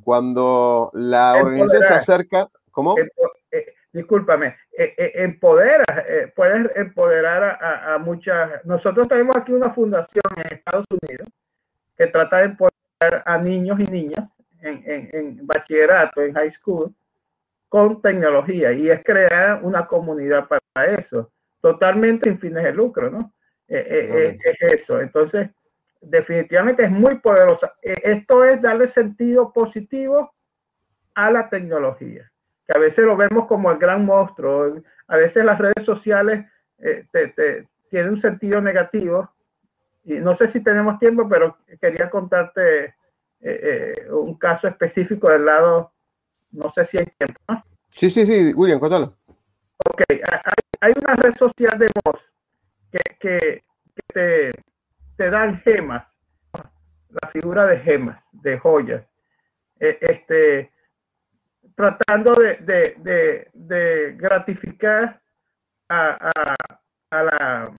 cuando 0.05 0.91
la 0.93 1.35
organización 1.35 1.83
se 1.83 1.93
acerca, 1.93 2.47
¿cómo? 2.71 2.95
Eh, 3.51 3.65
discúlpame, 3.91 4.55
eh, 4.77 4.93
eh, 4.97 5.11
empodera, 5.15 5.83
puedes 6.33 6.71
empoderar 6.77 7.59
a, 7.61 7.97
muchas. 7.97 8.63
Nosotros 8.63 9.09
tenemos 9.09 9.35
aquí 9.35 9.51
una 9.51 9.73
fundación 9.73 10.23
en 10.37 10.57
Estados 10.57 10.85
Unidos 10.89 11.27
que 11.97 12.07
trata 12.07 12.37
de 12.37 12.45
empoderar 12.45 13.23
a 13.25 13.37
niños 13.39 13.77
y 13.81 13.91
niñas 13.91 14.32
en, 14.63 15.45
bachillerato, 15.45 16.21
en 16.21 16.33
high 16.33 16.51
school, 16.53 16.93
con 17.69 18.01
tecnología 18.01 18.71
y 18.71 18.89
es 18.89 19.03
crear 19.03 19.59
una 19.63 19.87
comunidad 19.87 20.47
para 20.47 20.93
eso, 20.93 21.31
totalmente 21.61 22.29
sin 22.29 22.39
fines 22.39 22.63
de 22.63 22.73
lucro, 22.73 23.09
¿no? 23.09 23.33
Eh, 23.67 23.85
eh, 23.89 24.37
eh, 24.45 24.55
es 24.61 24.73
eso. 24.81 25.01
Entonces, 25.01 25.49
definitivamente 26.01 26.83
es 26.83 26.91
muy 26.91 27.15
poderosa. 27.19 27.73
esto 27.81 28.43
es 28.43 28.61
darle 28.61 28.91
sentido 28.91 29.51
positivo 29.51 30.33
a 31.15 31.31
la 31.31 31.49
tecnología, 31.49 32.29
que 32.67 32.77
a 32.77 32.79
veces 32.79 33.05
lo 33.05 33.15
vemos 33.15 33.47
como 33.47 33.71
el 33.71 33.77
gran 33.77 34.05
monstruo. 34.05 34.75
A 35.07 35.17
veces 35.17 35.43
las 35.43 35.57
redes 35.57 35.85
sociales 35.85 36.45
tienen 37.89 38.13
un 38.13 38.21
sentido 38.21 38.61
negativo. 38.61 39.29
Y 40.05 40.15
no 40.15 40.35
sé 40.37 40.51
si 40.51 40.61
tenemos 40.61 40.99
tiempo, 40.99 41.29
pero 41.29 41.57
quería 41.79 42.09
contarte 42.09 42.93
eh, 43.45 43.93
eh, 44.07 44.11
un 44.11 44.35
caso 44.37 44.67
específico 44.69 45.29
del 45.29 45.45
lado, 45.45 45.91
no 46.51 46.71
sé 46.73 46.87
si 46.87 46.97
hay 46.97 47.05
tiempo. 47.17 47.39
Sí, 47.89 48.09
sí, 48.09 48.25
sí, 48.25 48.53
William, 48.53 48.79
cuéntalo. 48.79 49.17
Ok, 49.89 50.01
hay, 50.79 50.93
una 51.03 51.13
red 51.15 51.35
social 51.35 51.77
de 51.77 51.89
voz 52.05 52.21
que, 52.89 52.99
que, 53.19 53.63
te, 54.13 54.51
te, 55.17 55.29
dan 55.29 55.59
gemas, 55.61 56.07
la 56.53 57.29
figura 57.31 57.65
de 57.65 57.79
gemas, 57.79 58.23
de 58.31 58.57
joyas, 58.59 59.03
e, 59.79 59.97
este, 59.99 60.71
tratando 61.75 62.33
de, 62.33 62.55
de, 62.57 63.47
de, 63.53 64.13
gratificar 64.15 65.19
a, 65.89 66.31
a, 66.31 66.55
a 67.09 67.23
la 67.23 67.75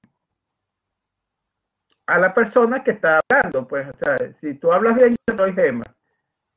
a 2.07 2.19
la 2.19 2.35
persona 2.35 2.83
que 2.83 2.93
está 2.93 3.21
hablando. 3.29 3.67
Pues, 3.67 3.87
o 3.89 3.99
sea, 3.99 4.17
si 4.41 4.55
tú 4.55 4.73
hablas 4.73 4.97
bien, 4.97 5.17
yo 5.27 5.35
doy 5.35 5.53
gema. 5.53 5.85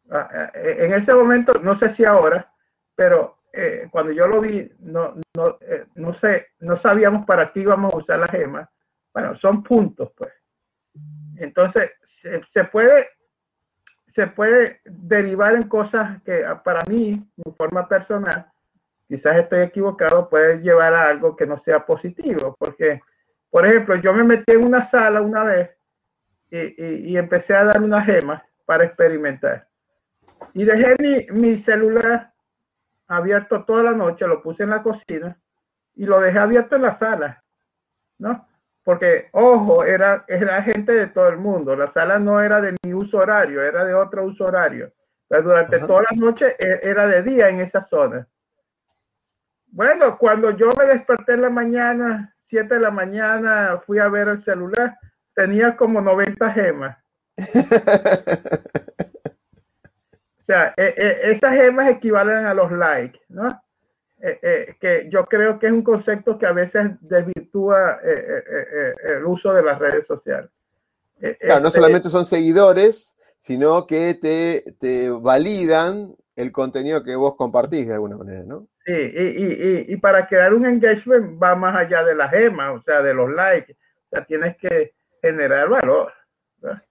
Ah, 0.09 0.51
eh, 0.53 0.77
en 0.79 0.93
ese 0.93 1.13
momento, 1.13 1.53
no 1.61 1.77
sé 1.79 1.93
si 1.95 2.05
ahora, 2.05 2.49
pero 2.95 3.37
eh, 3.53 3.87
cuando 3.91 4.11
yo 4.11 4.27
lo 4.27 4.41
vi, 4.41 4.71
no, 4.79 5.15
no, 5.35 5.57
eh, 5.61 5.85
no 5.95 6.17
sé, 6.19 6.47
no 6.59 6.79
sabíamos 6.81 7.25
para 7.25 7.51
qué 7.51 7.61
íbamos 7.61 7.93
a 7.93 7.97
usar 7.97 8.19
la 8.19 8.27
gema. 8.27 8.69
Bueno, 9.13 9.37
son 9.37 9.63
puntos, 9.63 10.11
pues. 10.15 10.31
Entonces, 11.37 11.91
se, 12.53 12.63
puede 12.65 13.07
se 14.15 14.27
puede 14.27 14.81
derivar 14.85 15.55
en 15.55 15.67
cosas 15.67 16.21
que 16.23 16.45
ah, 16.45 16.61
para 16.63 16.81
mí, 16.89 17.23
en 17.45 17.55
forma 17.55 17.87
personal, 17.87 18.47
quizás 19.07 19.37
estoy 19.37 19.61
equivocado, 19.61 20.29
puede 20.29 20.59
llevar 20.61 20.93
a 20.93 21.09
algo 21.09 21.35
que 21.35 21.45
no 21.45 21.61
sea 21.63 21.85
positivo, 21.85 22.55
porque 22.59 23.01
por 23.49 23.65
ejemplo, 23.65 23.95
yo 23.95 24.13
me 24.13 24.23
metí 24.23 24.53
en 24.53 24.63
una 24.63 24.89
sala 24.89 25.21
una 25.21 25.43
vez 25.43 25.69
y, 26.49 27.17
empecé 27.17 27.53
a 27.53 27.65
dar 27.65 27.81
unas 27.81 28.05
gemas 28.05 28.41
para 28.65 28.85
experimentar. 28.85 29.67
Y 30.53 30.65
dejé 30.65 31.27
mi, 31.31 31.63
celular 31.63 32.31
abierto 33.07 33.63
toda 33.63 33.83
la 33.83 33.91
noche, 33.91 34.27
lo 34.27 34.41
puse 34.41 34.63
en 34.63 34.69
la 34.69 34.83
cocina 34.83 35.37
y 35.95 36.05
lo 36.05 36.19
dejé 36.19 36.39
abierto 36.39 36.75
en 36.75 36.81
la 36.83 36.99
sala, 36.99 37.43
¿no? 38.19 38.47
Porque, 38.83 39.27
ojo, 39.31 39.83
era, 39.83 40.23
era 40.27 40.63
gente 40.63 40.93
de 40.93 41.07
todo 41.07 41.27
el 41.27 41.37
mundo. 41.37 41.75
La 41.75 41.91
sala 41.91 42.19
no 42.19 42.41
era 42.41 42.61
de 42.61 42.75
mi 42.83 42.93
uso 42.93 43.17
horario, 43.17 43.61
era 43.61 43.83
de 43.83 43.93
otro 43.93 44.23
uso 44.23 44.45
horario. 44.45 44.93
Pero 45.27 45.43
durante 45.43 45.79
toda 45.79 46.03
la 46.09 46.15
noche 46.15 46.55
e, 46.57 46.79
era 46.83 47.05
de 47.05 47.21
día 47.21 47.49
en 47.49 47.59
esa 47.59 47.85
zona. 47.87 48.25
Bueno, 49.67 50.17
cuando 50.17 50.51
yo 50.51 50.69
me 50.77 50.85
desperté 50.85 51.33
en 51.33 51.41
la 51.41 51.49
mañana, 51.49 52.33
7 52.49 52.73
de 52.73 52.79
la 52.79 52.91
mañana 52.91 53.81
fui 53.85 53.99
a 53.99 54.07
ver 54.07 54.27
el 54.29 54.43
celular, 54.43 54.97
tenía 55.35 55.75
como 55.75 56.01
90 56.01 56.51
gemas. 56.53 56.97
o 57.37 57.43
sea, 60.45 60.73
eh, 60.77 60.93
eh, 60.97 61.19
esas 61.35 61.53
gemas 61.53 61.89
equivalen 61.89 62.45
a 62.45 62.53
los 62.53 62.71
likes, 62.71 63.19
¿no? 63.29 63.47
Eh, 64.19 64.75
que 64.81 65.07
yo 65.11 65.25
creo 65.25 65.59
que 65.59 65.67
es 65.67 65.71
un 65.71 65.83
concepto 65.83 66.39
que 66.39 66.47
a 66.47 66.51
veces 66.51 66.93
desvirtúa 67.01 67.99
el 68.01 69.23
uso 69.25 69.53
de 69.53 69.61
las 69.61 69.77
redes 69.77 70.07
sociales. 70.07 70.49
Claro, 71.39 71.61
no 71.61 71.69
solamente 71.69 72.09
son 72.09 72.25
seguidores, 72.25 73.15
sino 73.37 73.85
que 73.85 74.15
te, 74.15 74.73
te 74.79 75.11
validan 75.11 76.15
el 76.35 76.51
contenido 76.51 77.03
que 77.03 77.15
vos 77.15 77.35
compartís 77.35 77.87
de 77.87 77.93
alguna 77.93 78.17
manera, 78.17 78.43
¿no? 78.43 78.67
Sí, 78.87 78.93
y, 78.93 79.93
y, 79.93 79.97
para 79.97 80.29
crear 80.29 80.53
un 80.53 80.65
engagement 80.65 81.43
va 81.43 81.55
más 81.55 81.75
allá 81.75 82.05
de 82.05 82.15
la 82.15 82.29
gema, 82.29 82.71
o 82.71 82.81
sea, 82.83 83.01
de 83.01 83.13
los 83.13 83.29
likes. 83.29 83.73
O 83.73 84.09
sea, 84.11 84.23
tienes 84.23 84.55
que 84.55 84.93
generar 85.21 85.67
valor. 85.67 86.13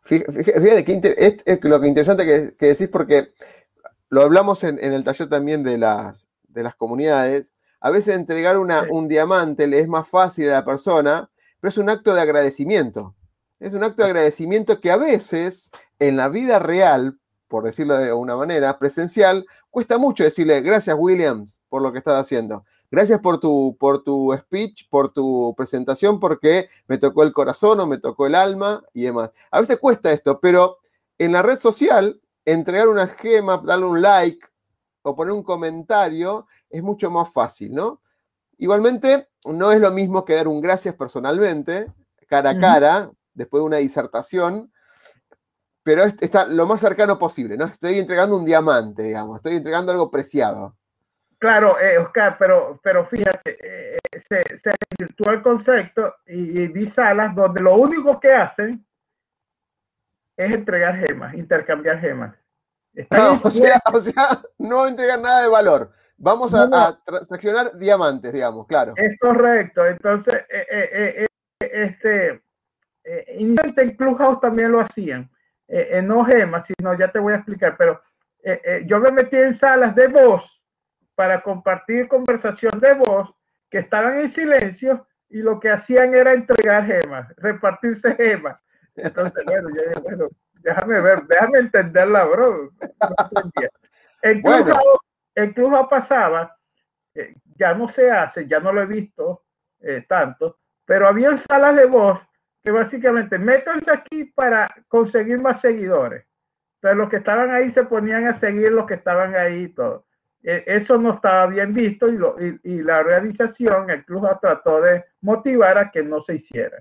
Fíjate, 0.03 0.45
que 0.45 1.15
es, 1.47 1.65
lo 1.65 1.81
que 1.81 1.89
interesante 1.89 2.27
que, 2.27 2.55
que, 2.55 2.67
decís, 2.67 2.89
porque 2.89 3.33
lo 4.11 4.21
hablamos 4.21 4.63
en, 4.65 4.79
el 4.79 5.05
taller 5.05 5.31
también 5.31 5.63
de 5.63 5.79
las, 5.79 6.29
de 6.49 6.63
las 6.63 6.77
comunidades. 6.77 7.55
A 7.81 7.91
veces 7.91 8.15
entregar 8.15 8.59
una, 8.59 8.83
un 8.91 9.09
diamante 9.09 9.67
le 9.67 9.79
es 9.79 9.89
más 9.89 10.07
fácil 10.07 10.51
a 10.51 10.53
la 10.53 10.65
persona, 10.67 11.31
pero 11.61 11.71
es 11.71 11.79
un 11.79 11.89
acto 11.89 12.15
de 12.15 12.21
agradecimiento. 12.21 13.15
Es 13.59 13.73
un 13.73 13.83
acto 13.83 14.03
de 14.03 14.11
agradecimiento 14.11 14.83
que 14.83 14.91
a 14.91 14.99
veces 14.99 15.71
en 15.99 16.19
la 16.19 16.29
vida 16.29 16.59
real, 16.59 17.19
por 17.49 17.65
decirlo 17.65 17.97
de 17.97 18.13
una 18.13 18.37
manera, 18.37 18.79
presencial, 18.79 19.47
cuesta 19.71 19.99
mucho 19.99 20.25
decirle 20.25 20.61
gracias 20.61 20.97
Williams 20.99 21.59
por 21.69 21.83
lo 21.83 21.93
que 21.93 21.99
estás 21.99 22.21
haciendo. 22.21 22.65
Gracias 22.91 23.21
por 23.21 23.41
tu, 23.41 23.77
por 23.79 24.05
tu 24.05 24.33
speech, 24.39 24.89
por 24.89 25.13
tu 25.13 25.55
presentación, 25.57 26.21
porque 26.21 26.69
me 26.87 26.99
tocó 26.99 27.25
el 27.25 27.33
corazón 27.33 27.81
o 27.81 27.87
me 27.87 27.99
tocó 27.99 28.27
el 28.27 28.35
alma 28.35 28.85
y 28.93 29.03
demás. 29.03 29.31
A 29.51 29.61
veces 29.61 29.79
cuesta 29.79 30.13
esto, 30.13 30.41
pero 30.41 30.79
en 31.19 31.33
la 31.33 31.43
red 31.43 31.59
social, 31.59 32.21
entregar 32.45 32.89
una 32.89 33.09
gema, 33.09 33.59
darle 33.65 33.87
un 33.87 34.01
like 34.01 34.47
o 35.03 35.17
poner 35.17 35.33
un 35.33 35.43
comentario 35.43 36.47
es 36.71 36.83
mucho 36.83 37.11
más 37.11 37.33
fácil, 37.33 37.75
¿no? 37.75 38.01
Igualmente, 38.59 39.29
no 39.45 39.73
es 39.73 39.81
lo 39.81 39.91
mismo 39.91 40.25
que 40.25 40.35
dar 40.35 40.49
un 40.49 40.61
gracias 40.61 40.95
personalmente, 40.95 41.93
cara 42.27 42.51
a 42.51 42.59
cara, 42.59 43.11
después 43.35 43.61
de 43.61 43.67
una 43.67 43.77
disertación, 43.77 44.73
pero 45.87 46.03
está 46.03 46.47
lo 46.47 46.67
más 46.67 46.81
cercano 46.81 47.17
posible, 47.17 47.57
¿no? 47.57 47.67
Estoy 47.67 48.01
entregando 48.01 48.37
un 48.37 48.45
diamante, 48.45 49.05
digamos, 49.05 49.37
estoy 49.37 49.55
entregando 49.55 49.93
algo 49.93 50.11
preciado. 50.11 50.75
Claro, 51.39 51.79
eh, 51.79 51.97
Oscar, 51.99 52.37
pero, 52.41 52.81
pero 52.83 53.07
fíjate, 53.07 53.57
eh, 53.63 53.97
se, 54.29 54.43
se 54.65 55.31
el 55.31 55.43
concepto 55.43 56.17
y, 56.27 56.67
vi 56.67 56.91
salas 56.91 57.37
donde 57.37 57.63
lo 57.63 57.77
único 57.77 58.19
que 58.19 58.33
hacen 58.33 58.85
es 60.37 60.55
entregar 60.57 61.07
gemas, 61.07 61.35
intercambiar 61.35 62.01
gemas. 62.01 62.35
Ah, 63.11 63.39
o, 63.45 63.49
sea, 63.49 63.81
o, 63.95 64.01
sea, 64.01 64.41
no 64.59 64.89
entregar 64.89 65.21
nada 65.21 65.43
de 65.43 65.51
valor. 65.51 65.93
Vamos 66.17 66.53
a, 66.53 67.01
transaccionar 67.05 67.79
diamantes, 67.79 68.33
digamos, 68.33 68.67
claro. 68.67 68.95
Es 68.97 69.17
correcto. 69.21 69.87
Entonces, 69.87 70.35
eh, 70.49 70.67
eh, 70.69 70.91
eh 71.23 71.27
este, 71.61 72.43
en 73.05 73.97
Clubhouse 73.97 74.41
también 74.41 74.73
lo 74.73 74.81
hacían. 74.81 75.31
No 76.03 76.25
gemas, 76.25 76.65
sino 76.67 76.97
ya 76.97 77.11
te 77.11 77.19
voy 77.19 77.33
a 77.33 77.37
explicar, 77.37 77.77
pero 77.77 78.01
eh, 78.47 78.61
eh, 78.65 78.83
yo 78.87 79.01
me 79.01 79.11
metí 79.11 79.37
en 79.37 79.59
salas 79.59 79.97
de 79.97 80.07
voz 80.07 80.41
para 81.17 81.43
compartir 81.43 82.07
conversación 82.07 82.79
de 82.79 82.95
voz 82.95 83.29
que 83.69 83.79
estaban 83.79 84.21
en 84.21 84.33
silencio 84.35 85.05
y 85.29 85.39
lo 85.39 85.59
que 85.59 85.71
hacían 85.71 86.15
era 86.15 86.33
entregar 86.33 86.87
gemas, 86.87 87.27
repartirse 87.39 88.15
gemas. 88.15 88.57
Entonces, 88.95 89.45
bueno, 89.45 89.69
yo 89.71 89.83
dije, 89.83 90.01
bueno, 90.01 90.29
déjame 90.61 91.01
ver, 91.01 91.23
déjame 91.27 91.59
entenderla, 91.59 92.25
bro. 92.25 92.71
en, 94.23 95.53
Clubhouse, 95.53 95.89
pasaba, 95.91 96.57
eh, 97.17 97.35
ya 97.57 97.75
no 97.75 97.93
se 97.95 98.09
hace, 98.13 98.47
ya 98.47 98.61
no 98.61 98.73
lo 98.73 98.83
he 98.83 98.87
visto 98.87 99.43
eh, 99.81 100.05
tanto, 100.09 100.59
pero 100.85 101.09
había 101.09 101.37
salas 101.49 101.75
de 101.75 101.87
voz 101.87 102.21
básicamente 102.71 103.39
métanse 103.39 103.91
aquí 103.91 104.25
para 104.25 104.69
conseguir 104.89 105.39
más 105.39 105.61
seguidores. 105.61 106.25
Entonces 106.77 106.99
los 106.99 107.11
que 107.11 107.17
estaban 107.17 107.51
ahí 107.51 107.73
se 107.73 107.85
ponían 107.85 108.27
a 108.27 108.41
seguir 108.41 108.73
los 108.73 108.87
que 108.87 108.95
estaban 108.95 109.35
ahí 109.35 109.65
y 109.65 109.69
todo. 109.69 110.05
E, 110.43 110.63
eso 110.67 110.99
no 110.99 111.15
estaba 111.15 111.47
bien 111.47 111.73
visto 111.73 112.09
y, 112.09 112.17
lo, 112.17 112.37
y, 112.41 112.83
la 112.83 113.01
organización, 113.01 113.91
el 113.91 114.05
club 114.05 114.29
trató 114.41 114.81
de 114.81 115.05
motivar 115.21 115.79
a 115.79 115.91
que 115.91 116.03
no 116.03 116.23
se 116.23 116.37
hiciera. 116.37 116.79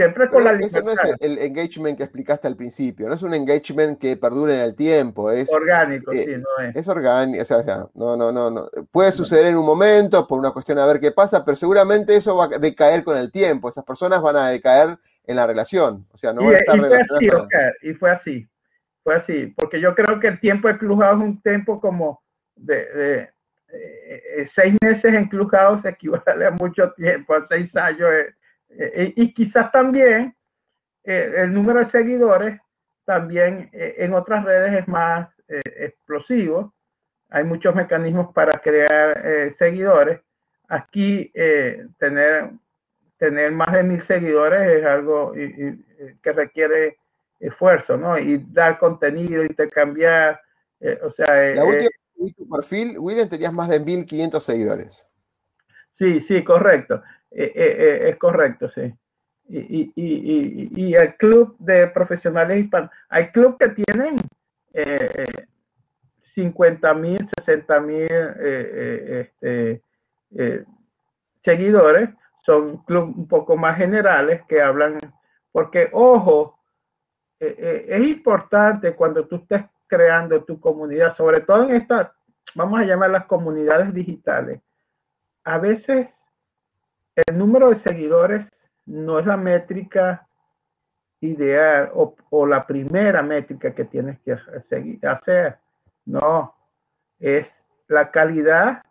Siempre 0.00 0.30
con 0.30 0.42
la 0.42 0.52
Ese 0.52 0.82
no 0.82 0.92
es 0.92 1.14
el, 1.20 1.36
engagement 1.40 1.98
que 1.98 2.04
explicaste 2.04 2.48
al 2.48 2.56
principio, 2.56 3.06
no 3.06 3.12
es 3.12 3.22
un 3.22 3.34
engagement 3.34 3.98
que 3.98 4.16
perdure 4.16 4.54
en 4.54 4.60
el 4.60 4.74
tiempo, 4.74 5.30
es 5.30 5.52
orgánico, 5.52 6.10
eh, 6.10 6.24
sí, 6.24 6.36
no 6.38 6.64
es. 6.64 6.74
Es 6.74 6.88
orgánico, 6.88 7.42
o 7.42 7.44
sea, 7.44 7.86
no, 7.92 8.16
no, 8.16 8.32
no, 8.32 8.50
no. 8.50 8.70
Puede 8.90 9.12
suceder 9.12 9.48
en 9.48 9.58
un 9.58 9.66
momento 9.66 10.26
por 10.26 10.38
una 10.38 10.52
cuestión 10.52 10.78
a 10.78 10.86
ver 10.86 11.00
qué 11.00 11.12
pasa, 11.12 11.44
pero 11.44 11.54
seguramente 11.54 12.16
eso 12.16 12.34
va 12.34 12.46
a 12.46 12.58
decaer 12.58 13.04
con 13.04 13.18
el 13.18 13.30
tiempo, 13.30 13.68
esas 13.68 13.84
personas 13.84 14.22
van 14.22 14.36
a 14.36 14.48
decaer 14.48 14.96
en 15.26 15.36
la 15.36 15.46
relación, 15.46 16.06
o 16.12 16.16
sea, 16.16 16.32
no 16.32 16.46
van 16.46 16.54
a 16.54 16.56
estar 16.56 16.78
y 16.78 16.88
fue 16.88 16.96
así, 16.96 17.76
y 17.82 17.92
fue 17.92 18.10
así, 18.10 18.48
fue 19.02 19.16
así, 19.16 19.46
porque 19.54 19.82
yo 19.82 19.94
creo 19.94 20.18
que 20.18 20.28
el 20.28 20.40
tiempo 20.40 20.68
de 20.68 20.78
Clubhouse 20.78 21.18
es 21.18 21.28
un 21.28 21.42
tiempo 21.42 21.78
como 21.78 22.22
de, 22.56 23.28
eh, 23.70 24.48
seis 24.54 24.74
meses 24.82 25.12
en 25.12 25.28
Clubhouse 25.28 25.84
equivale 25.84 26.46
a 26.46 26.52
mucho 26.52 26.90
tiempo, 26.92 27.34
a 27.34 27.46
seis 27.48 27.68
años. 27.76 28.08
Eh, 28.10 28.34
eh, 28.70 29.12
y 29.16 29.34
quizás 29.34 29.70
también 29.72 30.34
eh, 31.04 31.34
el 31.38 31.52
número 31.52 31.80
de 31.80 31.90
seguidores 31.90 32.60
también 33.04 33.70
eh, 33.72 33.96
en 33.98 34.14
otras 34.14 34.44
redes 34.44 34.80
es 34.80 34.88
más 34.88 35.28
explosivo. 35.48 36.72
Hay 37.30 37.42
muchos 37.42 37.74
mecanismos 37.74 38.32
para 38.32 38.60
crear 38.60 39.52
seguidores. 39.58 40.20
Aquí 40.68 41.32
tener, 41.98 42.50
tener 43.18 43.50
más 43.50 43.72
de 43.72 43.82
mil 43.82 44.06
seguidores 44.06 44.78
es 44.78 44.86
algo 44.86 45.32
que 45.32 46.32
requiere 46.32 46.98
esfuerzo, 47.40 47.96
¿no? 47.96 48.16
Y 48.16 48.38
dar 48.52 48.78
contenido, 48.78 49.42
intercambiar. 49.42 50.40
o 51.02 51.10
sea, 51.14 51.52
la 51.52 51.64
última 51.64 51.90
tu 52.36 52.48
perfil, 52.48 52.96
William, 52.98 53.28
tenías 53.28 53.52
más 53.52 53.68
de 53.68 53.80
1500 53.80 54.44
seguidores. 54.44 55.08
Sí, 55.98 56.20
sí, 56.28 56.44
correcto. 56.44 57.02
Eh, 57.30 57.52
eh, 57.54 57.76
eh, 57.78 58.08
es 58.10 58.16
correcto, 58.16 58.70
sí. 58.70 58.92
Y, 59.48 59.92
y, 59.96 60.70
y, 60.76 60.94
el 60.94 61.16
club 61.16 61.56
de 61.58 61.88
profesionales 61.88 62.62
hispanos, 62.62 62.90
hay 63.08 63.32
clubes 63.32 63.56
que 63.58 63.82
tienen 63.82 64.14
50 66.36 66.94
mil, 66.94 67.28
60 67.44 67.80
mil 67.80 68.06
este, 68.08 69.82
seguidores, 71.44 72.10
son 72.46 72.84
clubes 72.84 73.16
un 73.16 73.26
poco 73.26 73.56
más 73.56 73.76
generales 73.76 74.40
que 74.48 74.62
hablan, 74.62 74.98
porque 75.50 75.88
ojo, 75.90 76.60
es 77.40 78.00
importante 78.02 78.94
cuando 78.94 79.26
tú 79.26 79.36
estés 79.36 79.64
creando 79.88 80.44
tu 80.44 80.60
comunidad, 80.60 81.16
sobre 81.16 81.40
todo 81.40 81.64
en 81.64 81.74
estas, 81.74 82.12
vamos 82.54 82.78
a 82.78 82.84
llamar 82.84 83.10
las 83.10 83.26
comunidades 83.26 83.92
digitales, 83.92 84.60
a 85.42 85.58
veces 85.58 86.06
el 87.26 87.38
número 87.38 87.70
de 87.70 87.82
seguidores 87.82 88.46
no 88.86 89.18
es 89.18 89.26
la 89.26 89.36
métrica 89.36 90.26
ideal 91.20 91.90
o, 91.94 92.46
la 92.46 92.66
primera 92.66 93.22
métrica 93.22 93.74
que 93.74 93.84
tienes 93.84 94.18
que 94.20 94.32
hacer. 94.32 95.58
No, 96.06 96.54
es 97.18 97.46
la 97.88 98.10
calidad 98.10 98.82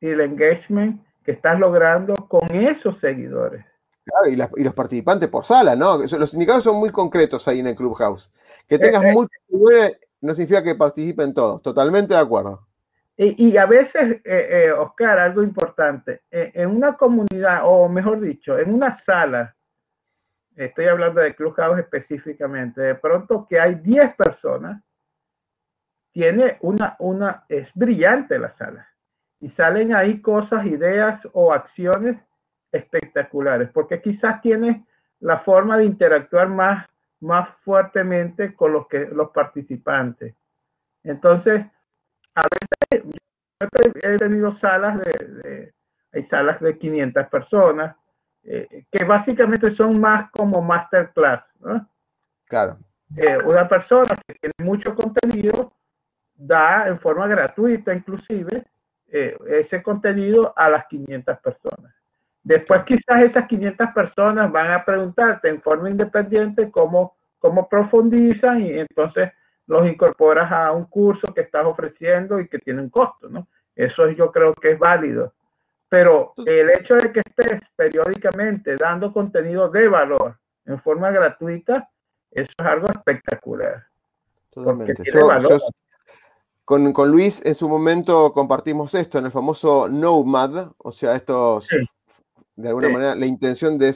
y 0.00 0.08
el 0.08 0.20
engagement 0.20 1.04
que 1.24 1.32
estás 1.32 1.58
logrando 1.58 2.14
con 2.28 2.50
esos 2.54 2.98
seguidores. 3.00 3.64
Claro, 4.04 4.50
y, 4.56 4.62
los 4.64 4.74
participantes 4.74 5.28
por 5.28 5.44
sala, 5.44 5.76
¿no? 5.76 5.98
Los 5.98 6.32
indicados 6.32 6.64
son 6.64 6.76
muy 6.76 6.90
concretos 6.90 7.46
ahí 7.46 7.60
en 7.60 7.66
el 7.66 7.76
Clubhouse. 7.76 8.32
Que 8.66 8.76
eh, 8.76 8.78
tengas 8.78 9.04
eh, 9.04 9.12
muchos 9.12 9.36
seguidores 9.46 10.00
no 10.20 10.34
significa 10.34 10.62
que 10.62 10.74
participen 10.74 11.34
todos. 11.34 11.62
Totalmente 11.62 12.14
de 12.14 12.20
acuerdo. 12.20 12.67
Y, 13.20 13.56
a 13.56 13.66
veces, 13.66 14.20
eh, 14.24 14.66
eh, 14.66 14.70
Oscar, 14.70 15.18
algo 15.18 15.42
importante, 15.42 16.22
eh, 16.30 16.52
en 16.54 16.70
una 16.70 16.96
comunidad, 16.96 17.62
o 17.64 17.88
mejor 17.88 18.20
dicho, 18.20 18.56
en 18.56 18.72
una 18.72 19.02
sala, 19.04 19.56
estoy 20.54 20.84
hablando 20.84 21.20
de 21.20 21.34
Clubhouse 21.34 21.80
específicamente, 21.80 22.80
de 22.80 22.94
pronto 22.94 23.44
que 23.50 23.58
hay 23.58 23.74
10 23.74 24.14
personas, 24.14 24.80
tiene 26.12 26.58
una, 26.60 26.94
una, 27.00 27.44
es 27.48 27.68
brillante 27.74 28.38
la 28.38 28.56
sala. 28.56 28.88
Y 29.40 29.50
salen 29.50 29.96
ahí 29.96 30.22
cosas, 30.22 30.64
ideas 30.66 31.20
o 31.32 31.52
acciones 31.52 32.16
espectaculares, 32.70 33.68
porque 33.72 34.00
quizás 34.00 34.40
tiene 34.42 34.86
la 35.18 35.40
forma 35.40 35.76
de 35.76 35.86
interactuar 35.86 36.48
más, 36.48 36.86
más 37.18 37.48
fuertemente 37.64 38.54
con 38.54 38.74
los, 38.74 38.86
que, 38.86 39.06
los 39.06 39.30
participantes. 39.30 40.36
Entonces, 41.02 41.66
a 42.40 42.48
veces 43.70 44.00
he 44.02 44.16
tenido 44.16 44.56
salas 44.58 44.98
de, 44.98 45.72
hay 46.12 46.24
salas 46.26 46.60
de 46.60 46.78
500 46.78 47.26
personas, 47.28 47.96
eh, 48.44 48.84
que 48.90 49.04
básicamente 49.04 49.74
son 49.74 50.00
más 50.00 50.30
como 50.30 50.62
masterclass, 50.62 51.44
¿no? 51.60 51.86
Claro. 52.46 52.78
Eh, 53.16 53.38
una 53.44 53.68
persona 53.68 54.16
que 54.26 54.34
tiene 54.34 54.54
mucho 54.58 54.94
contenido 54.94 55.72
da 56.34 56.86
en 56.86 57.00
forma 57.00 57.26
gratuita 57.26 57.92
inclusive 57.94 58.64
eh, 59.10 59.36
ese 59.48 59.82
contenido 59.82 60.52
a 60.56 60.68
las 60.68 60.86
500 60.86 61.38
personas. 61.38 61.94
Después 62.42 62.84
quizás 62.84 63.22
esas 63.22 63.46
500 63.48 63.88
personas 63.92 64.52
van 64.52 64.70
a 64.70 64.84
preguntarte 64.84 65.48
en 65.48 65.60
forma 65.60 65.90
independiente 65.90 66.70
cómo, 66.70 67.16
cómo 67.38 67.68
profundizan 67.68 68.60
y 68.62 68.78
entonces 68.78 69.32
los 69.68 69.86
incorporas 69.86 70.50
a 70.50 70.72
un 70.72 70.86
curso 70.86 71.32
que 71.34 71.42
estás 71.42 71.64
ofreciendo 71.64 72.40
y 72.40 72.48
que 72.48 72.58
tiene 72.58 72.80
un 72.80 72.88
costo, 72.88 73.28
¿no? 73.28 73.46
Eso 73.76 74.08
yo 74.10 74.32
creo 74.32 74.54
que 74.54 74.72
es 74.72 74.78
válido. 74.78 75.34
Pero 75.88 76.32
el 76.44 76.70
hecho 76.70 76.94
de 76.96 77.12
que 77.12 77.20
estés 77.20 77.60
periódicamente 77.76 78.76
dando 78.76 79.12
contenido 79.12 79.68
de 79.68 79.88
valor 79.88 80.38
en 80.66 80.80
forma 80.82 81.10
gratuita, 81.10 81.88
eso 82.30 82.50
es 82.58 82.66
algo 82.66 82.88
espectacular. 82.88 83.86
Totalmente. 84.50 85.04
con, 86.64 86.92
con, 86.92 87.10
Luis 87.10 87.44
en 87.44 87.54
su 87.54 87.68
momento 87.68 88.32
compartimos 88.32 88.94
esto 88.94 89.18
en 89.18 89.26
el 89.26 89.32
famoso 89.32 89.88
Nomad, 89.88 90.72
o 90.78 90.92
sea, 90.92 91.14
esto 91.14 91.60
de 92.56 92.68
alguna 92.68 92.88
manera 92.88 93.14
la 93.14 93.26
intención 93.26 93.78
de 93.78 93.94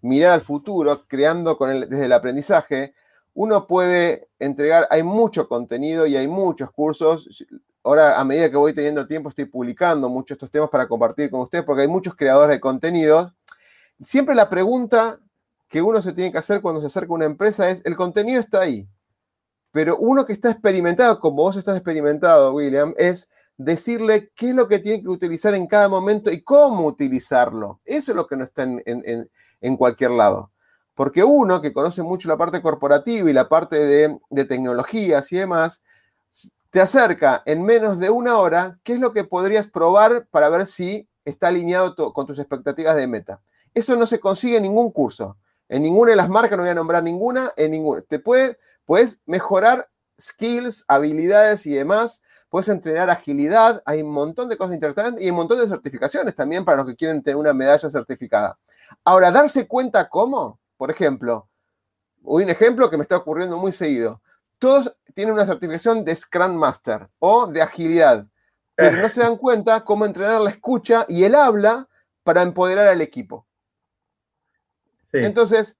mirar 0.00 0.32
al 0.32 0.40
futuro, 0.40 1.04
creando 1.06 1.58
con 1.58 1.70
el, 1.70 1.88
desde 1.88 2.06
el 2.06 2.12
aprendizaje, 2.12 2.94
uno 3.34 3.66
puede 3.66 4.28
entregar, 4.38 4.86
hay 4.90 5.02
mucho 5.02 5.48
contenido 5.48 6.06
y 6.06 6.16
hay 6.16 6.28
muchos 6.28 6.70
cursos. 6.70 7.44
Ahora, 7.82 8.20
a 8.20 8.24
medida 8.24 8.50
que 8.50 8.56
voy 8.56 8.74
teniendo 8.74 9.06
tiempo, 9.06 9.30
estoy 9.30 9.46
publicando 9.46 10.08
muchos 10.08 10.36
estos 10.36 10.50
temas 10.50 10.68
para 10.68 10.86
compartir 10.86 11.30
con 11.30 11.40
ustedes, 11.40 11.64
porque 11.64 11.82
hay 11.82 11.88
muchos 11.88 12.14
creadores 12.14 12.56
de 12.56 12.60
contenidos. 12.60 13.32
Siempre 14.04 14.34
la 14.34 14.50
pregunta 14.50 15.18
que 15.68 15.80
uno 15.80 16.02
se 16.02 16.12
tiene 16.12 16.30
que 16.30 16.38
hacer 16.38 16.60
cuando 16.60 16.80
se 16.80 16.88
acerca 16.88 17.12
a 17.12 17.14
una 17.14 17.24
empresa 17.24 17.70
es, 17.70 17.82
el 17.86 17.96
contenido 17.96 18.40
está 18.40 18.60
ahí, 18.60 18.86
pero 19.70 19.96
uno 19.96 20.26
que 20.26 20.34
está 20.34 20.50
experimentado, 20.50 21.18
como 21.18 21.42
vos 21.42 21.56
estás 21.56 21.76
experimentado, 21.76 22.52
William, 22.52 22.94
es 22.98 23.30
decirle 23.56 24.30
qué 24.34 24.50
es 24.50 24.54
lo 24.54 24.68
que 24.68 24.80
tiene 24.80 25.02
que 25.02 25.08
utilizar 25.08 25.54
en 25.54 25.66
cada 25.66 25.88
momento 25.88 26.30
y 26.30 26.42
cómo 26.42 26.84
utilizarlo. 26.86 27.80
Eso 27.84 28.12
es 28.12 28.16
lo 28.16 28.26
que 28.26 28.36
no 28.36 28.44
está 28.44 28.64
en, 28.64 29.30
en 29.60 29.76
cualquier 29.76 30.10
lado. 30.10 30.51
Porque 30.94 31.24
uno 31.24 31.60
que 31.62 31.72
conoce 31.72 32.02
mucho 32.02 32.28
la 32.28 32.36
parte 32.36 32.60
corporativa 32.60 33.30
y 33.30 33.32
la 33.32 33.48
parte 33.48 33.78
de, 33.78 34.44
tecnologías 34.44 35.32
y 35.32 35.36
demás, 35.36 35.82
te 36.70 36.80
acerca 36.80 37.42
en 37.46 37.64
menos 37.64 37.98
de 37.98 38.10
una 38.10 38.38
hora 38.38 38.78
qué 38.82 38.94
es 38.94 39.00
lo 39.00 39.12
que 39.12 39.24
podrías 39.24 39.66
probar 39.66 40.26
para 40.30 40.48
ver 40.48 40.66
si 40.66 41.08
está 41.24 41.48
alineado 41.48 41.94
con 42.12 42.26
tus 42.26 42.38
expectativas 42.38 42.96
de 42.96 43.06
meta. 43.06 43.40
Eso 43.74 43.96
no 43.96 44.06
se 44.06 44.20
consigue 44.20 44.56
en 44.56 44.64
ningún 44.64 44.90
curso. 44.90 45.36
En 45.68 45.82
ninguna 45.82 46.10
de 46.10 46.16
las 46.16 46.28
marcas, 46.28 46.56
no 46.56 46.64
voy 46.64 46.70
a 46.70 46.74
nombrar 46.74 47.02
ninguna, 47.02 47.52
en 47.56 47.70
ninguna. 47.70 48.02
Te 48.02 48.18
puede, 48.18 48.58
puedes 48.84 49.22
mejorar 49.24 49.88
skills, 50.20 50.84
habilidades 50.88 51.64
y 51.66 51.72
demás. 51.72 52.22
Puedes 52.50 52.68
entrenar 52.68 53.08
agilidad. 53.08 53.82
Hay 53.86 54.02
un 54.02 54.10
montón 54.10 54.50
de 54.50 54.58
cosas 54.58 54.74
interesantes 54.74 55.24
y 55.24 55.30
un 55.30 55.36
montón 55.36 55.58
de 55.58 55.68
certificaciones 55.68 56.34
también 56.34 56.66
para 56.66 56.78
los 56.78 56.86
que 56.86 56.96
quieren 56.96 57.22
tener 57.22 57.36
una 57.36 57.54
medalla 57.54 57.88
certificada. 57.88 58.58
Ahora, 59.04 59.30
darse 59.30 59.66
cuenta 59.66 60.08
cómo, 60.10 60.60
por 60.82 60.90
ejemplo, 60.90 61.48
un 62.22 62.50
ejemplo 62.50 62.90
que 62.90 62.96
me 62.96 63.04
está 63.04 63.16
ocurriendo 63.16 63.56
muy 63.56 63.70
seguido. 63.70 64.20
todos 64.58 64.92
tienen 65.14 65.34
una 65.34 65.46
certificación 65.46 66.04
de 66.04 66.16
Scrum 66.16 66.56
Master 66.56 67.08
o 67.20 67.46
de 67.46 67.62
agilidad, 67.62 68.26
pero 68.74 68.96
no 68.96 69.08
se 69.08 69.20
dan 69.20 69.36
cuenta 69.36 69.84
cómo 69.84 70.04
entrenar 70.04 70.40
la 70.40 70.50
escucha 70.50 71.06
y 71.08 71.22
el 71.22 71.36
habla 71.36 71.88
para 72.24 72.42
empoderar 72.42 72.88
al 72.88 73.00
equipo. 73.00 73.46
Entonces, 75.12 75.78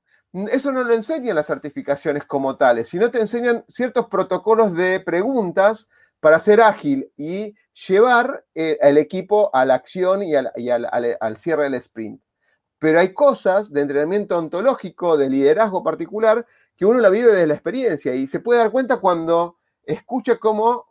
eso 0.53 0.71
no 0.71 0.85
lo 0.85 0.95
enseñan 0.95 1.35
las 1.35 1.49
certificaciones 1.49 2.25
como 2.25 2.57
tales, 2.57 2.89
sino 2.89 3.11
te 3.11 3.19
enseñan 3.19 3.65
ciertos 3.67 4.07
protocolos 4.07 4.73
de 4.73 5.01
preguntas 5.01 5.91
para 6.21 6.39
ser 6.39 6.61
ágil 6.61 7.11
y 7.17 7.57
llevar 7.89 8.45
eh, 8.55 8.79
al 8.81 8.99
equipo 8.99 9.51
a 9.53 9.65
la 9.65 9.75
acción 9.75 10.23
y, 10.23 10.37
al, 10.37 10.53
al, 11.21 11.37
cierre 11.39 11.65
del 11.65 11.75
sprint. 11.75 12.23
Pero 12.83 12.99
hay 12.99 13.15
cosas 13.15 13.73
de 13.73 13.81
entrenamiento 13.81 14.37
ontológico, 14.37 15.17
de 15.17 15.31
liderazgo 15.31 15.85
particular, 15.85 16.45
que 16.77 16.85
uno 16.85 16.99
la 16.99 17.11
vive 17.11 17.29
desde 17.29 17.47
la 17.47 17.55
experiencia 17.55 18.13
y 18.13 18.27
se 18.27 18.41
puede 18.41 18.59
dar 18.59 18.73
cuenta 18.73 18.97
cuando 18.97 19.59
escucha 19.85 20.37
cómo 20.41 20.87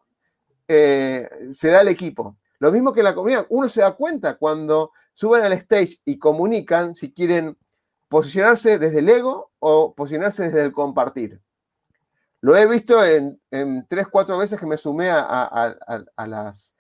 eh, 0.70 1.28
se 1.52 1.68
da 1.68 1.82
el 1.82 1.90
equipo. 1.90 2.38
Lo 2.60 2.72
mismo 2.72 2.94
que 2.94 3.04
la 3.04 3.14
comida, 3.14 3.46
uno 3.50 3.68
se 3.68 3.82
da 3.82 3.92
cuenta 3.92 4.38
cuando 4.38 4.94
suben 5.14 5.44
al 5.44 5.52
stage 5.52 5.98
y 6.06 6.18
comunican 6.18 6.96
si 6.96 7.12
quieren 7.12 7.58
posicionarse 8.08 8.80
desde 8.80 9.00
el 9.00 9.10
ego 9.10 9.52
o 9.60 9.94
posicionarse 9.94 10.44
desde 10.44 10.62
el 10.62 10.72
compartir. 10.72 11.42
Lo 12.40 12.56
he 12.56 12.68
visto 12.68 13.04
en, 13.04 13.38
tres, 13.90 14.08
cuatro 14.08 14.38
veces 14.38 14.58
que 14.58 14.66
me 14.66 14.78
sumé 14.78 15.10
a, 15.12 15.76
las, 16.26 16.74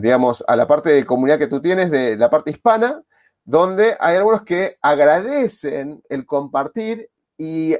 digamos, 0.00 0.42
a 0.48 0.56
la 0.56 0.66
parte 0.66 0.88
de 0.88 1.04
comunidad 1.04 1.38
que 1.38 1.46
tú 1.46 1.60
tienes, 1.60 1.90
de 1.90 2.16
la 2.16 2.30
parte 2.30 2.52
hispana, 2.52 3.04
donde 3.44 3.96
hay 4.00 4.16
algunos 4.16 4.42
que 4.42 4.78
agradecen 4.80 6.02
el 6.08 6.24
compartir 6.26 7.10
y, 7.36 7.76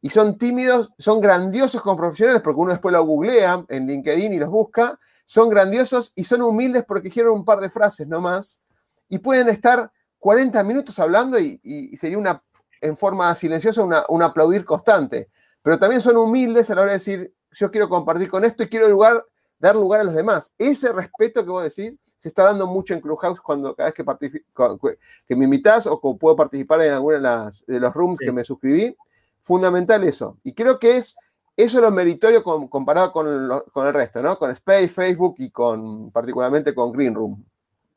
y, 0.00 0.10
son 0.10 0.38
tímidos, 0.38 0.90
son 0.98 1.20
grandiosos 1.20 1.82
como 1.82 1.96
profesionales, 1.96 2.42
porque 2.42 2.60
uno 2.60 2.70
después 2.72 2.92
lo 2.92 3.04
googlea 3.04 3.64
en 3.68 3.86
LinkedIn 3.86 4.32
y 4.32 4.38
los 4.38 4.50
busca, 4.50 4.98
son 5.26 5.48
grandiosos 5.48 6.12
y 6.14 6.24
son 6.24 6.42
humildes 6.42 6.84
porque 6.86 7.08
dijeron 7.08 7.34
un 7.34 7.44
par 7.44 7.60
de 7.60 7.70
frases 7.70 8.06
nomás, 8.06 8.60
y 9.08 9.18
pueden 9.18 9.48
estar 9.48 9.90
40 10.18 10.62
minutos 10.62 10.98
hablando 10.98 11.38
y, 11.38 11.96
sería 11.96 12.18
una, 12.18 12.42
en 12.80 12.96
forma 12.96 13.34
silenciosa 13.34 13.82
un 14.08 14.22
aplaudir 14.22 14.64
constante. 14.64 15.28
Pero 15.62 15.78
también 15.78 16.00
son 16.00 16.16
humildes 16.16 16.70
a 16.70 16.74
la 16.74 16.82
hora 16.82 16.92
de 16.92 16.98
decir, 16.98 17.34
yo 17.52 17.70
quiero 17.70 17.88
compartir 17.88 18.30
con 18.30 18.44
esto 18.44 18.62
y 18.62 18.68
quiero 18.68 18.88
lugar, 18.88 19.24
dar 19.58 19.74
lugar 19.74 20.00
a 20.00 20.04
los 20.04 20.14
demás. 20.14 20.52
Ese 20.56 20.92
respeto 20.92 21.44
que 21.44 21.50
vos 21.50 21.62
decís 21.62 21.98
se 22.20 22.28
está 22.28 22.44
dando 22.44 22.66
mucho 22.66 22.94
en 22.94 23.00
Clubhouse 23.00 23.40
cuando 23.40 23.74
cada 23.74 23.90
vez 23.90 23.94
que, 23.94 24.98
que 25.26 25.36
me 25.36 25.44
invitas 25.44 25.86
o 25.86 26.18
puedo 26.18 26.36
participar 26.36 26.82
en 26.82 26.92
alguna 26.92 27.50
de, 27.66 27.80
los 27.80 27.94
rooms 27.94 28.18
que 28.18 28.30
me 28.30 28.44
suscribí. 28.44 28.94
Fundamental 29.40 30.04
eso. 30.04 30.36
Y 30.44 30.52
creo 30.52 30.78
que 30.78 30.98
es 30.98 31.16
eso 31.56 31.78
es 31.78 31.82
lo 31.82 31.90
meritorio 31.90 32.42
comparado 32.42 33.12
con, 33.12 33.26
con, 33.72 33.86
el 33.86 33.92
resto, 33.92 34.22
¿no? 34.22 34.38
Con 34.38 34.50
Space, 34.50 34.88
Facebook 34.88 35.36
y 35.38 35.50
con 35.50 36.10
particularmente 36.10 36.74
con 36.74 36.92
Green 36.92 37.14
Room. 37.14 37.44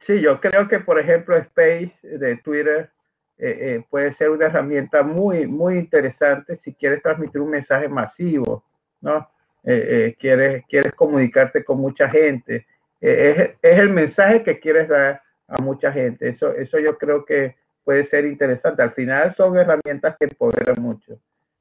Sí, 0.05 0.19
yo 0.19 0.39
creo 0.41 0.67
que, 0.67 0.79
por 0.79 0.99
ejemplo, 0.99 1.37
Space 1.37 1.93
de 2.01 2.37
Twitter 2.37 2.89
eh, 3.37 3.57
eh, 3.59 3.85
puede 3.89 4.15
ser 4.15 4.29
una 4.29 4.47
herramienta 4.47 5.01
muy, 5.01 5.47
muy 5.47 5.77
interesante 5.77 6.59
si 6.63 6.73
quieres 6.73 7.01
transmitir 7.01 7.41
un 7.41 7.51
mensaje 7.51 7.87
masivo, 7.87 8.63
¿no? 9.01 9.29
Eh, 9.63 10.15
quieres, 10.19 10.65
quieres 10.67 10.93
comunicarte 10.93 11.63
con 11.63 11.77
mucha 11.77 12.09
gente. 12.09 12.65
Es, 13.07 13.57
es, 13.61 13.79
el 13.79 13.89
mensaje 13.89 14.43
que 14.43 14.59
quieres 14.59 14.87
dar 14.87 15.21
a 15.47 15.61
mucha 15.61 15.91
gente. 15.91 16.29
Eso, 16.29 16.53
eso 16.53 16.79
yo 16.79 16.97
creo 16.97 17.25
que 17.25 17.55
puede 17.83 18.07
ser 18.09 18.25
interesante. 18.25 18.81
Al 18.81 18.93
final 18.93 19.35
son 19.35 19.57
herramientas 19.57 20.15
que 20.17 20.25
empoderan 20.25 20.81
mucho, 20.81 21.19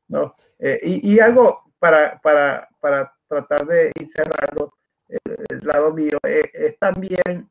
¿no? 0.09 0.35
Y, 0.61 1.15
y, 1.15 1.19
algo 1.21 1.63
para, 1.79 2.19
para, 2.21 2.69
para 2.81 3.13
tratar 3.27 3.67
de 3.67 3.91
ir 4.01 4.09
cerrando 4.15 4.73
el, 5.09 5.61
lado 5.63 5.93
mío, 5.93 6.19
es 6.23 6.79
también 6.79 7.51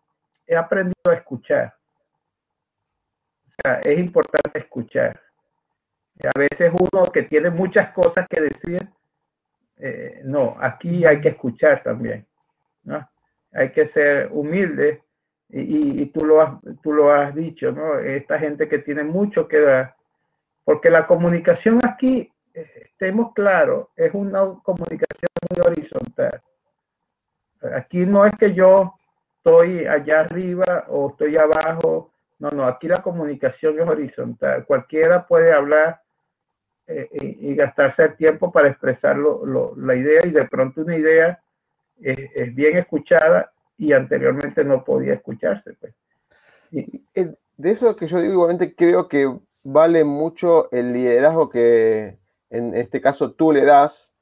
he 0.52 0.56
aprendido 0.56 1.10
a 1.10 1.14
escuchar. 1.14 1.74
O 3.48 3.52
sea, 3.64 3.80
es 3.80 4.00
importante 4.00 4.60
escuchar. 4.60 5.20
a 6.24 6.39
veces 6.39 6.72
uno 6.74 7.04
que 7.06 7.24
tiene 7.24 7.50
muchas 7.50 7.92
cosas 7.94 8.28
que 8.30 8.42
decir, 8.42 8.80
eh, 9.78 10.22
no, 10.26 10.58
aquí 10.60 11.06
hay 11.06 11.22
que 11.22 11.30
escuchar 11.30 11.82
también. 11.84 12.28
Hay 13.54 13.72
que 13.72 13.89
ser 13.89 14.30
humilde 14.32 15.02
y, 15.49 16.06
tú, 16.08 16.26
lo 16.26 16.41
has, 16.41 16.54
tú 16.82 16.93
lo 16.93 17.12
has 17.12 17.36
dicho, 17.36 17.72
¿no? 17.72 17.99
Esta 17.99 18.39
gente 18.39 18.70
que 18.70 18.80
tiene 18.80 19.04
mucho 19.04 19.47
que 19.47 19.60
dar, 19.60 19.95
porque 20.64 20.89
la 20.89 21.08
comunicación 21.08 21.80
aquí, 21.84 22.32
estemos 22.54 23.34
claros, 23.34 23.88
es 23.95 24.14
una 24.14 24.39
comunicación 24.64 25.30
muy 25.49 25.66
horizontal. 25.66 26.41
Aquí 27.76 28.06
no 28.06 28.26
es 28.26 28.34
que 28.39 28.54
yo 28.54 28.93
estoy 29.38 29.86
allá 29.86 30.22
arriba 30.22 30.86
o 30.88 31.10
estoy 31.10 31.38
abajo. 31.38 32.12
No, 32.39 32.49
no, 32.49 32.66
aquí 32.66 32.88
la 32.88 33.02
comunicación 33.02 33.80
es 33.80 33.88
horizontal. 33.88 34.66
Cualquiera 34.66 35.28
puede 35.28 35.54
hablar 35.54 36.02
eh, 36.88 37.08
y, 37.12 37.56
gastarse 37.56 38.04
el 38.04 38.16
tiempo 38.16 38.52
para 38.52 38.70
expresar 38.70 39.18
la 39.18 39.95
idea 39.95 40.22
y 40.26 40.32
de 40.32 40.45
pronto 40.45 40.82
una 40.82 40.97
idea 40.97 41.41
es, 42.02 42.56
bien 42.56 42.78
escuchada 42.78 43.52
y 43.78 43.93
anteriormente 43.93 44.64
no 44.64 44.84
podía 44.84 45.14
escucharse. 45.14 45.74
Pues. 45.74 45.93
de 46.72 47.72
eso 47.72 47.95
que 47.95 48.08
yo 48.08 48.20
digo, 48.20 48.34
igualmente 48.34 48.76
creo 48.76 49.08
que 49.08 49.32
vale 49.64 50.04
mucho 50.04 50.72
el 50.72 50.93
liderazgo 50.93 51.49
que 51.49 52.18
en 52.49 52.76
este 52.76 53.02
caso 53.02 53.34
tú 53.34 53.52
le 53.52 53.64
das 53.64 54.14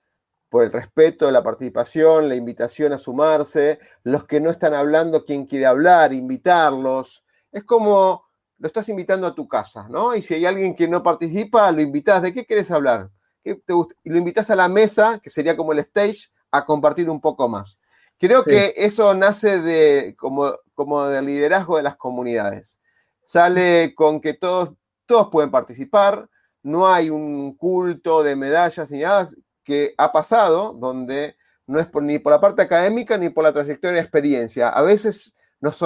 por 0.49 0.63
el 0.63 0.71
respeto, 0.71 1.29
la 1.29 1.43
participación, 1.43 2.27
la 2.27 2.35
invitación 2.35 2.91
a 2.91 2.97
sumarse, 2.97 3.79
los 4.03 4.25
que 4.25 4.39
no 4.39 4.49
están 4.49 4.73
hablando, 4.73 5.25
quien 5.25 5.45
quiere 5.45 5.67
hablar, 5.67 6.11
invitarlos. 6.11 7.23
Es 7.51 7.63
como 7.63 8.25
lo 8.57 8.67
estás 8.67 8.89
invitando 8.89 9.25
a 9.27 9.35
tu 9.35 9.47
casa, 9.47 9.87
¿no? 9.89 10.15
Y 10.15 10.21
si 10.21 10.33
hay 10.33 10.45
alguien 10.45 10.75
que 10.75 10.87
no 10.87 11.01
participa, 11.01 11.71
lo 11.71 11.81
invitas, 11.81 12.21
¿de 12.21 12.33
qué 12.33 12.45
quieres 12.45 12.69
hablar? 12.71 13.09
¿Qué 13.43 13.55
te? 13.55 13.73
Y 14.03 14.09
lo 14.09 14.17
invitas 14.17 14.49
a 14.49 14.55
la 14.55 14.67
mesa, 14.67 15.19
que 15.23 15.29
sería 15.29 15.55
como 15.55 15.71
el 15.71 15.79
stage, 15.79 16.29
a 16.51 16.65
compartir 16.65 17.09
un 17.09 17.21
poco 17.21 17.47
más. 17.47 17.79
Creo 18.17 18.43
que 18.43 18.73
eso 18.75 19.13
nace 19.13 19.61
de, 19.61 20.15
como, 20.17 20.53
como 20.75 21.05
del 21.05 21.25
liderazgo 21.25 21.77
de 21.77 21.83
las 21.83 21.95
comunidades. 21.95 22.77
Sale 23.25 23.93
con 23.95 24.19
que 24.19 24.33
todos, 24.33 24.71
todos 25.05 25.29
pueden 25.29 25.51
participar, 25.51 26.29
no 26.61 26.91
hay 26.91 27.09
un 27.09 27.55
culto 27.55 28.23
de 28.23 28.35
medallas 28.35 28.91
ni 28.91 28.99
nada, 28.99 29.27
que 29.63 29.93
ha 29.97 30.11
pasado, 30.11 30.73
donde 30.73 31.37
no 31.67 31.79
es 31.79 31.87
ni 32.01 32.19
por 32.19 32.31
la 32.31 32.41
parte 32.41 32.63
académica 32.63 33.17
ni 33.17 33.29
por 33.29 33.43
la 33.43 33.53
trayectoria 33.53 33.97
de 33.97 34.01
experiencia. 34.01 34.69
A 34.69 34.81
veces 34.81 35.35
nos 35.61 35.79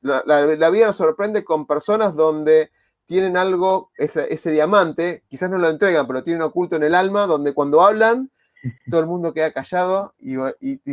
la, 0.00 0.70
vida 0.70 0.86
nos 0.86 0.96
sorprende 0.96 1.44
con 1.44 1.66
personas 1.66 2.14
donde 2.14 2.70
tienen 3.06 3.36
algo, 3.36 3.90
ese, 3.96 4.50
diamante, 4.52 5.24
quizás 5.28 5.50
no 5.50 5.58
lo 5.58 5.68
entregan, 5.68 6.06
pero 6.06 6.22
tienen 6.22 6.42
oculto 6.42 6.76
en 6.76 6.84
el 6.84 6.94
alma, 6.94 7.26
donde 7.26 7.52
cuando 7.52 7.82
hablan, 7.82 8.30
todo 8.90 9.00
el 9.00 9.06
mundo 9.06 9.32
queda 9.32 9.52
callado 9.52 10.14
y, 10.18 10.36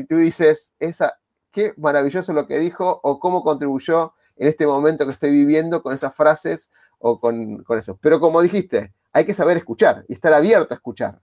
tú 0.05 0.17
dices, 0.17 0.73
esa, 0.79 1.17
qué 1.51 1.73
maravilloso 1.77 2.33
lo 2.33 2.47
que 2.47 2.59
dijo 2.59 2.99
o 3.03 3.19
cómo 3.19 3.43
contribuyó 3.43 4.13
en 4.35 4.47
este 4.47 4.67
momento 4.67 5.05
que 5.05 5.11
estoy 5.11 5.31
viviendo 5.31 5.81
con 5.81 5.93
esas 5.93 6.15
frases 6.15 6.71
o 6.99 7.19
con, 7.19 7.63
con 7.63 7.79
eso. 7.79 7.97
Pero 8.01 8.19
como 8.19 8.41
dijiste, 8.41 8.93
hay 9.11 9.25
que 9.25 9.33
saber 9.33 9.57
escuchar 9.57 10.03
y 10.07 10.13
estar 10.13 10.33
abierto 10.33 10.73
a 10.73 10.75
escuchar. 10.75 11.19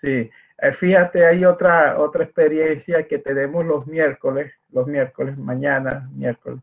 Sí, 0.00 0.30
eh, 0.60 0.72
fíjate, 0.80 1.24
hay 1.24 1.44
otra, 1.44 1.98
otra 1.98 2.24
experiencia 2.24 3.06
que 3.06 3.18
tenemos 3.18 3.64
los 3.64 3.86
miércoles, 3.86 4.52
los 4.72 4.86
miércoles, 4.86 5.38
mañana, 5.38 6.08
miércoles, 6.12 6.60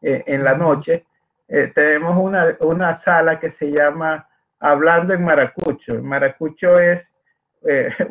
eh, 0.00 0.22
en 0.26 0.44
la 0.44 0.54
noche. 0.54 1.04
Eh, 1.48 1.70
tenemos 1.74 2.16
una, 2.16 2.56
una, 2.60 3.02
sala 3.04 3.38
que 3.38 3.52
se 3.58 3.70
llama 3.70 4.26
Hablando 4.60 5.12
en 5.12 5.24
Maracucho. 5.24 6.02
Maracucho 6.02 6.78
es 6.78 7.02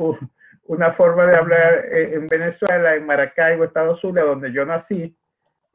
una 0.66 0.94
forma 0.94 1.26
de 1.26 1.36
hablar 1.36 1.86
en 1.92 2.28
Venezuela, 2.28 2.96
en 2.96 3.06
Maracaibo, 3.06 3.64
Estados 3.64 4.04
Unidos, 4.04 4.30
donde 4.30 4.52
yo 4.52 4.66
nací. 4.66 5.16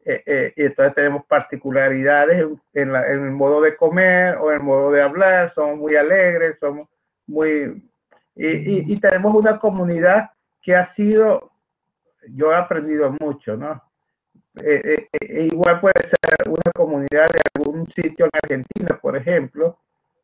y 0.05 0.63
entonces 0.63 0.95
tenemos 0.95 1.27
particularidades 1.27 2.47
en, 2.73 2.95
el 2.95 3.31
modo 3.33 3.61
de 3.61 3.77
comer 3.77 4.37
o 4.37 4.51
en 4.51 4.59
el 4.59 4.63
modo 4.63 4.91
de 4.91 5.03
hablar. 5.03 5.53
Somos 5.55 5.77
muy 5.77 5.97
alegres, 5.97 6.57
somos 6.59 6.89
muy 7.27 7.83
y, 8.39 9.01
tenemos 9.01 9.35
una 9.35 9.59
comunidad 9.59 10.31
que 10.63 10.75
ha 10.77 10.95
sido, 10.95 11.51
yo 12.29 12.53
he 12.53 12.57
aprendido 12.57 13.15
mucho, 13.19 13.57
¿no? 13.57 13.83
Eh, 14.63 14.81
eh, 14.85 15.09
eh, 15.21 15.49
igual 15.53 15.81
puede 15.81 16.01
ser 16.03 16.49
una 16.49 16.73
comunidad 16.75 17.27
de 17.27 17.41
algún 17.55 17.87
sitio 17.89 18.27
en 18.27 18.31
Argentina, 18.33 18.99
por 19.01 19.17
ejemplo, 19.17 19.79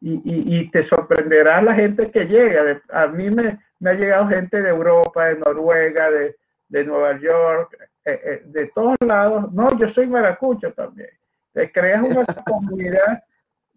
y, 0.06 0.58
y, 0.58 0.70
te 0.70 0.86
sorprenderá 0.86 1.62
la 1.62 1.74
gente 1.74 2.10
que 2.10 2.26
llega. 2.26 2.82
A 2.92 3.06
mí 3.06 3.30
me, 3.30 3.58
me, 3.80 3.90
ha 3.90 3.94
llegado 3.94 4.28
gente 4.28 4.60
de 4.60 4.68
Europa, 4.68 5.26
de 5.26 5.36
Noruega, 5.36 6.10
de, 6.10 6.36
de 6.68 6.84
Nueva 6.84 7.18
York, 7.18 7.74
de 8.04 8.70
todos 8.74 8.96
lados. 9.00 9.50
No, 9.54 9.66
yo 9.78 9.88
soy 9.94 10.06
maracucho 10.06 10.72
también. 10.74 11.08
Te 11.54 11.72
creas 11.72 12.02
una 12.02 12.22
comunidad 12.46 13.22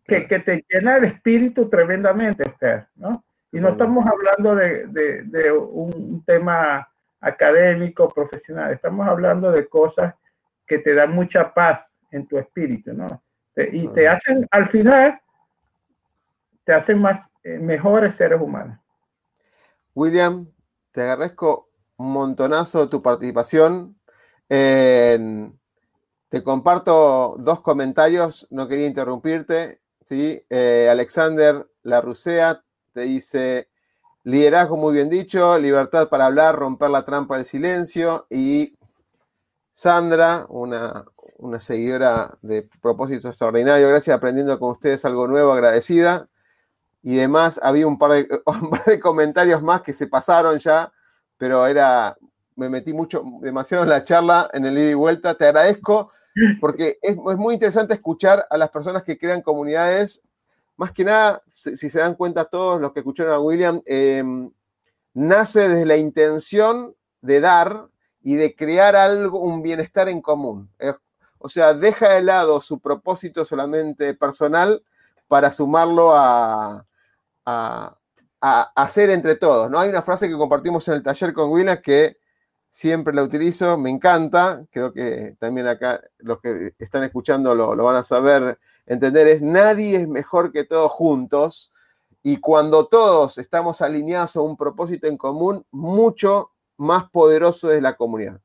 que, 0.05 0.27
que, 0.27 0.39
te 0.39 0.65
llena 0.69 0.97
el 0.97 1.05
espíritu 1.05 1.69
tremendamente, 1.69 2.43
¿no? 2.95 3.23
Y 3.53 3.61
no 3.61 3.69
estamos 3.69 4.05
hablando 4.05 4.53
de, 4.53 5.51
un 5.51 6.23
tema 6.25 6.89
académico, 7.21 8.13
profesional, 8.13 8.73
estamos 8.73 9.07
hablando 9.07 9.49
de 9.51 9.65
cosas 9.67 10.13
que 10.65 10.79
te 10.79 10.93
dan 10.93 11.11
mucha 11.11 11.53
paz 11.53 11.79
en 12.11 12.27
tu 12.27 12.37
espíritu, 12.37 12.91
¿no? 12.93 13.21
Y 13.55 13.87
te 13.87 14.07
hacen, 14.09 14.45
al 14.51 14.69
final, 14.69 15.19
te 16.67 16.73
hacen 16.73 16.99
más, 16.99 17.25
eh, 17.45 17.57
mejores 17.59 18.15
seres 18.17 18.41
humanos. 18.41 18.77
William, 19.95 20.51
te 20.91 21.01
agradezco 21.01 21.69
un 21.95 22.11
montonazo 22.11 22.89
tu 22.89 23.01
participación. 23.01 23.95
te 24.49 26.43
comparto 26.43 27.37
dos 27.39 27.61
comentarios, 27.61 28.47
no 28.51 28.67
quería 28.67 28.85
interrumpirte. 28.85 29.79
¿sí? 30.03 30.43
Eh, 30.49 30.89
Alexander 30.91 31.65
Larrucea 31.83 32.61
te 32.91 33.01
dice, 33.01 33.69
liderazgo 34.23 34.75
muy 34.75 34.93
bien 34.93 35.09
dicho, 35.09 35.57
libertad 35.57 36.09
para 36.09 36.25
hablar, 36.25 36.57
romper 36.57 36.89
la 36.89 37.05
trampa 37.05 37.37
del 37.37 37.45
silencio. 37.45 38.27
Y 38.29 38.75
Sandra, 39.71 40.45
una, 40.49 41.05
una 41.37 41.61
seguidora 41.61 42.37
de 42.41 42.67
propósito 42.81 43.29
extraordinario, 43.29 43.87
gracias, 43.87 44.17
aprendiendo 44.17 44.59
con 44.59 44.71
ustedes 44.71 45.05
algo 45.05 45.27
nuevo, 45.27 45.53
agradecida 45.53 46.27
y 47.07 47.15
demás. 47.15 47.57
Había 47.63 47.87
un 47.93 47.97
par, 47.97 48.11
de, 48.11 48.99
comentarios 48.99 49.61
más 49.61 49.81
que 49.81 49.93
se 49.93 50.07
pasaron 50.07 50.59
ya, 50.59 50.91
pero 51.37 51.65
era, 51.65 52.17
me 52.57 52.69
metí 52.69 52.91
mucho, 52.91 53.23
demasiado 53.39 53.83
en 53.83 53.89
la 53.89 54.03
charla, 54.03 54.49
en 54.51 54.65
el 54.65 54.77
ida 54.77 54.91
y 54.91 54.93
vuelta. 54.93 55.33
Te 55.35 55.45
agradezco 55.45 56.11
porque 56.59 56.99
es, 57.01 57.15
muy 57.15 57.53
interesante 57.53 57.93
escuchar 57.93 58.45
a 58.49 58.57
las 58.57 58.69
personas 58.71 59.03
que 59.03 59.17
crean 59.17 59.41
comunidades. 59.41 60.21
Más 60.75 60.91
que 60.91 61.05
nada, 61.05 61.41
si, 61.53 61.77
se 61.77 61.99
dan 61.99 62.15
cuenta 62.15 62.43
todos 62.43 62.81
los 62.81 62.91
que 62.91 62.99
escucharon 62.99 63.31
a 63.31 63.39
William, 63.39 63.81
em, 63.85 64.51
nace 65.13 65.69
desde 65.69 65.85
la 65.85 65.95
intención 65.95 66.93
de 67.21 67.39
dar 67.39 67.87
y 68.21 68.35
de 68.35 68.53
crear 68.53 68.97
algo, 68.97 69.39
un 69.39 69.61
bienestar 69.61 70.09
en 70.09 70.21
común. 70.21 70.69
O 71.39 71.47
sea, 71.47 71.73
deja 71.73 72.09
de 72.09 72.21
lado 72.21 72.59
su 72.59 72.79
propósito 72.79 73.45
solamente 73.45 74.13
personal 74.13 74.83
para 75.27 75.51
sumarlo 75.51 76.13
a, 76.13 76.86
a, 77.47 77.97
hacer 78.75 79.09
entre 79.09 79.35
todos. 79.35 79.69
¿no? 79.69 79.79
Hay 79.79 79.89
una 79.89 80.01
frase 80.01 80.27
que 80.27 80.37
compartimos 80.37 80.87
en 80.87 80.95
el 80.95 81.03
taller 81.03 81.33
con 81.33 81.49
William 81.49 81.81
que 81.81 82.17
siempre 82.69 83.13
la 83.13 83.23
utilizo, 83.23 83.77
me 83.77 83.89
encanta, 83.89 84.65
creo 84.71 84.93
que 84.93 85.35
también 85.39 85.67
acá 85.67 86.01
los 86.19 86.39
que 86.41 86.73
están 86.77 87.03
escuchando 87.03 87.55
lo, 87.55 87.75
van 87.75 87.95
a 87.95 88.03
saber 88.03 88.59
entender, 88.85 89.27
es 89.27 89.41
nadie 89.41 90.01
es 90.01 90.07
mejor 90.07 90.51
que 90.51 90.63
todos 90.65 90.91
juntos 90.91 91.71
y 92.21 92.37
cuando 92.37 92.87
todos 92.87 93.37
estamos 93.37 93.81
alineados 93.81 94.35
a 94.35 94.41
un 94.41 94.57
propósito 94.57 95.07
en 95.07 95.17
común, 95.17 95.65
mucho 95.71 96.51
más 96.75 97.09
poderoso 97.09 97.71
es 97.71 97.81
la 97.81 97.95
comunidad. 97.95 98.41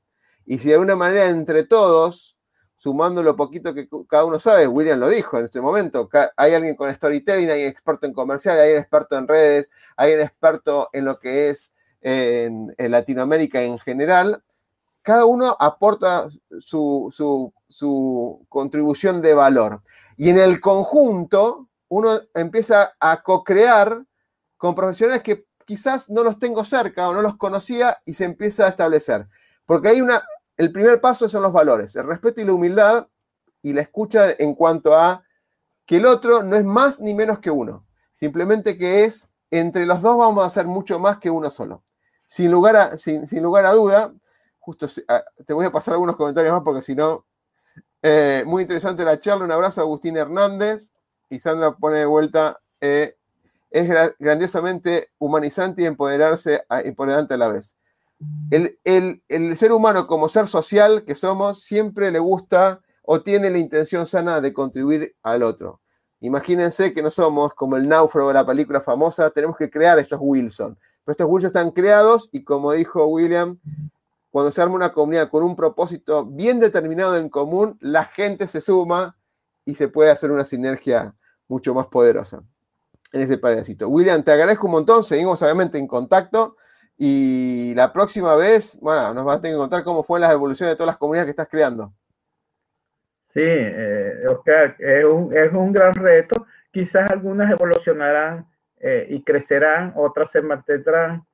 Y 0.46 0.58
si 0.58 0.68
de 0.68 0.74
alguna 0.74 0.96
manera 0.96 1.26
entre 1.26 1.64
todos 1.64 2.36
sumando 2.82 3.22
lo 3.22 3.36
poquito 3.36 3.72
que 3.72 3.88
cada 4.08 4.24
uno 4.24 4.40
sabe, 4.40 4.66
William 4.66 4.98
lo 4.98 5.08
dijo 5.08 5.38
en 5.38 5.44
este 5.44 5.60
momento, 5.60 6.10
hay 6.36 6.52
alguien 6.52 6.74
con 6.74 6.92
storytelling, 6.92 7.48
hay 7.48 7.62
un 7.62 7.68
experto 7.68 8.06
en 8.06 8.12
comercial, 8.12 8.58
hay 8.58 8.72
un 8.72 8.78
experto 8.78 9.16
en 9.16 9.28
redes, 9.28 9.70
hay 9.96 10.14
un 10.14 10.20
experto 10.20 10.90
en 10.92 11.04
lo 11.04 11.20
que 11.20 11.50
es 11.50 11.72
en, 12.00 12.74
Latinoamérica 12.76 13.62
en 13.62 13.78
general, 13.78 14.42
cada 15.00 15.26
uno 15.26 15.56
aporta 15.60 16.26
su, 16.58 17.52
contribución 18.48 19.22
de 19.22 19.34
valor. 19.34 19.82
Y 20.16 20.30
en 20.30 20.40
el 20.40 20.60
conjunto, 20.60 21.68
uno 21.86 22.18
empieza 22.34 22.94
a 22.98 23.22
co-crear 23.22 24.04
con 24.56 24.74
profesionales 24.74 25.22
que 25.22 25.46
quizás 25.64 26.10
no 26.10 26.24
los 26.24 26.36
tengo 26.40 26.64
cerca 26.64 27.08
o 27.08 27.14
no 27.14 27.22
los 27.22 27.36
conocía 27.36 28.02
y 28.04 28.14
se 28.14 28.24
empieza 28.24 28.66
a 28.66 28.70
establecer. 28.70 29.28
Porque 29.66 29.86
hay 29.86 30.00
una, 30.00 30.24
el 30.56 30.72
primer 30.72 31.00
paso 31.00 31.28
son 31.28 31.42
los 31.42 31.52
valores, 31.52 31.96
el 31.96 32.06
respeto 32.06 32.40
y 32.40 32.44
la 32.44 32.52
humildad 32.52 33.08
y 33.62 33.72
la 33.72 33.80
escucha 33.80 34.30
en 34.38 34.54
cuanto 34.54 34.94
a 34.94 35.24
que 35.86 35.96
el 35.96 36.06
otro 36.06 36.42
no 36.42 36.56
es 36.56 36.64
más 36.64 37.00
ni 37.00 37.14
menos 37.14 37.38
que 37.38 37.50
uno, 37.50 37.86
simplemente 38.14 38.76
que 38.76 39.04
es, 39.04 39.28
entre 39.50 39.86
los 39.86 40.02
dos 40.02 40.16
vamos 40.16 40.42
a 40.42 40.46
hacer 40.46 40.66
mucho 40.66 40.98
más 40.98 41.18
que 41.18 41.30
uno 41.30 41.50
solo. 41.50 41.82
Sin 42.26 42.50
lugar 42.50 42.76
a, 42.76 42.96
sin, 42.96 43.26
lugar 43.42 43.66
a 43.66 43.72
duda, 43.72 44.12
justo 44.58 44.86
ah, 45.08 45.22
te 45.44 45.52
voy 45.52 45.66
a 45.66 45.72
pasar 45.72 45.94
algunos 45.94 46.16
comentarios 46.16 46.52
más 46.52 46.62
porque 46.62 46.82
si 46.82 46.94
no, 46.94 47.26
eh, 48.02 48.42
muy 48.46 48.62
interesante 48.62 49.04
la 49.04 49.20
charla, 49.20 49.44
un 49.44 49.52
abrazo 49.52 49.80
a 49.80 49.84
Agustín 49.84 50.16
Hernández 50.16 50.92
y 51.28 51.40
Sandra 51.40 51.76
pone 51.76 51.98
de 51.98 52.06
vuelta, 52.06 52.60
eh, 52.80 53.16
es 53.70 53.88
grandiosamente 54.18 55.10
humanizante 55.18 55.82
y 55.82 55.86
empoderarse, 55.86 56.62
empoderante 56.68 57.34
a 57.34 57.38
la 57.38 57.48
vez 57.48 57.76
el, 58.50 59.56
ser 59.56 59.72
humano 59.72 60.06
como 60.06 60.28
ser 60.28 60.46
social 60.46 61.04
que 61.04 61.14
somos 61.14 61.62
siempre 61.62 62.10
le 62.10 62.18
gusta 62.18 62.80
o 63.02 63.22
tiene 63.22 63.50
la 63.50 63.58
intención 63.58 64.06
sana 64.06 64.40
de 64.40 64.52
contribuir 64.52 65.16
al 65.22 65.42
otro. 65.42 65.80
Imagínense 66.20 66.92
que 66.92 67.02
no 67.02 67.10
somos 67.10 67.54
como 67.54 67.76
el 67.76 67.88
náufrago 67.88 68.28
de 68.28 68.34
la 68.34 68.46
película 68.46 68.80
famosa, 68.80 69.30
tenemos 69.30 69.56
que 69.56 69.70
crear 69.70 69.98
estos 69.98 70.20
Wilson. 70.22 70.78
Estos 71.06 71.26
Wilson 71.28 71.48
están 71.48 71.70
creados 71.72 72.28
y 72.30 72.44
como 72.44 72.72
dijo 72.72 73.06
William, 73.06 73.58
cuando 74.30 74.52
se 74.52 74.62
arma 74.62 74.76
una 74.76 74.92
comunidad 74.92 75.30
con 75.30 75.42
un 75.42 75.56
propósito 75.56 76.24
bien 76.24 76.60
determinado 76.60 77.16
en 77.16 77.28
común, 77.28 77.76
la 77.80 78.04
gente 78.04 78.46
se 78.46 78.60
suma 78.60 79.16
y 79.64 79.74
se 79.74 79.88
puede 79.88 80.10
hacer 80.10 80.30
una 80.30 80.44
sinergia 80.44 81.14
mucho 81.48 81.74
más 81.74 81.86
poderosa 81.88 82.42
en 83.12 83.22
ese 83.22 83.36
pedacito. 83.36 83.88
William, 83.88 84.22
te 84.22 84.32
agradezco 84.32 84.66
un 84.66 84.72
montón, 84.72 85.04
seguimos 85.04 85.42
obviamente 85.42 85.78
en 85.78 85.86
contacto. 85.86 86.56
Y 87.04 87.74
la 87.74 87.92
próxima 87.92 88.36
vez, 88.36 88.78
bueno, 88.80 89.12
nos 89.12 89.24
vas 89.24 89.38
a 89.38 89.40
tener 89.40 89.56
que 89.56 89.58
contar 89.58 89.82
cómo 89.82 90.04
fue 90.04 90.20
la 90.20 90.30
evolución 90.30 90.68
de 90.68 90.76
todas 90.76 90.86
las 90.86 90.98
comunidades 90.98 91.26
que 91.26 91.30
estás 91.30 91.48
creando. 91.48 91.92
Sí, 93.34 93.42
eh, 93.42 94.22
Oscar, 94.28 94.76
es 94.78 95.04
un, 95.04 95.36
es 95.36 95.52
un 95.52 95.72
gran 95.72 95.92
reto. 95.94 96.46
Quizás 96.70 97.10
algunas 97.10 97.50
evolucionarán 97.50 98.46
eh, 98.78 99.08
y 99.10 99.20
crecerán, 99.24 99.92
otras 99.96 100.30
se 100.30 100.42
mantendrán. 100.42 101.24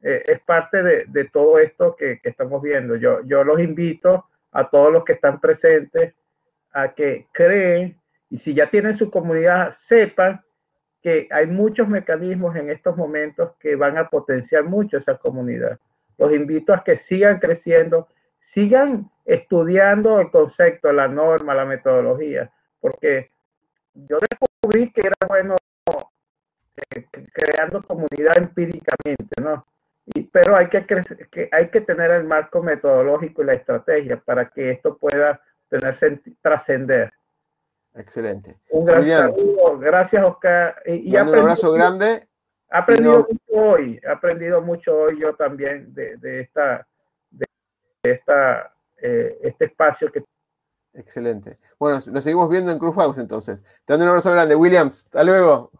Eh, 0.00 0.22
es 0.26 0.40
parte 0.46 0.82
de, 0.82 1.04
de 1.08 1.24
todo 1.26 1.58
esto 1.58 1.94
que, 1.94 2.20
que, 2.20 2.30
estamos 2.30 2.62
viendo. 2.62 2.96
Yo, 2.96 3.20
yo 3.26 3.44
los 3.44 3.60
invito 3.60 4.24
a 4.52 4.70
todos 4.70 4.90
los 4.90 5.04
que 5.04 5.12
están 5.12 5.40
presentes 5.42 6.14
a 6.72 6.94
que 6.94 7.26
creen 7.32 8.00
y 8.30 8.38
si 8.38 8.54
ya 8.54 8.70
tienen 8.70 8.96
su 8.96 9.10
comunidad, 9.10 9.76
sepan 9.90 10.40
hay 11.30 11.46
muchos 11.46 11.88
mecanismos 11.88 12.56
en 12.56 12.70
estos 12.70 12.96
momentos 12.96 13.52
que 13.60 13.76
van 13.76 13.98
a 13.98 14.08
potenciar 14.08 14.64
mucho 14.64 14.98
esa 14.98 15.16
comunidad. 15.16 15.78
Los 16.18 16.32
invito 16.32 16.74
a 16.74 16.82
que 16.82 17.00
sigan 17.08 17.38
creciendo, 17.38 18.08
sigan 18.54 19.10
estudiando 19.24 20.20
el 20.20 20.30
concepto, 20.30 20.92
la 20.92 21.08
norma, 21.08 21.54
la 21.54 21.64
metodología, 21.64 22.50
porque 22.80 23.30
yo 23.94 24.18
descubrí 24.18 24.90
que 24.92 25.00
era 25.00 25.16
bueno 25.28 25.56
eh, 26.76 27.06
creando 27.32 27.82
comunidad 27.82 28.36
empíricamente, 28.36 29.42
¿no? 29.42 29.66
Pero 30.32 30.56
hay 30.56 30.68
que, 30.68 30.86
que, 31.30 31.48
hay 31.52 31.68
que 31.68 31.80
tener 31.82 32.10
el 32.10 32.24
marco 32.24 32.62
metodológico 32.62 33.42
y 33.42 33.46
la 33.46 33.54
estrategia 33.54 34.16
para 34.16 34.48
que 34.48 34.70
esto 34.70 34.96
pueda 34.96 35.40
tener 35.68 35.98
trascender. 36.40 37.12
Excelente. 37.98 38.56
Un 38.70 38.84
gran 38.84 39.06
saludo. 39.06 39.78
Gracias, 39.78 40.24
Oscar. 40.24 40.76
Y, 40.86 41.10
un 41.16 41.34
abrazo 41.34 41.72
grande. 41.72 42.28
He 42.70 42.76
aprendido 42.76 43.26
mucho 43.28 43.68
hoy. 43.68 44.00
He 44.02 44.08
aprendido 44.08 44.62
mucho 44.62 44.96
hoy 44.96 45.20
yo 45.20 45.34
también 45.34 45.92
de, 45.94 46.40
esta, 46.40 46.86
de 47.30 47.46
esta, 48.04 48.72
eh, 49.02 49.38
este 49.42 49.64
espacio 49.66 50.12
que. 50.12 50.22
Excelente. 50.94 51.58
Bueno, 51.78 51.98
nos 52.12 52.24
seguimos 52.24 52.48
viendo 52.48 52.70
en 52.70 52.78
Cruz 52.78 52.94
House 52.94 53.18
entonces. 53.18 53.58
Te 53.84 53.92
mando 53.92 54.04
un 54.04 54.10
abrazo 54.10 54.32
grande, 54.32 54.54
Williams. 54.54 55.06
Hasta 55.06 55.24
luego. 55.24 55.70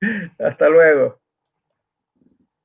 Hasta 0.38 0.68
luego. 0.68 1.18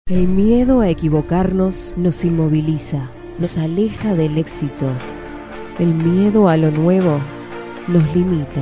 El 0.05 0.27
miedo 0.27 0.81
a 0.81 0.89
equivocarnos 0.89 1.95
nos 1.97 2.23
inmoviliza, 2.25 3.11
nos 3.37 3.57
aleja 3.57 4.13
del 4.13 4.37
éxito. 4.37 4.87
El 5.77 5.93
miedo 5.93 6.47
a 6.47 6.57
lo 6.57 6.71
nuevo 6.71 7.19
nos 7.87 8.15
limita 8.15 8.61